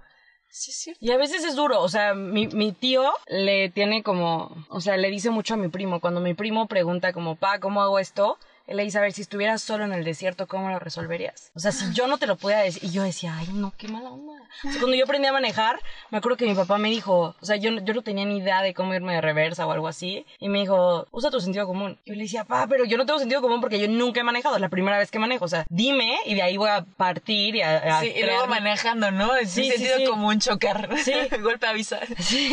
sí, 0.50 0.72
cierto. 0.72 1.06
Y 1.06 1.12
a 1.12 1.18
veces 1.18 1.44
es 1.44 1.56
duro, 1.56 1.82
o 1.82 1.90
sea, 1.90 2.14
mi, 2.14 2.48
mi 2.48 2.72
tío 2.72 3.12
le 3.28 3.70
tiene 3.70 4.04
como, 4.04 4.66
o 4.70 4.80
sea, 4.80 4.98
le 4.98 5.10
dice 5.10 5.30
mucho 5.30 5.56
a 5.56 5.58
mi 5.58 5.68
primo. 5.68 6.00
Cuando 6.00 6.22
mi 6.22 6.34
primo 6.34 6.68
pregunta 6.68 7.12
como, 7.14 7.36
pa, 7.36 7.60
¿cómo 7.60 7.82
hago 7.82 8.00
esto? 8.00 8.40
Él 8.68 8.78
le 8.78 8.84
dice, 8.84 8.98
a 8.98 9.02
ver, 9.02 9.12
si 9.14 9.22
estuvieras 9.22 9.62
solo 9.62 9.84
en 9.86 9.94
el 9.94 10.04
desierto, 10.04 10.48
¿cómo 10.48 10.70
lo 10.70 10.80
resolverías? 10.80 11.52
O 11.56 11.60
sea, 11.60 11.72
si 11.72 11.92
yo 11.94 12.08
no 12.08 12.18
te 12.18 12.28
lo 12.28 12.36
pudiera 12.38 12.62
decir, 12.62 12.84
y 12.84 12.92
yo 12.92 13.04
decía, 13.04 13.36
ay, 13.38 13.48
no, 13.54 13.74
qué 13.78 13.88
mala 13.88 14.10
onda. 14.10 14.34
O 14.64 14.72
sea, 14.72 14.80
cuando 14.80 14.96
yo 14.96 15.04
aprendí 15.06 15.28
a 15.28 15.34
manejar, 15.34 15.80
me 16.10 16.18
acuerdo 16.20 16.38
que 16.38 16.46
mi 16.46 16.54
papá 16.56 16.78
me 16.78 16.90
dijo, 16.90 17.36
o 17.40 17.46
sea, 17.46 17.56
yo, 17.58 17.72
yo 17.82 17.94
no 17.94 18.02
tenía 18.02 18.26
ni 18.26 18.38
idea 18.38 18.62
de 18.62 18.74
cómo 18.74 18.94
irme 18.94 19.14
de 19.14 19.22
reversa 19.22 19.66
o 19.68 19.72
algo 19.72 19.88
así, 19.88 20.26
y 20.40 20.50
me 20.50 20.60
dijo, 20.60 21.08
usa 21.12 21.32
tu 21.32 21.42
sentido 21.42 21.66
común. 21.68 21.98
Yo 22.06 22.14
le 22.14 22.24
decía, 22.24 22.44
pa, 22.46 22.68
pero 22.68 22.86
yo 22.86 22.98
no 22.98 23.06
tengo 23.06 23.20
sentido 23.20 23.42
común 23.42 23.62
porque 23.62 23.80
yo 23.80 23.88
nunca 23.88 24.22
he 24.22 24.24
manejado, 24.24 24.56
es 24.56 24.62
la 24.62 24.70
primera 24.70 24.98
vez 24.98 25.12
que 25.12 25.20
manejo, 25.20 25.46
o 25.46 25.50
sea, 25.50 25.66
dime, 25.70 26.18
y 26.26 26.36
de 26.36 26.42
ahí 26.42 26.58
voy 26.58 26.70
a 26.70 26.84
partir 26.98 27.56
y 27.56 27.62
a, 27.62 27.98
a 27.98 28.02
Sí, 28.02 28.14
y 28.16 28.24
luego 28.24 28.48
manejando, 28.48 29.12
¿no? 29.12 29.36
Es 29.36 29.52
Sí, 29.52 29.64
sí, 29.66 29.72
sentido 29.78 29.98
sí. 29.98 30.06
común 30.06 30.40
chocar. 30.40 30.90
Sí. 31.04 31.14
Golpe 31.42 31.68
avisa. 31.68 32.00
Sí. 32.20 32.52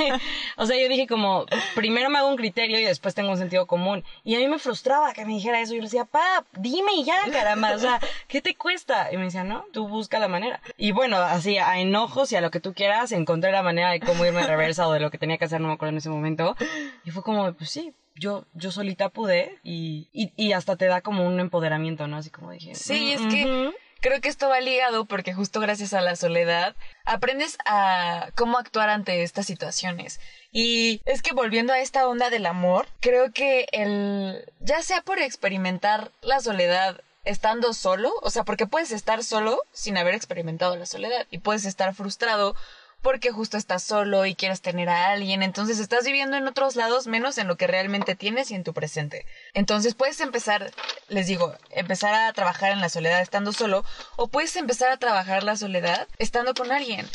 O 0.56 0.66
sea, 0.66 0.80
yo 0.80 0.88
dije 0.88 1.06
como, 1.06 1.46
primero 1.74 2.10
me 2.10 2.18
hago 2.18 2.28
un 2.28 2.36
criterio 2.36 2.78
y 2.80 2.84
después 2.84 3.14
tengo 3.14 3.30
un 3.30 3.38
sentido 3.38 3.66
común. 3.66 4.04
Y 4.24 4.34
a 4.34 4.38
mí 4.38 4.48
me 4.48 4.58
frustraba 4.58 5.12
que 5.12 5.24
me 5.24 5.34
dijera 5.34 5.60
eso. 5.60 5.72
Yo 5.74 5.78
le 5.80 5.84
decía, 5.86 5.97
decía, 5.98 6.10
pa, 6.10 6.44
dime 6.52 7.04
ya, 7.04 7.16
caramba, 7.32 7.74
o 7.74 7.78
sea, 7.78 8.00
¿qué 8.26 8.40
te 8.40 8.54
cuesta? 8.54 9.12
Y 9.12 9.16
me 9.16 9.24
decía, 9.24 9.44
no, 9.44 9.64
tú 9.72 9.88
busca 9.88 10.18
la 10.18 10.28
manera. 10.28 10.60
Y 10.76 10.92
bueno, 10.92 11.16
así, 11.16 11.58
a 11.58 11.78
enojos 11.78 12.32
y 12.32 12.36
a 12.36 12.40
lo 12.40 12.50
que 12.50 12.60
tú 12.60 12.74
quieras, 12.74 13.12
encontré 13.12 13.52
la 13.52 13.62
manera 13.62 13.90
de 13.90 14.00
cómo 14.00 14.24
irme 14.24 14.42
a 14.42 14.46
reversa 14.46 14.88
o 14.88 14.92
de 14.92 15.00
lo 15.00 15.10
que 15.10 15.18
tenía 15.18 15.38
que 15.38 15.44
hacer, 15.44 15.60
no 15.60 15.68
me 15.68 15.74
acuerdo 15.74 15.92
en 15.92 15.98
ese 15.98 16.10
momento. 16.10 16.56
Y 17.04 17.10
fue 17.10 17.22
como, 17.22 17.52
pues 17.52 17.70
sí, 17.70 17.94
yo, 18.14 18.44
yo 18.54 18.70
solita 18.70 19.08
pude 19.08 19.58
y, 19.62 20.08
y, 20.12 20.52
hasta 20.52 20.76
te 20.76 20.86
da 20.86 21.00
como 21.00 21.26
un 21.26 21.40
empoderamiento, 21.40 22.06
¿no? 22.06 22.16
Así 22.16 22.30
como 22.30 22.50
dije. 22.50 22.74
Sí, 22.74 23.12
es 23.12 23.20
que 23.22 23.72
creo 24.00 24.20
que 24.20 24.28
esto 24.28 24.48
va 24.48 24.60
ligado 24.60 25.04
porque 25.04 25.34
justo 25.34 25.60
gracias 25.60 25.92
a 25.92 26.00
la 26.00 26.16
soledad 26.16 26.76
aprendes 27.04 27.58
a 27.64 28.28
cómo 28.34 28.58
actuar 28.58 28.90
ante 28.90 29.22
estas 29.22 29.46
situaciones. 29.46 30.20
Y 30.50 31.02
es 31.04 31.22
que 31.22 31.34
volviendo 31.34 31.72
a 31.72 31.80
esta 31.80 32.08
onda 32.08 32.30
del 32.30 32.46
amor, 32.46 32.86
creo 33.00 33.32
que 33.32 33.66
el, 33.72 34.44
ya 34.60 34.82
sea 34.82 35.02
por 35.02 35.18
experimentar 35.18 36.10
la 36.22 36.40
soledad 36.40 37.00
estando 37.24 37.74
solo, 37.74 38.12
o 38.22 38.30
sea, 38.30 38.44
porque 38.44 38.66
puedes 38.66 38.90
estar 38.90 39.22
solo 39.22 39.60
sin 39.72 39.98
haber 39.98 40.14
experimentado 40.14 40.76
la 40.76 40.86
soledad 40.86 41.26
y 41.30 41.38
puedes 41.38 41.66
estar 41.66 41.94
frustrado 41.94 42.56
porque 43.02 43.30
justo 43.30 43.56
estás 43.56 43.82
solo 43.82 44.26
y 44.26 44.34
quieres 44.34 44.60
tener 44.60 44.88
a 44.88 45.10
alguien, 45.10 45.42
entonces 45.42 45.78
estás 45.78 46.04
viviendo 46.04 46.36
en 46.36 46.48
otros 46.48 46.74
lados 46.74 47.06
menos 47.06 47.38
en 47.38 47.46
lo 47.46 47.56
que 47.56 47.66
realmente 47.66 48.16
tienes 48.16 48.50
y 48.50 48.54
en 48.54 48.64
tu 48.64 48.72
presente. 48.72 49.24
Entonces 49.54 49.94
puedes 49.94 50.20
empezar, 50.20 50.72
les 51.08 51.26
digo, 51.26 51.54
empezar 51.70 52.14
a 52.14 52.32
trabajar 52.32 52.72
en 52.72 52.80
la 52.80 52.88
soledad 52.88 53.20
estando 53.20 53.52
solo 53.52 53.84
o 54.16 54.28
puedes 54.28 54.56
empezar 54.56 54.90
a 54.90 54.96
trabajar 54.96 55.44
la 55.44 55.56
soledad 55.56 56.08
estando 56.18 56.54
con 56.54 56.72
alguien 56.72 57.08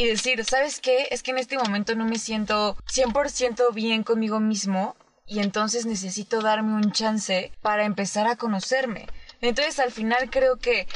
y 0.00 0.06
decir, 0.06 0.42
¿sabes 0.46 0.80
qué? 0.80 1.08
Es 1.10 1.22
que 1.22 1.30
en 1.30 1.36
este 1.36 1.58
momento 1.58 1.94
no 1.94 2.06
me 2.06 2.18
siento 2.18 2.74
100% 2.90 3.74
bien 3.74 4.02
conmigo 4.02 4.40
mismo 4.40 4.96
y 5.26 5.40
entonces 5.40 5.84
necesito 5.84 6.40
darme 6.40 6.72
un 6.74 6.90
chance 6.90 7.52
para 7.60 7.84
empezar 7.84 8.26
a 8.26 8.36
conocerme. 8.36 9.08
Entonces 9.42 9.78
al 9.78 9.92
final 9.92 10.30
creo 10.30 10.56
que 10.56 10.88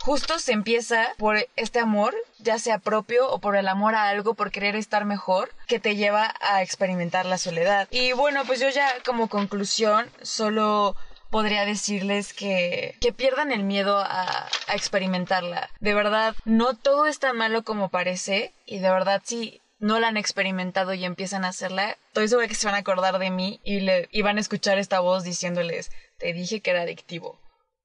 justo 0.00 0.38
se 0.38 0.52
empieza 0.52 1.14
por 1.16 1.48
este 1.56 1.78
amor, 1.78 2.14
ya 2.40 2.58
sea 2.58 2.78
propio 2.78 3.26
o 3.30 3.38
por 3.38 3.56
el 3.56 3.68
amor 3.68 3.94
a 3.94 4.10
algo, 4.10 4.34
por 4.34 4.50
querer 4.50 4.76
estar 4.76 5.06
mejor, 5.06 5.50
que 5.66 5.80
te 5.80 5.96
lleva 5.96 6.34
a 6.42 6.60
experimentar 6.60 7.24
la 7.24 7.38
soledad. 7.38 7.88
Y 7.90 8.12
bueno, 8.12 8.44
pues 8.44 8.60
yo 8.60 8.68
ya 8.68 8.86
como 9.02 9.28
conclusión 9.28 10.10
solo 10.20 10.94
podría 11.32 11.64
decirles 11.64 12.32
que, 12.32 12.94
que 13.00 13.12
pierdan 13.12 13.50
el 13.50 13.64
miedo 13.64 13.98
a, 13.98 14.48
experimentarla. 14.72 15.68
De 15.80 15.94
verdad, 15.94 16.36
no 16.44 16.76
todo 16.76 17.06
es 17.06 17.18
tan 17.18 17.36
malo 17.36 17.64
como 17.64 17.88
parece 17.88 18.54
y 18.64 18.78
de 18.78 18.90
verdad 18.90 19.20
si 19.24 19.60
no 19.80 19.98
la 19.98 20.08
han 20.08 20.16
experimentado 20.16 20.94
y 20.94 21.04
empiezan 21.04 21.44
a 21.44 21.48
hacerla, 21.48 21.96
estoy 22.08 22.28
segura 22.28 22.46
que 22.46 22.54
se 22.54 22.66
van 22.66 22.76
a 22.76 22.78
acordar 22.78 23.18
de 23.18 23.30
mí 23.30 23.60
y, 23.64 23.80
le, 23.80 24.08
y 24.12 24.22
van 24.22 24.36
a 24.36 24.40
escuchar 24.40 24.78
esta 24.78 25.00
voz 25.00 25.24
diciéndoles, 25.24 25.90
te 26.18 26.32
dije 26.32 26.60
que 26.60 26.70
era 26.70 26.82
adictivo 26.82 27.42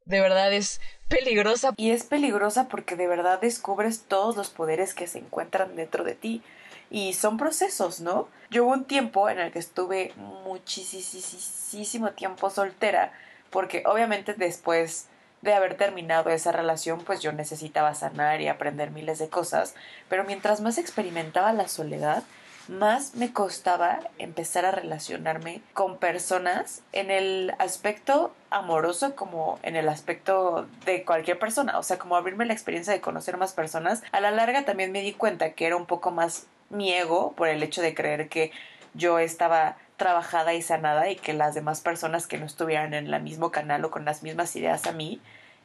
de 0.08 0.22
verdad 0.22 0.52
es 0.54 0.80
peligrosa. 1.08 1.74
Y 1.78 1.92
es 1.92 2.04
peligrosa 2.04 2.68
porque 2.70 2.96
de 2.96 3.08
verdad 3.08 3.40
descubres 3.40 4.04
todos 4.08 4.36
los 4.36 4.50
poderes 4.50 4.94
que 4.94 5.08
se 5.08 5.20
encuentran 5.20 5.76
dentro 5.76 6.04
de 6.04 6.16
ti. 6.16 6.42
Y 6.90 7.14
son 7.14 7.38
procesos, 7.38 8.00
¿no? 8.00 8.30
Yo 8.50 8.64
hubo 8.64 8.72
un 8.72 8.86
tiempo 8.86 9.30
en 9.30 9.40
el 9.40 9.52
que 9.52 9.60
estuve 9.60 10.14
muchísimo 10.16 12.12
tiempo 12.12 12.50
soltera, 12.50 13.12
porque 13.50 13.84
obviamente 13.86 14.34
después 14.34 15.08
de 15.42 15.54
haber 15.54 15.76
terminado 15.76 16.30
esa 16.30 16.52
relación, 16.52 17.02
pues 17.04 17.22
yo 17.22 17.32
necesitaba 17.32 17.94
sanar 17.96 18.42
y 18.42 18.48
aprender 18.48 18.92
miles 18.92 19.20
de 19.20 19.30
cosas, 19.30 19.76
pero 20.10 20.24
mientras 20.24 20.62
más 20.62 20.78
experimentaba 20.78 21.54
la 21.54 21.68
soledad, 21.68 22.24
más 22.68 23.16
me 23.16 23.32
costaba 23.32 24.00
empezar 24.18 24.66
a 24.66 24.72
relacionarme 24.72 25.62
con 25.74 25.98
personas 25.98 26.82
en 26.92 27.12
el 27.12 27.54
aspecto 27.60 28.34
amoroso 28.50 29.16
como 29.16 29.60
en 29.64 29.76
el 29.76 29.88
aspecto 29.90 30.68
de 30.86 31.04
cualquier 31.06 31.40
persona, 31.40 31.80
o 31.80 31.84
sea, 31.84 31.98
como 31.98 32.16
abrirme 32.16 32.46
la 32.46 32.54
experiencia 32.54 32.94
de 32.94 33.02
conocer 33.02 33.38
más 33.38 33.54
personas. 33.54 34.04
A 34.12 34.20
la 34.20 34.32
larga 34.32 34.66
también 34.66 34.92
me 34.92 35.02
di 35.02 35.14
cuenta 35.14 35.52
que 35.54 35.66
era 35.66 35.78
un 35.78 35.86
poco 35.86 36.12
más 36.12 36.46
mi 36.70 36.92
ego 36.92 37.34
por 37.34 37.48
el 37.48 37.64
hecho 37.64 37.82
de 37.82 37.94
creer 37.94 38.28
que 38.28 38.52
yo 38.94 39.20
estaba 39.20 39.78
trabajada 39.98 40.54
y 40.54 40.62
sanada 40.62 41.10
y 41.10 41.16
que 41.16 41.34
las 41.34 41.56
demás 41.56 41.82
personas 41.82 42.28
que 42.28 42.38
no 42.38 42.46
estuvieran 42.46 42.94
en 42.94 43.14
el 43.14 43.22
mismo 43.22 43.52
canal 43.52 43.84
o 43.86 43.92
con 43.92 44.06
las 44.06 44.24
mismas 44.24 44.56
ideas 44.56 44.86
a 44.88 44.92
mí, 44.92 45.20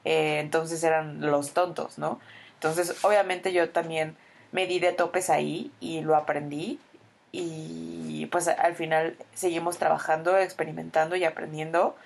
eh, 0.04 0.40
entonces 0.40 0.82
eran 0.82 1.20
los 1.20 1.52
tontos, 1.52 1.98
¿no? 1.98 2.20
Entonces, 2.54 3.04
obviamente 3.04 3.52
yo 3.52 3.70
también 3.70 4.16
me 4.52 4.66
di 4.66 4.78
de 4.78 4.92
topes 4.92 5.30
ahí 5.30 5.70
y 5.80 6.00
lo 6.00 6.16
aprendí 6.16 6.78
y 7.32 8.26
pues 8.26 8.46
al 8.46 8.74
final 8.74 9.16
seguimos 9.34 9.78
trabajando, 9.78 10.36
experimentando 10.36 11.16
y 11.16 11.24
aprendiendo. 11.24 11.96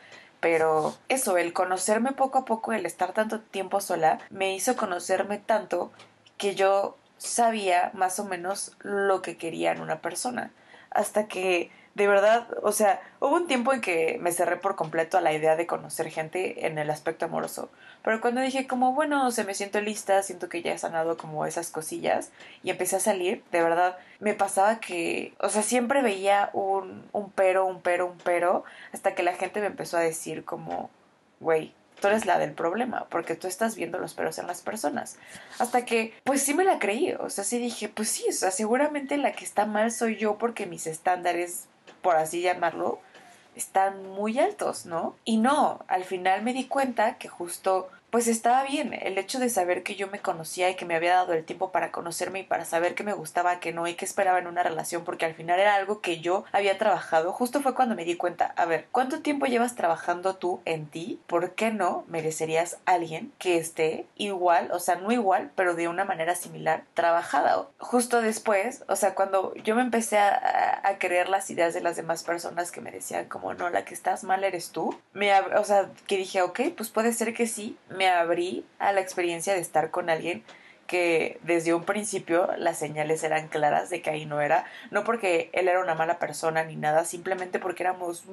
Pero 0.41 0.95
eso, 1.09 1.39
el 1.39 1.53
conocerme 1.53 2.13
poco 2.13 2.39
a 2.39 2.45
poco, 2.45 2.73
el 2.73 2.87
estar 2.87 3.13
tanto 3.13 3.41
tiempo 3.41 3.81
sola, 3.81 4.21
me 4.31 4.55
hizo 4.55 4.77
conocerme 4.77 5.39
tanto 5.39 5.91
que 6.37 6.55
yo 6.55 6.97
sabía 7.19 7.91
más 7.95 8.21
o 8.21 8.25
menos 8.25 8.77
lo 8.81 9.23
que 9.23 9.37
quería 9.37 9.73
en 9.73 9.81
una 9.81 10.01
persona. 10.01 10.51
Hasta 10.91 11.27
que 11.27 11.71
de 11.97 12.07
verdad, 12.07 12.47
o 12.63 12.73
sea, 12.73 13.01
hubo 13.21 13.37
un 13.37 13.47
tiempo 13.47 13.73
en 13.73 13.81
que 13.81 14.19
me 14.21 14.31
cerré 14.31 14.57
por 14.57 14.77
completo 14.77 15.17
a 15.17 15.23
la 15.23 15.33
idea 15.33 15.57
de 15.57 15.67
conocer 15.67 16.11
gente 16.11 16.67
en 16.67 16.77
el 16.77 16.91
aspecto 16.91 17.25
amoroso. 17.25 17.71
Pero 18.03 18.21
cuando 18.21 18.43
dije 18.43 18.67
como, 18.67 18.93
bueno, 18.93 19.31
se 19.31 19.45
me 19.45 19.55
siento 19.55 19.81
lista, 19.81 20.23
siento 20.23 20.51
que 20.51 20.61
ya 20.61 20.75
he 20.75 20.79
sanado 20.79 21.17
como 21.17 21.47
esas 21.47 21.71
cosillas 21.71 22.33
y 22.63 22.69
empecé 22.69 22.97
a 22.97 23.01
salir, 23.01 23.43
de 23.51 23.63
verdad, 23.63 23.97
me 24.21 24.35
pasaba 24.35 24.79
que, 24.79 25.33
o 25.41 25.49
sea, 25.49 25.63
siempre 25.63 26.03
veía 26.03 26.51
un, 26.53 27.03
un 27.13 27.31
pero, 27.31 27.65
un 27.65 27.81
pero, 27.81 28.05
un 28.09 28.19
pero, 28.19 28.65
hasta 28.93 29.15
que 29.15 29.23
la 29.23 29.33
gente 29.33 29.61
me 29.61 29.67
empezó 29.67 29.97
a 29.97 30.01
decir 30.01 30.45
como, 30.45 30.91
güey, 31.41 31.73
tú 31.99 32.09
eres 32.09 32.27
la 32.27 32.39
del 32.39 32.53
problema, 32.53 33.07
porque 33.09 33.37
tú 33.37 33.49
estás 33.49 33.75
viendo 33.75 33.99
los 33.99 34.13
peros 34.13 34.39
en 34.39 34.47
las 34.47 34.61
personas. 34.61 35.17
Hasta 35.59 35.87
que, 35.87 36.13
pues 36.25 36.43
sí 36.43 36.53
me 36.53 36.65
la 36.65 36.79
creí, 36.79 37.15
o 37.15 37.31
sea, 37.31 37.43
sí 37.43 37.57
dije, 37.57 37.89
pues 37.89 38.11
sí, 38.11 38.27
o 38.29 38.33
sea, 38.33 38.51
seguramente 38.51 39.17
la 39.17 39.33
que 39.33 39.47
está 39.47 39.65
mal 39.65 39.91
soy 39.91 40.17
yo 40.17 40.37
porque 40.37 40.67
mis 40.67 40.87
estándares 40.87 41.69
por 42.07 42.15
así 42.15 42.41
llamarlo, 42.41 43.01
están 43.57 44.07
muy 44.11 44.39
altos, 44.39 44.87
¿no? 44.87 45.17
Y 45.25 45.39
no, 45.39 45.81
al 45.89 46.05
final 46.05 46.43
me 46.43 46.53
di 46.53 46.67
cuenta 46.67 47.19
que 47.19 47.27
justo 47.27 47.89
pues 48.11 48.29
estaba 48.29 48.65
bien 48.65 48.95
el 48.95 49.19
hecho 49.19 49.39
de 49.39 49.49
saber 49.49 49.83
que 49.83 49.97
yo 49.97 50.09
me 50.09 50.21
conocía 50.21 50.71
y 50.71 50.77
que 50.77 50.85
me 50.85 50.95
había 50.95 51.15
dado 51.15 51.33
el 51.33 51.45
tiempo 51.45 51.73
para 51.73 51.91
conocerme 51.91 52.41
y 52.41 52.45
para 52.45 52.65
saber 52.65 52.95
que 52.95 53.05
me 53.05 53.13
gustaba, 53.13 53.61
que 53.61 53.73
no 53.73 53.87
y 53.87 53.95
que 53.95 54.05
esperaba 54.05 54.39
en 54.39 54.47
una 54.47 54.63
relación, 54.63 55.05
porque 55.05 55.27
al 55.27 55.35
final 55.35 55.59
era 55.59 55.75
algo 55.75 56.01
que 56.01 56.21
yo 56.21 56.45
había 56.53 56.79
trabajado. 56.79 57.33
Justo 57.33 57.61
fue 57.61 57.75
cuando 57.75 57.95
me 57.95 58.05
di 58.05 58.17
cuenta, 58.17 58.53
a 58.57 58.65
ver, 58.65 58.87
¿cuánto 58.93 59.21
tiempo 59.21 59.47
llevas 59.47 59.75
trabajando 59.75 60.37
tú 60.37 60.61
en 60.65 60.87
ti? 60.87 61.21
¿Por 61.27 61.53
qué 61.53 61.71
no 61.71 62.05
merecerías 62.09 62.79
alguien 62.87 63.33
que 63.39 63.59
esté 63.59 64.07
igual, 64.17 64.71
o 64.73 64.79
sea, 64.79 64.97
no 64.97 65.13
igual, 65.13 65.51
pero 65.55 65.75
de 65.75 65.89
una 65.89 66.05
manera 66.05 66.35
similar, 66.35 66.85
trabajada? 66.95 67.67
Justo 67.79 68.23
después, 68.23 68.85
o 68.89 68.97
sea, 68.97 69.15
cuando 69.15 69.55
yo 69.57 69.75
me 69.75 69.83
empecé 69.83 70.19
a, 70.19 70.81
a, 70.83 70.99
creer 70.99 71.29
las 71.29 71.51
ideas 71.51 71.75
de 71.75 71.81
las 71.81 71.97
demás 71.97 72.23
personas 72.23 72.71
que 72.71 72.81
me 72.81 72.91
decían 72.91 73.27
como, 73.27 73.55
no, 73.55 73.69
la 73.71 73.85
que 73.85 73.95
estás 73.95 74.25
mal 74.25 74.45
eres 74.45 74.71
tú, 74.71 74.97
me, 75.13 75.33
o 75.39 75.65
sea, 75.65 75.91
que 76.07 76.17
dije, 76.17 76.43
ok, 76.43 76.61
pues 76.77 76.91
puede 76.91 77.13
ser 77.13 77.35
que 77.35 77.47
sí, 77.47 77.77
me 77.97 78.09
abrí 78.09 78.65
a 78.79 78.93
la 78.93 79.01
experiencia 79.01 79.55
de 79.55 79.61
estar 79.61 79.91
con 79.91 80.11
alguien 80.11 80.45
que 80.87 81.39
desde 81.43 81.75
un 81.75 81.85
principio 81.85 82.49
las 82.57 82.79
señales 82.79 83.23
eran 83.25 83.49
claras 83.49 83.91
de 83.91 84.03
que 84.03 84.11
ahí 84.11 84.25
no 84.25 84.41
era, 84.41 84.65
no 84.91 85.05
porque 85.05 85.51
él 85.53 85.69
era 85.69 85.81
una 85.81 85.95
mala 85.95 86.19
persona 86.19 86.65
ni 86.65 86.77
nada, 86.77 87.05
simplemente 87.05 87.59
porque 87.59 87.83
éramos 87.83 88.25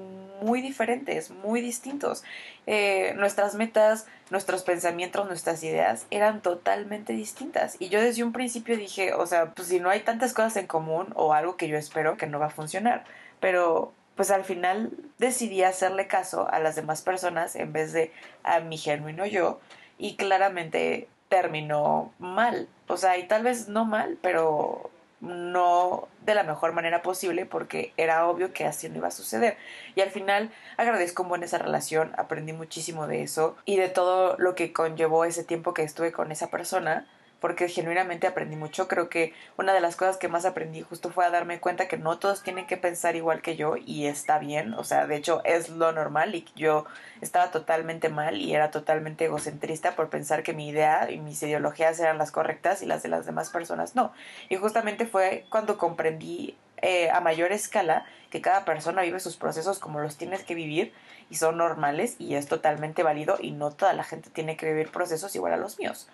muy 0.41 0.61
diferentes, 0.61 1.31
muy 1.31 1.61
distintos. 1.61 2.23
Eh, 2.67 3.13
nuestras 3.17 3.55
metas, 3.55 4.05
nuestros 4.29 4.63
pensamientos, 4.63 5.27
nuestras 5.27 5.63
ideas 5.63 6.05
eran 6.11 6.41
totalmente 6.41 7.13
distintas. 7.13 7.75
Y 7.79 7.89
yo 7.89 8.01
desde 8.01 8.23
un 8.23 8.33
principio 8.33 8.77
dije, 8.77 9.13
o 9.13 9.25
sea, 9.25 9.51
pues 9.51 9.67
si 9.69 9.79
no 9.79 9.89
hay 9.89 10.01
tantas 10.01 10.33
cosas 10.33 10.55
en 10.57 10.67
común 10.67 11.07
o 11.15 11.33
algo 11.33 11.57
que 11.57 11.67
yo 11.67 11.77
espero 11.77 12.17
que 12.17 12.27
no 12.27 12.39
va 12.39 12.47
a 12.47 12.51
funcionar, 12.51 13.03
pero 13.39 13.93
pues 14.15 14.31
al 14.31 14.43
final 14.43 14.91
decidí 15.17 15.63
hacerle 15.63 16.07
caso 16.07 16.47
a 16.51 16.59
las 16.59 16.75
demás 16.75 17.01
personas 17.01 17.55
en 17.55 17.73
vez 17.73 17.93
de 17.93 18.11
a 18.43 18.59
mi 18.59 18.77
genuino 18.77 19.25
yo 19.25 19.59
y 19.97 20.15
claramente 20.15 21.07
terminó 21.29 22.13
mal. 22.19 22.67
O 22.87 22.97
sea, 22.97 23.17
y 23.17 23.27
tal 23.27 23.43
vez 23.43 23.67
no 23.67 23.85
mal, 23.85 24.17
pero 24.21 24.91
no 25.19 26.07
de 26.25 26.35
la 26.35 26.43
mejor 26.43 26.73
manera 26.73 27.01
posible 27.01 27.45
porque 27.45 27.93
era 27.95 28.27
obvio 28.27 28.51
que 28.53 28.65
así 28.65 28.89
no 28.89 28.97
iba 28.97 29.07
a 29.07 29.11
suceder. 29.11 29.57
Y 29.95 30.01
al 30.01 30.11
final 30.11 30.51
agradezco 30.77 31.23
un 31.23 31.29
buen 31.29 31.43
esa 31.43 31.57
relación, 31.57 32.11
aprendí 32.17 32.53
muchísimo 32.53 33.07
de 33.07 33.23
eso 33.23 33.55
y 33.65 33.77
de 33.77 33.89
todo 33.89 34.35
lo 34.37 34.53
que 34.53 34.73
conllevó 34.73 35.25
ese 35.25 35.43
tiempo 35.43 35.73
que 35.73 35.83
estuve 35.83 36.11
con 36.11 36.31
esa 36.31 36.47
persona 36.47 37.07
porque 37.43 37.67
genuinamente 37.67 38.25
aprendí 38.25 38.55
mucho. 38.55 38.87
Creo 38.87 39.09
que 39.09 39.33
una 39.57 39.73
de 39.73 39.81
las 39.81 39.97
cosas 39.97 40.15
que 40.15 40.29
más 40.29 40.45
aprendí 40.45 40.81
justo 40.81 41.09
fue 41.09 41.25
a 41.25 41.29
darme 41.29 41.59
cuenta 41.59 41.89
que 41.89 41.97
no 41.97 42.17
todos 42.17 42.41
tienen 42.41 42.65
que 42.67 42.77
pensar 42.77 43.17
igual 43.17 43.41
que 43.41 43.57
yo 43.57 43.75
y 43.75 44.05
está 44.05 44.39
bien, 44.39 44.73
o 44.75 44.85
sea, 44.85 45.07
de 45.07 45.17
hecho 45.17 45.41
es 45.43 45.67
lo 45.67 45.91
normal 45.91 46.35
y 46.35 46.45
yo 46.55 46.85
estaba 47.19 47.51
totalmente 47.51 48.07
mal 48.07 48.37
y 48.37 48.55
era 48.55 48.71
totalmente 48.71 49.25
egocentrista 49.25 49.93
por 49.93 50.09
pensar 50.09 50.41
que 50.41 50.53
mi 50.53 50.69
idea 50.69 51.11
y 51.11 51.19
mis 51.19 51.43
ideologías 51.43 51.99
eran 51.99 52.17
las 52.17 52.31
correctas 52.31 52.81
y 52.81 52.85
las 52.85 53.03
de 53.03 53.09
las 53.09 53.25
demás 53.25 53.49
personas 53.49 53.93
no. 53.93 54.13
Y 54.47 54.55
justamente 54.55 55.05
fue 55.05 55.45
cuando 55.49 55.77
comprendí 55.77 56.55
eh, 56.81 57.09
a 57.09 57.19
mayor 57.19 57.51
escala, 57.51 58.05
que 58.29 58.39
cada 58.39 58.63
persona 58.63 59.01
vive 59.01 59.19
sus 59.19 59.35
procesos 59.35 59.79
como 59.79 59.99
los 59.99 60.15
tienes 60.15 60.45
que 60.45 60.55
vivir 60.55 60.93
y 61.29 61.35
son 61.35 61.57
normales 61.57 62.15
y 62.19 62.35
es 62.35 62.47
totalmente 62.47 63.03
válido 63.03 63.35
y 63.37 63.51
no 63.51 63.71
toda 63.71 63.91
la 63.91 64.05
gente 64.05 64.29
tiene 64.29 64.55
que 64.55 64.65
vivir 64.65 64.91
procesos 64.91 65.35
igual 65.35 65.51
a 65.51 65.57
los 65.57 65.77
míos. 65.77 66.07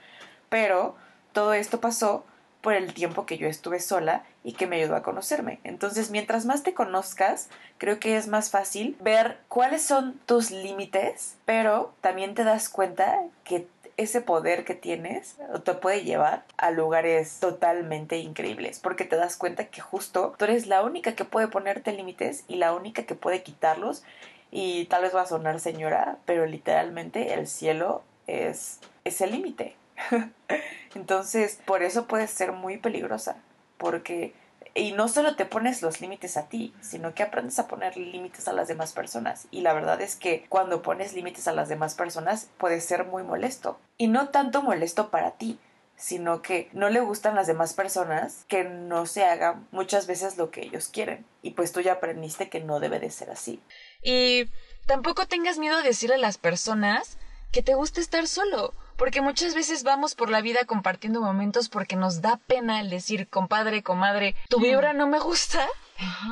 Pero 0.50 0.98
todo 1.34 1.54
esto 1.54 1.80
pasó 1.80 2.26
por 2.62 2.74
el 2.74 2.94
tiempo 2.94 3.26
que 3.26 3.38
yo 3.38 3.48
estuve 3.48 3.80
sola 3.80 4.24
y 4.44 4.54
que 4.54 4.68
me 4.68 4.78
ayudó 4.78 4.96
a 4.96 5.04
conocerme. 5.04 5.60
Entonces, 5.64 6.12
mientras 6.12 6.46
más 6.46 6.64
te 6.64 6.74
conozcas, 6.74 7.50
creo 7.78 8.00
que 8.00 8.18
es 8.18 8.28
más 8.28 8.50
fácil 8.50 8.98
ver 9.00 9.38
cuáles 9.48 9.82
son 9.82 10.20
tus 10.26 10.52
límites, 10.52 11.36
pero 11.46 11.94
también 12.02 12.34
te 12.36 12.44
das 12.44 12.68
cuenta 12.68 13.22
que 13.44 13.68
ese 13.96 14.22
poder 14.22 14.64
que 14.64 14.76
tienes 14.76 15.36
te 15.64 15.74
puede 15.74 16.04
llevar 16.04 16.46
a 16.56 16.72
lugares 16.72 17.40
totalmente 17.40 18.18
increíbles, 18.18 18.80
porque 18.80 19.04
te 19.04 19.18
das 19.18 19.36
cuenta 19.36 19.66
que 19.66 19.82
justo 19.82 20.36
tú 20.38 20.46
eres 20.46 20.68
la 20.68 20.84
única 20.84 21.16
que 21.16 21.26
puede 21.26 21.50
ponerte 21.50 21.92
límites 21.92 22.46
y 22.48 22.56
la 22.56 22.74
única 22.74 23.04
que 23.04 23.16
puede 23.16 23.44
quitarlos. 23.44 24.04
Y 24.52 24.86
tal 24.86 25.04
vez 25.04 25.14
va 25.14 25.22
a 25.22 25.28
sonar 25.28 25.60
señora, 25.60 26.18
pero 26.26 26.46
literalmente 26.46 27.34
el 27.34 27.46
cielo 27.46 28.02
es, 28.26 28.80
es 29.04 29.22
el 29.22 29.32
límite. 29.32 29.76
Entonces, 30.96 31.60
por 31.66 31.84
eso 31.84 32.08
puede 32.08 32.28
ser 32.28 32.52
muy 32.52 32.78
peligrosa, 32.78 33.38
porque 33.78 34.34
y 34.76 34.92
no 34.92 35.08
solo 35.08 35.36
te 35.36 35.46
pones 35.46 35.82
los 35.82 36.00
límites 36.02 36.38
a 36.38 36.48
ti, 36.48 36.74
sino 36.82 37.14
que 37.14 37.24
aprendes 37.24 37.60
a 37.60 37.68
poner 37.68 37.98
límites 37.98 38.48
a 38.48 38.54
las 38.54 38.68
demás 38.68 38.94
personas. 38.94 39.48
Y 39.52 39.62
la 39.62 39.74
verdad 39.74 40.00
es 40.02 40.16
que 40.16 40.46
cuando 40.48 40.82
pones 40.82 41.14
límites 41.14 41.48
a 41.48 41.54
las 41.54 41.70
demás 41.70 41.96
personas 41.96 42.50
puede 42.58 42.80
ser 42.82 43.06
muy 43.06 43.24
molesto. 43.24 43.80
Y 43.98 44.08
no 44.08 44.30
tanto 44.30 44.62
molesto 44.62 45.10
para 45.10 45.32
ti, 45.32 45.60
sino 45.96 46.42
que 46.42 46.70
no 46.72 46.90
le 46.90 47.02
gustan 47.02 47.36
las 47.36 47.48
demás 47.48 47.74
personas 47.74 48.46
que 48.48 48.64
no 48.64 49.06
se 49.06 49.26
hagan 49.26 49.68
muchas 49.72 50.08
veces 50.08 50.38
lo 50.38 50.52
que 50.52 50.62
ellos 50.62 50.88
quieren. 50.88 51.26
Y 51.42 51.52
pues 51.52 51.72
tú 51.72 51.82
ya 51.82 51.94
aprendiste 51.94 52.50
que 52.50 52.62
no 52.62 52.80
debe 52.80 53.00
de 53.00 53.10
ser 53.10 53.32
así. 53.32 53.62
Y 54.02 54.50
tampoco 54.86 55.28
tengas 55.28 55.58
miedo 55.58 55.78
de 55.78 55.84
decirle 55.84 56.16
a 56.16 56.20
las 56.20 56.38
personas 56.38 57.18
que 57.52 57.64
te 57.64 57.74
gusta 57.74 58.00
estar 58.00 58.28
solo 58.28 58.74
porque 59.00 59.22
muchas 59.22 59.56
veces 59.56 59.84
vamos 59.84 60.14
por 60.14 60.30
la 60.30 60.42
vida 60.42 60.66
compartiendo 60.66 61.22
momentos 61.22 61.70
porque 61.70 61.96
nos 61.96 62.22
da 62.22 62.38
pena 62.46 62.82
el 62.82 62.90
decir, 62.90 63.30
compadre, 63.30 63.82
comadre, 63.82 64.36
tu 64.50 64.60
vibra 64.60 64.92
no 64.94 65.08
me 65.08 65.20
gusta. 65.20 65.66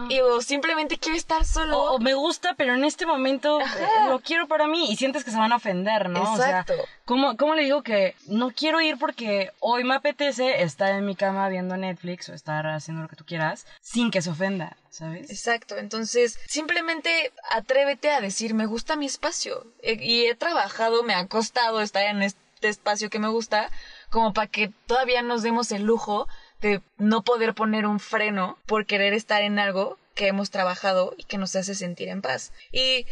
Y 0.09 0.22
o 0.22 0.41
simplemente 0.41 0.97
quiero 0.97 1.18
estar 1.18 1.43
solo. 1.43 1.78
O, 1.78 1.99
me 1.99 2.13
gusta, 2.13 2.55
pero 2.55 2.74
en 2.76 2.86
este 2.86 3.05
momento 3.05 3.59
eh, 3.59 3.65
lo 4.07 4.20
quiero 4.20 4.47
para 4.47 4.68
mí 4.68 4.89
y 4.89 4.95
sientes 4.95 5.26
que 5.26 5.32
se 5.32 5.38
van 5.38 5.51
a 5.51 5.57
ofender, 5.57 6.09
¿no? 6.09 6.20
Exacto. 6.20 6.74
O 6.74 6.76
sea, 6.76 6.86
¿cómo, 7.03 7.36
¿cómo, 7.36 7.55
le 7.55 7.63
digo 7.63 7.84
que 7.84 8.15
no 8.28 8.51
quiero 8.51 8.80
ir 8.80 8.97
porque 8.97 9.51
hoy 9.59 9.84
me 9.84 9.95
apetece 9.95 10.63
estar 10.63 10.93
en 10.93 11.05
mi 11.05 11.15
cama 11.15 11.49
viendo 11.49 11.76
Netflix 11.76 12.30
o 12.30 12.34
estar 12.34 12.65
haciendo 12.68 13.03
lo 13.03 13.09
que 13.09 13.18
tú 13.18 13.26
quieras 13.26 13.65
sin 13.82 14.09
que 14.09 14.22
se 14.22 14.30
ofenda, 14.30 14.78
¿sabes? 14.89 15.30
Exacto. 15.30 15.78
Entonces, 15.78 16.39
simplemente 16.47 17.34
atrévete 17.51 18.11
a 18.11 18.22
decir, 18.22 18.53
me 18.53 18.68
gusta 18.68 18.95
mi 18.95 19.05
espacio. 19.05 19.65
y 19.84 20.28
he 20.28 20.36
trabajado, 20.36 21.03
me 21.03 21.13
ha 21.13 21.28
costado 21.28 21.82
estar 21.82 22.03
en 22.03 22.24
este 22.24 22.47
este 22.58 22.70
espacio 22.70 23.12
que 23.12 23.20
me 23.20 23.28
gusta, 23.28 23.70
como 24.10 24.34
para 24.34 24.47
que 24.47 24.72
todavía 24.88 25.22
nos 25.22 25.43
demos 25.43 25.72
el 25.72 25.84
lujo 25.84 26.28
de 26.60 26.82
no 26.97 27.22
poder 27.22 27.53
poner 27.53 27.86
un 27.86 27.99
freno 27.99 28.58
por 28.66 28.88
querer 28.88 29.14
estar 29.14 29.43
en 29.43 29.60
algo 29.60 29.99
que 30.16 30.28
hemos 30.28 30.49
trabajado 30.49 31.14
y 31.18 31.26
que 31.26 31.38
nos 31.38 31.55
hace 31.55 31.76
sentir 31.76 32.08
en 32.08 32.24
paz. 32.24 32.51
Y 32.72 33.05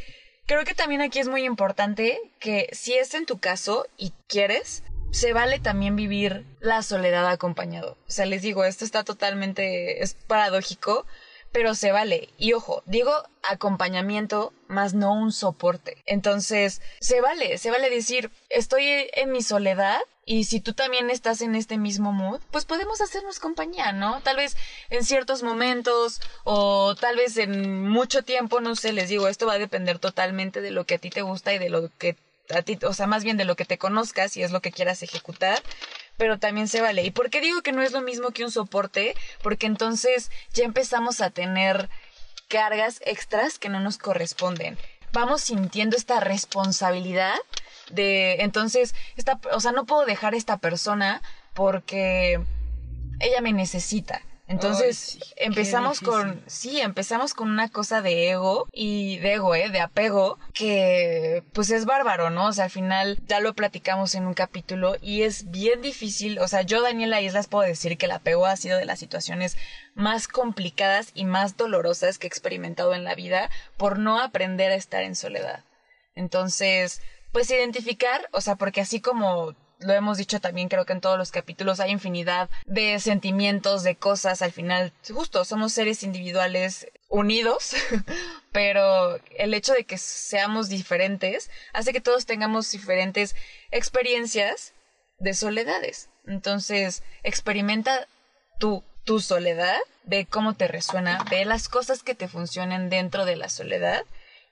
creo 0.47 0.65
que 0.65 0.73
también 0.73 1.01
aquí 1.01 1.19
es 1.19 1.27
muy 1.27 1.45
importante 1.45 2.19
que 2.39 2.67
si 2.71 2.93
es 2.93 3.13
en 3.13 3.27
tu 3.27 3.37
caso 3.37 3.85
y 3.97 4.13
quieres, 4.27 4.81
se 5.11 5.31
vale 5.31 5.59
también 5.59 5.95
vivir 5.95 6.43
la 6.59 6.81
soledad 6.81 7.29
acompañado. 7.29 7.97
O 8.07 8.11
sea, 8.11 8.25
les 8.25 8.41
digo, 8.41 8.65
esto 8.65 8.83
está 8.83 9.03
totalmente, 9.03 10.01
es 10.01 10.15
paradójico, 10.15 11.05
pero 11.51 11.75
se 11.75 11.91
vale. 11.91 12.29
Y 12.37 12.53
ojo, 12.53 12.83
digo 12.85 13.11
acompañamiento 13.43 14.53
más 14.67 14.93
no 14.93 15.13
un 15.13 15.31
soporte. 15.31 15.97
Entonces, 16.05 16.81
se 16.99 17.21
vale, 17.21 17.57
se 17.57 17.71
vale 17.71 17.89
decir, 17.89 18.31
estoy 18.49 18.85
en 19.13 19.31
mi 19.31 19.41
soledad 19.41 19.99
y 20.25 20.45
si 20.45 20.59
tú 20.59 20.73
también 20.73 21.09
estás 21.11 21.41
en 21.41 21.55
este 21.55 21.77
mismo 21.77 22.11
mood, 22.11 22.41
pues 22.51 22.65
podemos 22.65 22.99
hacernos 22.99 23.39
compañía, 23.39 23.91
¿no? 23.91 24.21
Tal 24.21 24.37
vez 24.37 24.57
en 24.89 25.05
ciertos 25.05 25.43
momentos 25.43 26.19
o 26.43 26.95
tal 26.95 27.15
vez 27.15 27.37
en 27.37 27.87
mucho 27.87 28.23
tiempo, 28.23 28.59
no 28.59 28.75
sé, 28.75 28.91
les 28.91 29.09
digo, 29.09 29.27
esto 29.27 29.45
va 29.45 29.53
a 29.53 29.59
depender 29.59 29.99
totalmente 29.99 30.61
de 30.61 30.71
lo 30.71 30.85
que 30.85 30.95
a 30.95 30.99
ti 30.99 31.11
te 31.11 31.21
gusta 31.21 31.53
y 31.53 31.59
de 31.59 31.69
lo 31.69 31.89
que 31.97 32.17
a 32.49 32.61
ti, 32.61 32.77
o 32.83 32.93
sea, 32.93 33.07
más 33.07 33.23
bien 33.23 33.37
de 33.37 33.45
lo 33.45 33.55
que 33.55 33.65
te 33.65 33.77
conozcas 33.77 34.37
y 34.37 34.43
es 34.43 34.51
lo 34.51 34.61
que 34.61 34.71
quieras 34.71 35.01
ejecutar 35.03 35.61
pero 36.17 36.39
también 36.39 36.67
se 36.67 36.81
vale. 36.81 37.03
¿Y 37.03 37.11
por 37.11 37.29
qué 37.29 37.41
digo 37.41 37.61
que 37.61 37.71
no 37.71 37.81
es 37.81 37.91
lo 37.91 38.01
mismo 38.01 38.31
que 38.31 38.43
un 38.43 38.51
soporte? 38.51 39.15
Porque 39.41 39.65
entonces 39.65 40.31
ya 40.53 40.63
empezamos 40.63 41.21
a 41.21 41.29
tener 41.29 41.89
cargas 42.47 43.01
extras 43.05 43.59
que 43.59 43.69
no 43.69 43.79
nos 43.79 43.97
corresponden. 43.97 44.77
Vamos 45.11 45.41
sintiendo 45.41 45.95
esta 45.95 46.19
responsabilidad 46.19 47.35
de 47.89 48.41
entonces 48.41 48.95
esta, 49.15 49.39
o 49.53 49.59
sea, 49.59 49.71
no 49.71 49.85
puedo 49.85 50.05
dejar 50.05 50.33
a 50.33 50.37
esta 50.37 50.57
persona 50.57 51.21
porque 51.53 52.39
ella 53.19 53.41
me 53.41 53.53
necesita. 53.53 54.21
Entonces 54.47 55.17
empezamos 55.37 56.01
con, 56.01 56.43
sí, 56.45 56.79
empezamos 56.79 57.33
con 57.33 57.49
una 57.49 57.69
cosa 57.69 58.03
de 58.03 58.29
ego 58.29 58.67
y 58.71 59.17
de 59.17 59.33
ego, 59.33 59.55
¿eh? 59.55 59.69
De 59.69 59.79
apego, 59.79 60.37
que 60.53 61.43
pues 61.53 61.71
es 61.71 61.85
bárbaro, 61.85 62.29
¿no? 62.29 62.47
O 62.47 62.53
sea, 62.53 62.65
al 62.65 62.69
final 62.69 63.17
ya 63.27 63.39
lo 63.39 63.55
platicamos 63.55 64.13
en 64.13 64.27
un 64.27 64.35
capítulo 64.35 64.97
y 65.01 65.23
es 65.23 65.49
bien 65.49 65.81
difícil, 65.81 66.37
o 66.37 66.47
sea, 66.47 66.61
yo 66.61 66.83
Daniela 66.83 67.21
Islas 67.21 67.47
puedo 67.47 67.67
decir 67.67 67.97
que 67.97 68.05
el 68.05 68.11
apego 68.11 68.45
ha 68.45 68.55
sido 68.55 68.77
de 68.77 68.85
las 68.85 68.99
situaciones 68.99 69.57
más 69.95 70.27
complicadas 70.27 71.09
y 71.15 71.25
más 71.25 71.57
dolorosas 71.57 72.19
que 72.19 72.27
he 72.27 72.29
experimentado 72.29 72.93
en 72.93 73.03
la 73.03 73.15
vida 73.15 73.49
por 73.77 73.97
no 73.97 74.19
aprender 74.19 74.71
a 74.71 74.75
estar 74.75 75.01
en 75.01 75.15
soledad. 75.15 75.63
Entonces, 76.13 77.01
pues 77.31 77.49
identificar, 77.49 78.29
o 78.31 78.41
sea, 78.41 78.57
porque 78.57 78.81
así 78.81 79.01
como 79.01 79.55
lo 79.79 79.93
hemos 79.93 80.17
dicho 80.17 80.39
también 80.39 80.69
creo 80.69 80.85
que 80.85 80.93
en 80.93 81.01
todos 81.01 81.17
los 81.17 81.31
capítulos 81.31 81.79
hay 81.79 81.91
infinidad 81.91 82.49
de 82.65 82.99
sentimientos, 82.99 83.83
de 83.83 83.95
cosas, 83.95 84.41
al 84.41 84.51
final 84.51 84.93
justo 85.13 85.45
somos 85.45 85.73
seres 85.73 86.03
individuales 86.03 86.87
unidos, 87.09 87.75
pero 88.51 89.19
el 89.37 89.53
hecho 89.53 89.73
de 89.73 89.85
que 89.85 89.97
seamos 89.97 90.69
diferentes 90.69 91.49
hace 91.73 91.93
que 91.93 92.01
todos 92.01 92.25
tengamos 92.25 92.71
diferentes 92.71 93.35
experiencias 93.71 94.73
de 95.19 95.33
soledades. 95.33 96.09
Entonces, 96.27 97.03
experimenta 97.23 98.07
tu, 98.59 98.83
tu 99.03 99.19
soledad, 99.19 99.77
ve 100.03 100.25
cómo 100.25 100.55
te 100.55 100.67
resuena, 100.67 101.23
ve 101.29 101.45
las 101.45 101.69
cosas 101.69 102.03
que 102.03 102.15
te 102.15 102.27
funcionen 102.27 102.89
dentro 102.89 103.25
de 103.25 103.35
la 103.35 103.49
soledad 103.49 104.03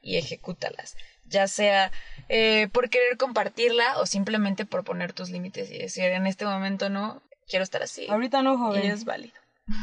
y 0.01 0.17
ejecútalas 0.17 0.95
ya 1.34 1.48
sea 1.48 1.92
eh, 2.30 2.70
por 2.72 2.90
querer 2.90 3.18
compartirla 3.18 4.00
o 4.00 4.06
simplemente 4.06 4.66
por 4.66 4.86
poner 4.86 5.12
tus 5.12 5.30
límites 5.30 5.70
y 5.70 5.78
decir, 5.78 6.06
en 6.06 6.28
este 6.28 6.46
momento 6.46 6.90
no, 6.90 7.22
quiero 7.50 7.64
estar 7.64 7.84
así. 7.84 8.08
Ahorita 8.08 8.42
no, 8.42 8.58
joven. 8.58 8.86
Y 8.86 8.88
es 8.88 9.04
válido. 9.04 9.36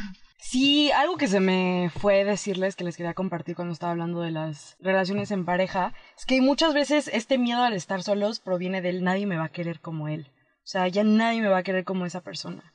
Sí, 0.43 0.91
algo 0.91 1.17
que 1.17 1.27
se 1.27 1.39
me 1.39 1.91
fue 1.95 2.25
decirles 2.25 2.75
que 2.75 2.83
les 2.83 2.97
quería 2.97 3.13
compartir 3.13 3.55
cuando 3.55 3.73
estaba 3.73 3.91
hablando 3.91 4.21
de 4.21 4.31
las 4.31 4.75
relaciones 4.79 5.29
en 5.29 5.45
pareja, 5.45 5.93
es 6.17 6.25
que 6.25 6.41
muchas 6.41 6.73
veces 6.73 7.11
este 7.13 7.37
miedo 7.37 7.61
al 7.61 7.73
estar 7.73 8.01
solos 8.01 8.39
proviene 8.39 8.81
del 8.81 9.03
nadie 9.03 9.27
me 9.27 9.37
va 9.37 9.45
a 9.45 9.51
querer 9.51 9.79
como 9.79 10.07
él. 10.07 10.31
O 10.63 10.67
sea, 10.67 10.87
ya 10.87 11.03
nadie 11.03 11.41
me 11.41 11.47
va 11.47 11.59
a 11.59 11.63
querer 11.63 11.83
como 11.83 12.07
esa 12.07 12.21
persona. 12.21 12.73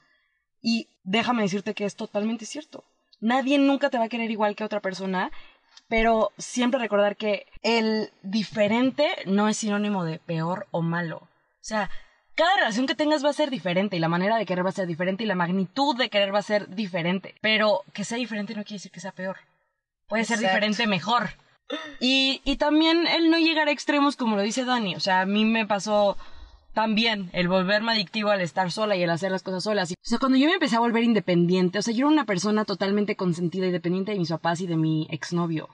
Y 0.62 0.91
déjame 1.03 1.43
decirte 1.43 1.74
que 1.74 1.85
es 1.85 1.97
totalmente 1.97 2.47
cierto. 2.47 2.85
Nadie 3.20 3.59
nunca 3.59 3.91
te 3.91 3.99
va 3.99 4.05
a 4.05 4.09
querer 4.09 4.31
igual 4.31 4.55
que 4.55 4.62
otra 4.62 4.81
persona 4.81 5.33
pero 5.89 6.32
siempre 6.39 6.80
recordar 6.80 7.16
que 7.16 7.47
el 7.62 8.11
diferente 8.22 9.09
no 9.26 9.49
es 9.49 9.57
sinónimo 9.59 10.05
de 10.05 10.18
peor 10.18 10.66
o 10.70 10.82
malo. 10.82 11.18
O 11.18 11.68
sea, 11.68 11.91
cada 12.34 12.57
relación 12.57 12.87
que 12.87 12.95
tengas 12.95 13.24
va 13.24 13.30
a 13.30 13.34
ser 13.34 13.51
diferente 13.51 13.97
y 13.97 14.01
la 14.01 14.09
manera 14.09 14.37
de 14.37 14.47
querer 14.47 14.64
va 14.64 14.70
a 14.70 14.72
ser 14.72 14.87
diferente 14.87 15.24
y 15.24 15.26
la 15.26 15.34
magnitud 15.34 15.97
de 15.97 16.11
querer 16.11 16.34
va 16.34 16.41
a 16.41 16.43
ser 16.43 16.68
diferente. 16.74 17.34
Pero 17.41 17.82
que 17.93 18.05
sea 18.05 18.18
diferente 18.18 18.55
no 18.55 18.62
quiere 18.62 18.76
decir 18.76 18.93
que 18.93 19.01
sea 19.01 19.12
peor. 19.12 19.39
Puede 20.07 20.24
ser 20.24 20.39
diferente 20.39 20.87
mejor. 20.87 21.30
Y, 21.99 22.43
y 22.45 22.57
también 22.57 23.07
el 23.09 23.30
no 23.30 23.39
llegar 23.39 23.68
a 23.68 23.72
extremos 23.72 24.16
como 24.16 24.37
lo 24.37 24.43
dice 24.43 24.64
Dani. 24.64 24.95
O 24.95 25.01
sea, 25.01 25.22
a 25.22 25.26
mí 25.26 25.45
me 25.45 25.66
pasó 25.66 26.16
también 26.77 27.31
el 27.33 27.49
volverme 27.49 27.93
adictivo 27.93 28.29
al 28.29 28.43
estar 28.43 28.70
sola 28.70 28.97
y 28.97 29.03
el 29.03 29.09
hacer 29.09 29.33
las 29.33 29.43
cosas 29.43 29.64
solas. 29.64 29.91
O 29.93 29.95
sea, 30.03 30.18
cuando 30.18 30.37
yo 30.37 30.47
me 30.47 30.53
empecé 30.53 30.77
a 30.77 30.81
volver 30.81 31.05
independiente, 31.05 31.79
o 31.79 31.83
sea, 31.83 31.95
yo 31.95 32.01
era 32.01 32.12
una 32.12 32.27
persona 32.27 32.66
totalmente 32.66 33.16
consentida 33.16 33.66
y 33.66 33.70
dependiente 33.70 34.12
de 34.12 34.18
mis 34.18 34.29
papás 34.29 34.61
y 34.61 34.66
de 34.66 34.77
mi 34.77 35.07
exnovio. 35.11 35.70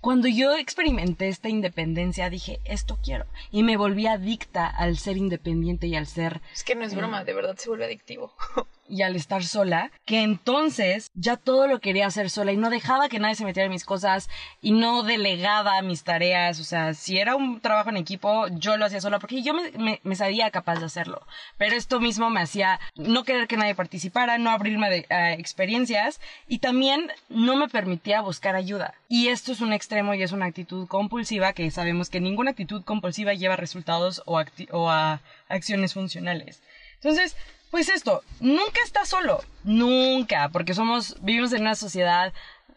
Cuando 0.00 0.28
yo 0.28 0.56
experimenté 0.56 1.26
esta 1.26 1.48
independencia, 1.48 2.30
dije, 2.30 2.60
esto 2.64 2.96
quiero. 3.02 3.26
Y 3.50 3.64
me 3.64 3.76
volví 3.76 4.06
adicta 4.06 4.68
al 4.68 4.98
ser 4.98 5.16
independiente 5.16 5.88
y 5.88 5.96
al 5.96 6.06
ser... 6.06 6.40
Es 6.54 6.62
que 6.62 6.76
no 6.76 6.84
es 6.84 6.94
broma, 6.94 7.24
de 7.24 7.34
verdad 7.34 7.56
se 7.56 7.68
vuelve 7.68 7.86
adictivo. 7.86 8.32
y 8.88 9.02
al 9.02 9.16
estar 9.16 9.44
sola, 9.44 9.90
que 10.04 10.22
entonces 10.22 11.10
ya 11.14 11.36
todo 11.36 11.66
lo 11.66 11.80
quería 11.80 12.06
hacer 12.06 12.30
sola 12.30 12.52
y 12.52 12.56
no 12.56 12.70
dejaba 12.70 13.08
que 13.08 13.18
nadie 13.18 13.34
se 13.34 13.44
metiera 13.44 13.66
en 13.66 13.72
mis 13.72 13.84
cosas 13.84 14.28
y 14.62 14.72
no 14.72 15.02
delegaba 15.02 15.80
mis 15.82 16.04
tareas. 16.04 16.60
O 16.60 16.64
sea, 16.64 16.94
si 16.94 17.18
era 17.18 17.36
un 17.36 17.60
trabajo 17.60 17.90
en 17.90 17.96
equipo, 17.96 18.48
yo 18.48 18.76
lo 18.76 18.84
hacía 18.84 19.00
sola 19.00 19.18
porque 19.18 19.42
yo 19.42 19.54
me, 19.54 20.00
me, 20.02 20.16
sabía 20.16 20.50
capaz 20.50 20.78
de 20.78 20.86
hacerlo. 20.86 21.22
Pero 21.58 21.76
esto 21.76 22.00
mismo 22.00 22.30
me 22.30 22.40
hacía 22.40 22.80
no 22.96 23.24
querer 23.24 23.46
que 23.48 23.56
nadie 23.56 23.74
participara, 23.74 24.38
no 24.38 24.50
abrirme 24.50 25.06
a 25.10 25.32
experiencias 25.32 26.20
y 26.48 26.58
también 26.58 27.10
no 27.28 27.56
me 27.56 27.68
permitía 27.68 28.20
buscar 28.20 28.56
ayuda. 28.56 28.94
Y 29.08 29.28
esto 29.28 29.52
es 29.52 29.60
un 29.60 29.72
extremo 29.72 30.14
y 30.14 30.22
es 30.22 30.32
una 30.32 30.46
actitud 30.46 30.86
compulsiva 30.88 31.52
que 31.52 31.70
sabemos 31.70 32.10
que 32.10 32.20
ninguna 32.20 32.50
actitud 32.50 32.82
compulsiva 32.84 33.34
lleva 33.34 33.56
resultados 33.56 34.22
o, 34.26 34.40
o 34.70 34.90
a 34.90 35.20
acciones 35.48 35.94
funcionales. 35.94 36.62
Entonces, 36.94 37.36
pues 37.76 37.90
esto, 37.90 38.22
nunca 38.40 38.80
estás 38.82 39.06
solo, 39.06 39.44
nunca, 39.62 40.48
porque 40.48 40.72
somos, 40.72 41.14
vivimos 41.20 41.52
en 41.52 41.60
una 41.60 41.74
sociedad 41.74 42.32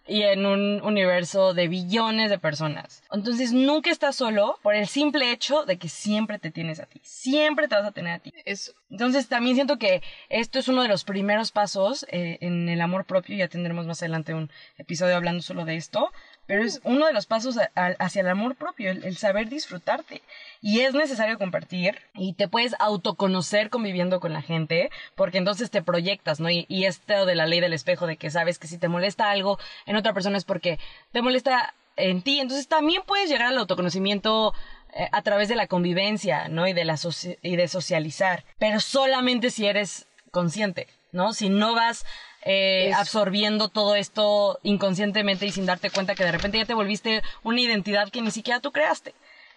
y 0.06 0.24
en 0.24 0.46
un 0.46 0.82
universo 0.82 1.54
de 1.54 1.70
billones 1.70 2.30
de 2.30 2.38
personas. 2.38 3.02
Entonces 3.10 3.54
nunca 3.54 3.92
estás 3.92 4.18
solo 4.18 4.60
por 4.62 4.76
el 4.76 4.90
simple 4.90 5.32
hecho 5.32 5.64
de 5.64 5.78
que 5.78 5.88
siempre 5.88 6.38
te 6.38 6.52
tienes 6.52 6.82
a 6.82 6.86
ti, 6.86 7.00
siempre 7.02 7.70
te 7.70 7.76
vas 7.76 7.86
a 7.86 7.94
tener 7.94 8.12
a 8.12 8.20
ti. 8.20 8.34
Eso. 8.44 8.74
Entonces 8.90 9.30
también 9.30 9.56
siento 9.56 9.78
que 9.78 10.04
esto 10.28 10.60
es 10.60 10.68
uno 10.68 10.82
de 10.82 10.90
los 10.90 11.06
primeros 11.06 11.54
pasos 11.54 12.06
eh, 12.10 12.38
en 12.42 12.68
el 12.68 12.82
amor 12.82 13.06
propio, 13.06 13.38
ya 13.38 13.48
tendremos 13.48 13.86
más 13.86 14.02
adelante 14.02 14.34
un 14.34 14.52
episodio 14.78 15.16
hablando 15.16 15.42
solo 15.42 15.64
de 15.64 15.78
esto, 15.78 16.12
pero 16.50 16.64
es 16.64 16.82
uno 16.84 17.06
de 17.06 17.14
los 17.14 17.28
pasos 17.28 17.60
hacia 17.76 18.22
el 18.22 18.28
amor 18.28 18.56
propio, 18.56 18.90
el, 18.90 19.16
saber 19.18 19.50
disfrutarte. 19.50 20.24
Y 20.64 20.80
es 20.80 20.96
necesario 20.96 21.38
compartir 21.38 22.02
y 22.16 22.34
te 22.34 22.48
puedes 22.48 22.74
autoconocer 22.80 23.70
conviviendo 23.70 24.20
con 24.20 24.34
la 24.34 24.42
gente, 24.42 24.90
porque 25.14 25.38
entonces 25.38 25.70
te 25.70 25.84
proyectas, 25.84 26.40
¿no? 26.40 26.50
Y, 26.50 26.66
y 26.68 26.86
esto 26.86 27.28
de 27.28 27.36
la 27.36 27.46
ley 27.46 27.60
del 27.60 27.74
espejo, 27.74 28.08
de 28.08 28.18
que 28.18 28.32
sabes 28.32 28.58
que 28.58 28.66
si 28.66 28.80
te 28.80 28.88
molesta 28.88 29.30
algo 29.30 29.60
en 29.86 29.96
otra 29.96 30.14
persona 30.14 30.40
es 30.40 30.44
porque 30.44 30.80
te 31.12 31.22
molesta 31.22 31.76
en 31.98 32.24
ti. 32.24 32.40
Entonces 32.40 32.68
también 32.68 33.04
puedes 33.06 33.30
llegar 33.30 33.50
al 33.50 33.58
autoconocimiento 33.60 34.56
eh, 34.96 35.08
a 35.12 35.22
través 35.22 35.50
de 35.50 35.56
la 35.56 35.68
convivencia, 35.68 36.48
¿no? 36.48 36.68
Y 36.68 36.74
de, 36.74 36.84
la 36.84 36.98
y 37.44 37.58
de 37.58 37.68
socializar, 37.68 38.44
pero 38.58 38.80
solamente 38.80 39.52
si 39.52 39.68
eres 39.68 40.08
consciente, 40.32 40.88
¿no? 41.12 41.32
Si 41.34 41.50
no 41.50 41.76
vas 41.76 42.08
eh, 42.44 42.92
absorbiendo 42.96 43.68
todo 43.70 43.96
esto 43.96 44.60
inconscientemente 44.64 45.46
y 45.46 45.52
sin 45.52 45.66
darte 45.66 45.90
cuenta 45.90 46.16
que 46.16 46.24
de 46.24 46.32
repente 46.32 46.58
ya 46.58 46.66
te 46.66 46.74
volviste 46.74 47.22
una 47.44 47.62
identidad 47.62 48.10
que 48.10 48.22
ni 48.22 48.32
siquiera 48.32 48.60
tú 48.60 48.72
creaste. 48.72 49.14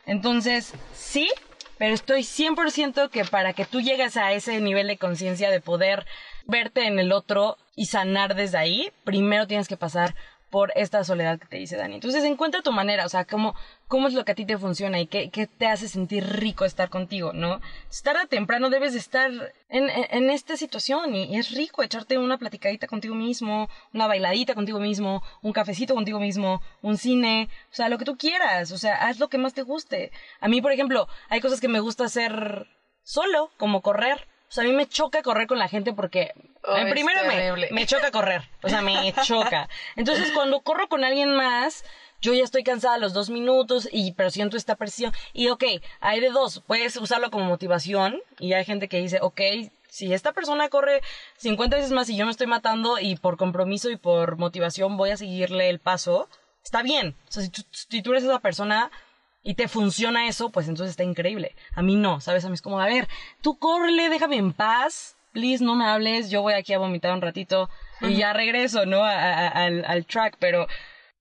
Entonces, 0.06 0.72
sí, 0.94 1.30
pero 1.78 1.94
estoy 1.94 2.22
100% 2.22 3.10
que 3.10 3.24
para 3.24 3.52
que 3.52 3.64
tú 3.64 3.80
llegues 3.80 4.16
a 4.16 4.32
ese 4.32 4.60
nivel 4.60 4.88
de 4.88 4.98
conciencia 4.98 5.50
de 5.50 5.60
poder 5.60 6.06
verte 6.46 6.86
en 6.86 6.98
el 6.98 7.12
otro 7.12 7.56
y 7.76 7.86
sanar 7.86 8.34
desde 8.34 8.58
ahí, 8.58 8.92
primero 9.04 9.46
tienes 9.46 9.68
que 9.68 9.76
pasar 9.76 10.14
por 10.52 10.70
esta 10.76 11.02
soledad 11.02 11.38
que 11.38 11.46
te 11.46 11.56
dice 11.56 11.78
Dani. 11.78 11.94
Entonces 11.94 12.22
encuentra 12.24 12.60
tu 12.60 12.72
manera, 12.72 13.06
o 13.06 13.08
sea, 13.08 13.24
cómo, 13.24 13.54
cómo 13.88 14.08
es 14.08 14.12
lo 14.12 14.26
que 14.26 14.32
a 14.32 14.34
ti 14.34 14.44
te 14.44 14.58
funciona 14.58 15.00
y 15.00 15.06
qué, 15.06 15.30
qué 15.30 15.46
te 15.46 15.66
hace 15.66 15.88
sentir 15.88 16.24
rico 16.24 16.66
estar 16.66 16.90
contigo, 16.90 17.32
¿no? 17.32 17.62
Tarde 18.04 18.26
temprano 18.28 18.68
debes 18.68 18.92
de 18.92 18.98
estar 18.98 19.30
en, 19.70 19.88
en, 19.88 20.28
esta 20.28 20.58
situación 20.58 21.14
y, 21.14 21.38
es 21.38 21.52
rico 21.52 21.82
echarte 21.82 22.18
una 22.18 22.36
platicadita 22.36 22.86
contigo 22.86 23.14
mismo, 23.14 23.70
una 23.94 24.06
bailadita 24.06 24.54
contigo 24.54 24.78
mismo, 24.78 25.22
un 25.40 25.54
cafecito 25.54 25.94
contigo 25.94 26.20
mismo, 26.20 26.60
un 26.82 26.98
cine, 26.98 27.48
o 27.70 27.74
sea, 27.74 27.88
lo 27.88 27.96
que 27.96 28.04
tú 28.04 28.18
quieras, 28.18 28.72
o 28.72 28.78
sea, 28.78 29.08
haz 29.08 29.18
lo 29.18 29.28
que 29.28 29.38
más 29.38 29.54
te 29.54 29.62
guste. 29.62 30.12
A 30.40 30.48
mí, 30.48 30.60
por 30.60 30.72
ejemplo, 30.72 31.08
hay 31.30 31.40
cosas 31.40 31.62
que 31.62 31.68
me 31.68 31.80
gusta 31.80 32.04
hacer 32.04 32.66
solo, 33.02 33.50
como 33.56 33.80
correr. 33.80 34.28
O 34.52 34.54
sea, 34.54 34.64
a 34.64 34.66
mí 34.66 34.74
me 34.74 34.86
choca 34.86 35.22
correr 35.22 35.46
con 35.46 35.58
la 35.58 35.66
gente 35.66 35.94
porque 35.94 36.34
oh, 36.62 36.76
primero 36.90 37.22
me, 37.24 37.70
me, 37.70 37.86
choca 37.86 38.10
correr. 38.10 38.42
O 38.62 38.68
sea, 38.68 38.82
me 38.82 39.14
choca. 39.24 39.66
Entonces, 39.96 40.30
cuando 40.32 40.60
corro 40.60 40.90
con 40.90 41.04
alguien 41.04 41.34
más, 41.34 41.86
yo 42.20 42.34
ya 42.34 42.44
estoy 42.44 42.62
cansada 42.62 42.96
a 42.96 42.98
los 42.98 43.14
dos 43.14 43.30
minutos 43.30 43.88
y 43.90 44.12
pero 44.12 44.28
siento 44.28 44.58
esta 44.58 44.76
presión. 44.76 45.10
Y 45.32 45.48
ok, 45.48 45.64
hay 46.00 46.20
de 46.20 46.28
dos. 46.28 46.62
Puedes 46.66 46.98
usarlo 46.98 47.30
como 47.30 47.46
motivación 47.46 48.20
y 48.38 48.52
hay 48.52 48.66
gente 48.66 48.88
que 48.88 48.98
dice, 48.98 49.20
ok, 49.22 49.40
si 49.88 50.12
esta 50.12 50.32
persona 50.32 50.68
corre 50.68 51.00
50 51.38 51.74
veces 51.74 51.92
más 51.92 52.10
y 52.10 52.16
yo 52.18 52.26
me 52.26 52.30
estoy 52.30 52.46
matando 52.46 52.98
y 52.98 53.16
por 53.16 53.38
compromiso 53.38 53.88
y 53.88 53.96
por 53.96 54.36
motivación 54.36 54.98
voy 54.98 55.12
a 55.12 55.16
seguirle 55.16 55.70
el 55.70 55.78
paso, 55.78 56.28
está 56.62 56.82
bien. 56.82 57.16
O 57.26 57.32
sea, 57.32 57.42
si 57.42 57.48
tú, 57.48 57.62
si 57.70 58.02
tú 58.02 58.10
eres 58.10 58.24
esa 58.24 58.40
persona, 58.40 58.90
y 59.42 59.54
te 59.54 59.68
funciona 59.68 60.28
eso, 60.28 60.50
pues 60.50 60.68
entonces 60.68 60.92
está 60.92 61.04
increíble. 61.04 61.54
A 61.74 61.82
mí 61.82 61.96
no, 61.96 62.20
¿sabes? 62.20 62.44
A 62.44 62.48
mí 62.48 62.54
es 62.54 62.62
como, 62.62 62.80
a 62.80 62.86
ver, 62.86 63.08
tú 63.40 63.58
córrele, 63.58 64.08
déjame 64.08 64.36
en 64.36 64.52
paz, 64.52 65.16
please, 65.32 65.64
no 65.64 65.74
me 65.74 65.84
hables, 65.84 66.30
yo 66.30 66.42
voy 66.42 66.54
aquí 66.54 66.72
a 66.72 66.78
vomitar 66.78 67.12
un 67.12 67.22
ratito 67.22 67.68
y 68.00 68.14
ya 68.14 68.32
regreso, 68.32 68.86
¿no? 68.86 69.04
al, 69.04 69.84
al, 69.84 70.06
track, 70.06 70.36
pero 70.38 70.66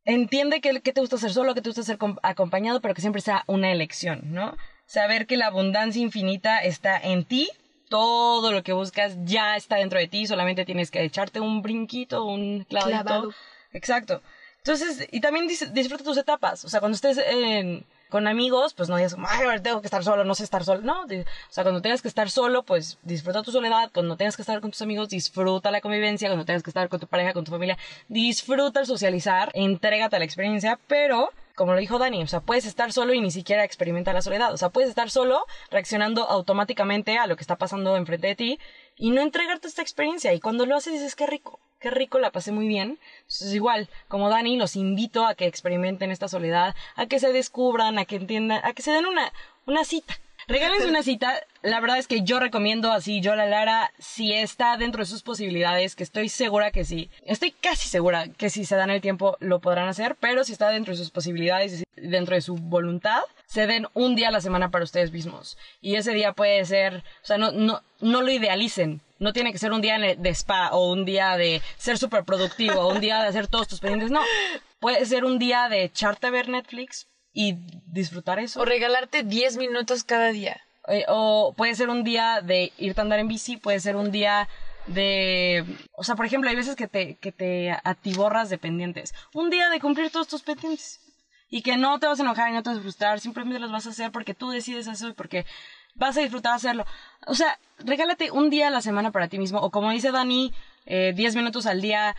entiende 0.05 0.61
que, 0.61 0.81
que, 0.81 0.93
te 0.93 1.01
gusta 1.01 1.15
hacer 1.15 1.31
solo, 1.31 1.55
que 1.55 1.61
te 1.61 1.69
gusta 1.69 1.83
ser 1.83 1.97
acompañado, 2.21 2.81
pero 2.81 2.93
que 2.93 3.01
siempre 3.01 3.21
sea 3.21 3.43
una 3.47 3.71
elección, 3.71 4.21
¿no? 4.25 4.55
Saber 4.85 5.25
que 5.25 5.37
la 5.37 5.47
abundancia 5.47 6.01
infinita 6.01 6.59
está 6.59 6.99
en 6.99 7.23
ti, 7.23 7.49
todo 7.89 8.51
lo 8.51 8.63
que 8.63 8.73
buscas 8.73 9.17
ya 9.23 9.55
está 9.55 9.77
dentro 9.77 9.99
de 9.99 10.07
ti, 10.07 10.27
solamente 10.27 10.65
tienes 10.65 10.91
que 10.91 11.03
echarte 11.03 11.39
un 11.39 11.61
brinquito, 11.61 12.25
un 12.25 12.65
clavadito. 12.65 13.31
Exacto. 13.73 14.21
Entonces, 14.57 15.07
y 15.11 15.21
también 15.21 15.47
disfruta 15.47 16.03
tus 16.03 16.17
etapas. 16.17 16.63
O 16.65 16.69
sea, 16.69 16.79
cuando 16.79 16.95
estés 16.95 17.17
en, 17.17 17.85
con 18.11 18.27
amigos, 18.27 18.75
pues 18.75 18.89
no 18.89 18.97
digas, 18.97 19.15
ay, 19.27 19.59
tengo 19.61 19.81
que 19.81 19.87
estar 19.87 20.03
solo, 20.03 20.25
no 20.25 20.35
sé 20.35 20.43
estar 20.43 20.63
solo. 20.63 20.81
No, 20.81 21.03
o 21.03 21.07
sea, 21.49 21.63
cuando 21.63 21.81
tengas 21.81 22.01
que 22.01 22.09
estar 22.09 22.29
solo, 22.29 22.63
pues 22.63 22.99
disfruta 23.03 23.41
tu 23.41 23.51
soledad. 23.51 23.89
Cuando 23.93 24.17
tengas 24.17 24.35
que 24.35 24.43
estar 24.43 24.59
con 24.61 24.71
tus 24.71 24.81
amigos, 24.81 25.09
disfruta 25.09 25.71
la 25.71 25.81
convivencia. 25.81 26.27
Cuando 26.29 26.45
tengas 26.45 26.61
que 26.61 26.69
estar 26.69 26.89
con 26.89 26.99
tu 26.99 27.07
pareja, 27.07 27.33
con 27.33 27.45
tu 27.45 27.51
familia, 27.51 27.77
disfruta 28.09 28.81
el 28.81 28.85
socializar, 28.85 29.49
entrégate 29.53 30.17
a 30.17 30.19
la 30.19 30.25
experiencia, 30.25 30.77
pero 30.87 31.31
como 31.55 31.73
lo 31.73 31.79
dijo 31.79 31.99
Dani, 31.99 32.21
o 32.23 32.27
sea, 32.27 32.41
puedes 32.41 32.65
estar 32.65 32.91
solo 32.91 33.13
y 33.13 33.21
ni 33.21 33.31
siquiera 33.31 33.63
experimentar 33.63 34.13
la 34.13 34.21
soledad. 34.21 34.53
O 34.53 34.57
sea, 34.57 34.69
puedes 34.69 34.89
estar 34.89 35.09
solo 35.09 35.45
reaccionando 35.69 36.29
automáticamente 36.29 37.17
a 37.17 37.27
lo 37.27 37.35
que 37.35 37.43
está 37.43 37.55
pasando 37.55 37.95
enfrente 37.95 38.27
de 38.27 38.35
ti 38.35 38.59
y 38.97 39.11
no 39.11 39.21
entregarte 39.21 39.67
esta 39.67 39.81
experiencia. 39.81 40.33
Y 40.33 40.39
cuando 40.39 40.65
lo 40.65 40.75
haces 40.75 40.93
dices, 40.93 41.15
qué 41.15 41.27
rico, 41.27 41.59
qué 41.81 41.89
rico, 41.89 42.19
la 42.19 42.31
pasé 42.31 42.53
muy 42.53 42.67
bien. 42.67 42.99
Entonces, 43.21 43.53
igual, 43.53 43.89
como 44.07 44.29
Dani, 44.29 44.55
los 44.55 44.77
invito 44.77 45.25
a 45.25 45.35
que 45.35 45.47
experimenten 45.47 46.11
esta 46.11 46.29
soledad, 46.29 46.75
a 46.95 47.07
que 47.07 47.19
se 47.19 47.33
descubran, 47.33 47.99
a 47.99 48.05
que 48.05 48.15
entiendan, 48.15 48.61
a 48.63 48.71
que 48.71 48.83
se 48.83 48.91
den 48.91 49.05
una, 49.05 49.33
una 49.65 49.83
cita. 49.83 50.20
Regálense 50.47 50.87
una 50.87 51.03
cita. 51.03 51.41
La 51.61 51.79
verdad 51.79 51.97
es 51.97 52.07
que 52.07 52.21
yo 52.21 52.39
recomiendo 52.39 52.91
así, 52.91 53.21
yo 53.21 53.35
la 53.35 53.45
Lara, 53.45 53.91
si 53.99 54.33
está 54.33 54.77
dentro 54.77 55.01
de 55.01 55.05
sus 55.05 55.21
posibilidades, 55.21 55.95
que 55.95 56.03
estoy 56.03 56.29
segura 56.29 56.71
que 56.71 56.83
sí. 56.83 57.09
Estoy 57.25 57.51
casi 57.51 57.87
segura 57.87 58.27
que 58.29 58.49
si 58.49 58.65
se 58.65 58.75
dan 58.75 58.89
el 58.89 59.01
tiempo 59.01 59.37
lo 59.39 59.59
podrán 59.59 59.87
hacer, 59.87 60.15
pero 60.19 60.43
si 60.43 60.53
está 60.53 60.69
dentro 60.69 60.93
de 60.93 60.97
sus 60.97 61.11
posibilidades, 61.11 61.83
dentro 61.95 62.35
de 62.35 62.41
su 62.41 62.55
voluntad, 62.55 63.21
se 63.45 63.67
den 63.67 63.87
un 63.93 64.15
día 64.15 64.29
a 64.29 64.31
la 64.31 64.41
semana 64.41 64.71
para 64.71 64.83
ustedes 64.83 65.11
mismos. 65.11 65.57
Y 65.81 65.95
ese 65.95 66.13
día 66.13 66.33
puede 66.33 66.63
ser, 66.65 67.03
o 67.23 67.25
sea, 67.25 67.37
no, 67.37 67.51
no, 67.51 67.81
no 67.99 68.21
lo 68.21 68.31
idealicen. 68.31 69.01
No 69.19 69.33
tiene 69.33 69.51
que 69.51 69.59
ser 69.59 69.71
un 69.71 69.81
día 69.81 69.99
de 69.99 70.29
spa 70.29 70.69
o 70.71 70.91
un 70.91 71.05
día 71.05 71.37
de 71.37 71.61
ser 71.77 71.99
súper 71.99 72.23
productivo 72.23 72.81
o 72.81 72.91
un 72.91 73.01
día 73.01 73.21
de 73.21 73.27
hacer 73.27 73.47
todos 73.47 73.67
tus 73.67 73.79
pendientes. 73.79 74.09
No, 74.09 74.21
puede 74.79 75.05
ser 75.05 75.25
un 75.25 75.37
día 75.37 75.69
de 75.69 75.83
echarte 75.83 76.25
a 76.25 76.31
ver 76.31 76.49
Netflix 76.49 77.07
y 77.33 77.55
disfrutar 77.85 78.39
eso. 78.39 78.61
O 78.61 78.65
regalarte 78.65 79.23
10 79.23 79.57
minutos 79.57 80.03
cada 80.03 80.31
día. 80.31 80.61
Eh, 80.87 81.05
o 81.07 81.53
puede 81.55 81.75
ser 81.75 81.89
un 81.89 82.03
día 82.03 82.41
de 82.41 82.71
irte 82.77 83.01
a 83.01 83.03
andar 83.03 83.19
en 83.19 83.27
bici, 83.27 83.57
puede 83.57 83.79
ser 83.79 83.95
un 83.95 84.11
día 84.11 84.49
de, 84.87 85.63
o 85.93 86.03
sea, 86.03 86.15
por 86.15 86.25
ejemplo, 86.25 86.49
hay 86.49 86.55
veces 86.55 86.75
que 86.75 86.87
te, 86.87 87.15
que 87.15 87.31
te 87.31 87.71
atiborras 87.83 88.49
de 88.49 88.57
pendientes. 88.57 89.13
Un 89.33 89.49
día 89.49 89.69
de 89.69 89.79
cumplir 89.79 90.11
todos 90.11 90.27
tus 90.27 90.41
pendientes 90.41 90.99
y 91.49 91.61
que 91.61 91.77
no 91.77 91.99
te 91.99 92.07
vas 92.07 92.19
a 92.19 92.23
enojar 92.23 92.49
y 92.49 92.53
no 92.53 92.63
te 92.63 92.69
vas 92.69 92.79
a 92.79 92.81
frustrar, 92.81 93.19
simplemente 93.19 93.59
los 93.59 93.71
vas 93.71 93.85
a 93.85 93.91
hacer 93.91 94.11
porque 94.11 94.33
tú 94.33 94.49
decides 94.49 94.87
eso 94.87 95.09
y 95.09 95.13
porque 95.13 95.45
vas 95.95 96.17
a 96.17 96.21
disfrutar 96.21 96.55
hacerlo. 96.55 96.85
O 97.27 97.35
sea, 97.35 97.59
regálate 97.79 98.31
un 98.31 98.49
día 98.49 98.69
a 98.69 98.71
la 98.71 98.81
semana 98.81 99.11
para 99.11 99.27
ti 99.27 99.37
mismo, 99.37 99.59
o 99.59 99.69
como 99.69 99.91
dice 99.91 100.11
Dani, 100.11 100.53
eh, 100.85 101.13
10 101.15 101.35
minutos 101.35 101.65
al 101.67 101.81
día, 101.81 102.15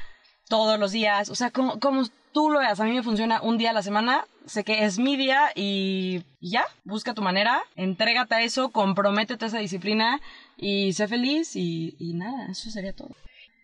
todos 0.49 0.79
los 0.79 0.93
días, 0.93 1.31
o 1.31 1.35
sea, 1.35 1.51
como, 1.51 1.81
como 1.81 2.05
tú 2.33 2.51
lo 2.51 2.59
veas, 2.59 2.81
a 2.81 2.85
mí 2.85 2.93
me 2.93 3.03
funciona 3.03 3.41
un 3.43 3.59
día 3.59 3.71
a 3.71 3.75
la 3.75 3.83
semana, 3.83 4.27
sé 4.47 4.65
que 4.65 4.85
es 4.85 4.99
mi 4.99 5.17
día 5.17 5.53
y, 5.55 6.25
ya, 6.41 6.67
busca 6.85 7.15
tu 7.15 7.23
manera, 7.23 7.63
entrégate 7.77 8.35
a 8.35 8.43
eso, 8.43 8.71
comprométete 8.71 9.45
a 9.45 9.49
esa 9.49 9.59
disciplina 9.59 10.21
y 10.57 10.93
sé 10.93 11.09
feliz 11.09 11.57
y, 11.57 11.97
y 11.99 12.15
nada, 12.15 12.49
eso 12.51 12.71
sería 12.71 12.93
todo. 12.93 13.15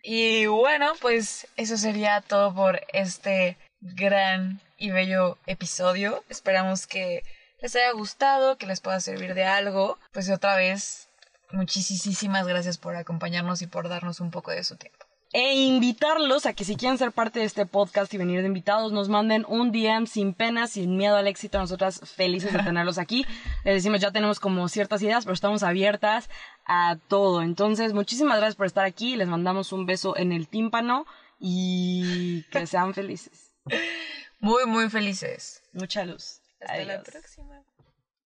Y 0.03 0.47
bueno, 0.47 0.93
pues 1.01 1.49
eso 1.57 1.77
sería 1.77 2.21
todo 2.21 2.55
por 2.55 2.81
este 2.93 3.59
gran 3.81 4.61
y 4.79 4.91
bello 4.91 5.39
episodio. 5.47 6.23
Esperamos 6.29 6.87
que 6.87 7.25
les 7.61 7.75
haya 7.77 7.93
gustado, 7.93 8.57
que 8.57 8.67
les 8.67 8.81
pueda 8.81 9.01
servir 9.01 9.35
de 9.35 9.45
algo. 9.45 9.99
Pues 10.13 10.31
otra 10.31 10.57
vez, 10.57 11.09
muchísimas 11.51 12.47
gracias 12.47 12.79
por 12.79 12.97
acompañarnos 12.97 13.61
y 13.63 13.67
por 13.67 13.89
darnos 13.89 14.21
un 14.21 14.31
poco 14.31 14.53
de 14.53 14.65
su 14.65 14.77
tiempo. 14.77 15.08
E 15.33 15.55
invitarlos 15.55 16.47
a 16.47 16.55
que 16.55 16.65
si 16.65 16.77
quieren 16.77 16.97
ser 16.97 17.13
parte 17.13 17.41
de 17.41 17.45
este 17.45 17.67
podcast 17.67 18.13
y 18.15 18.19
venir 18.19 18.41
de 18.41 18.47
invitados, 18.47 18.93
nos 18.93 19.09
manden 19.09 19.45
un 19.49 19.73
DM 19.73 20.07
sin 20.07 20.33
pena, 20.33 20.67
sin 20.67 20.97
miedo 20.97 21.17
al 21.17 21.27
éxito. 21.27 21.59
Nosotras 21.59 22.01
felices 22.05 22.53
de 22.53 22.59
tenerlos 22.65 22.99
aquí. 22.99 23.27
Les 23.65 23.75
decimos, 23.75 24.01
ya 24.01 24.11
tenemos 24.11 24.41
como 24.41 24.69
ciertas 24.69 25.03
ideas, 25.03 25.25
pero 25.25 25.35
estamos 25.35 25.63
abiertas 25.63 26.31
a 26.67 26.97
todo. 27.09 27.43
Entonces, 27.43 27.93
muchísimas 27.93 28.39
gracias 28.39 28.57
por 28.57 28.67
estar 28.67 28.85
aquí. 28.85 29.17
Les 29.17 29.29
mandamos 29.29 29.73
un 29.73 29.87
beso 29.87 30.17
en 30.17 30.33
el 30.33 30.49
tímpano 30.49 31.07
y 31.39 32.45
que 32.51 32.67
sean 32.67 32.95
felices. 32.95 33.53
Muy, 34.41 34.67
muy 34.67 34.89
felices. 34.89 35.65
Mucha 35.73 36.05
luz. 36.05 36.41
Hasta 36.61 36.85
la 36.85 37.03
próxima. 37.03 37.58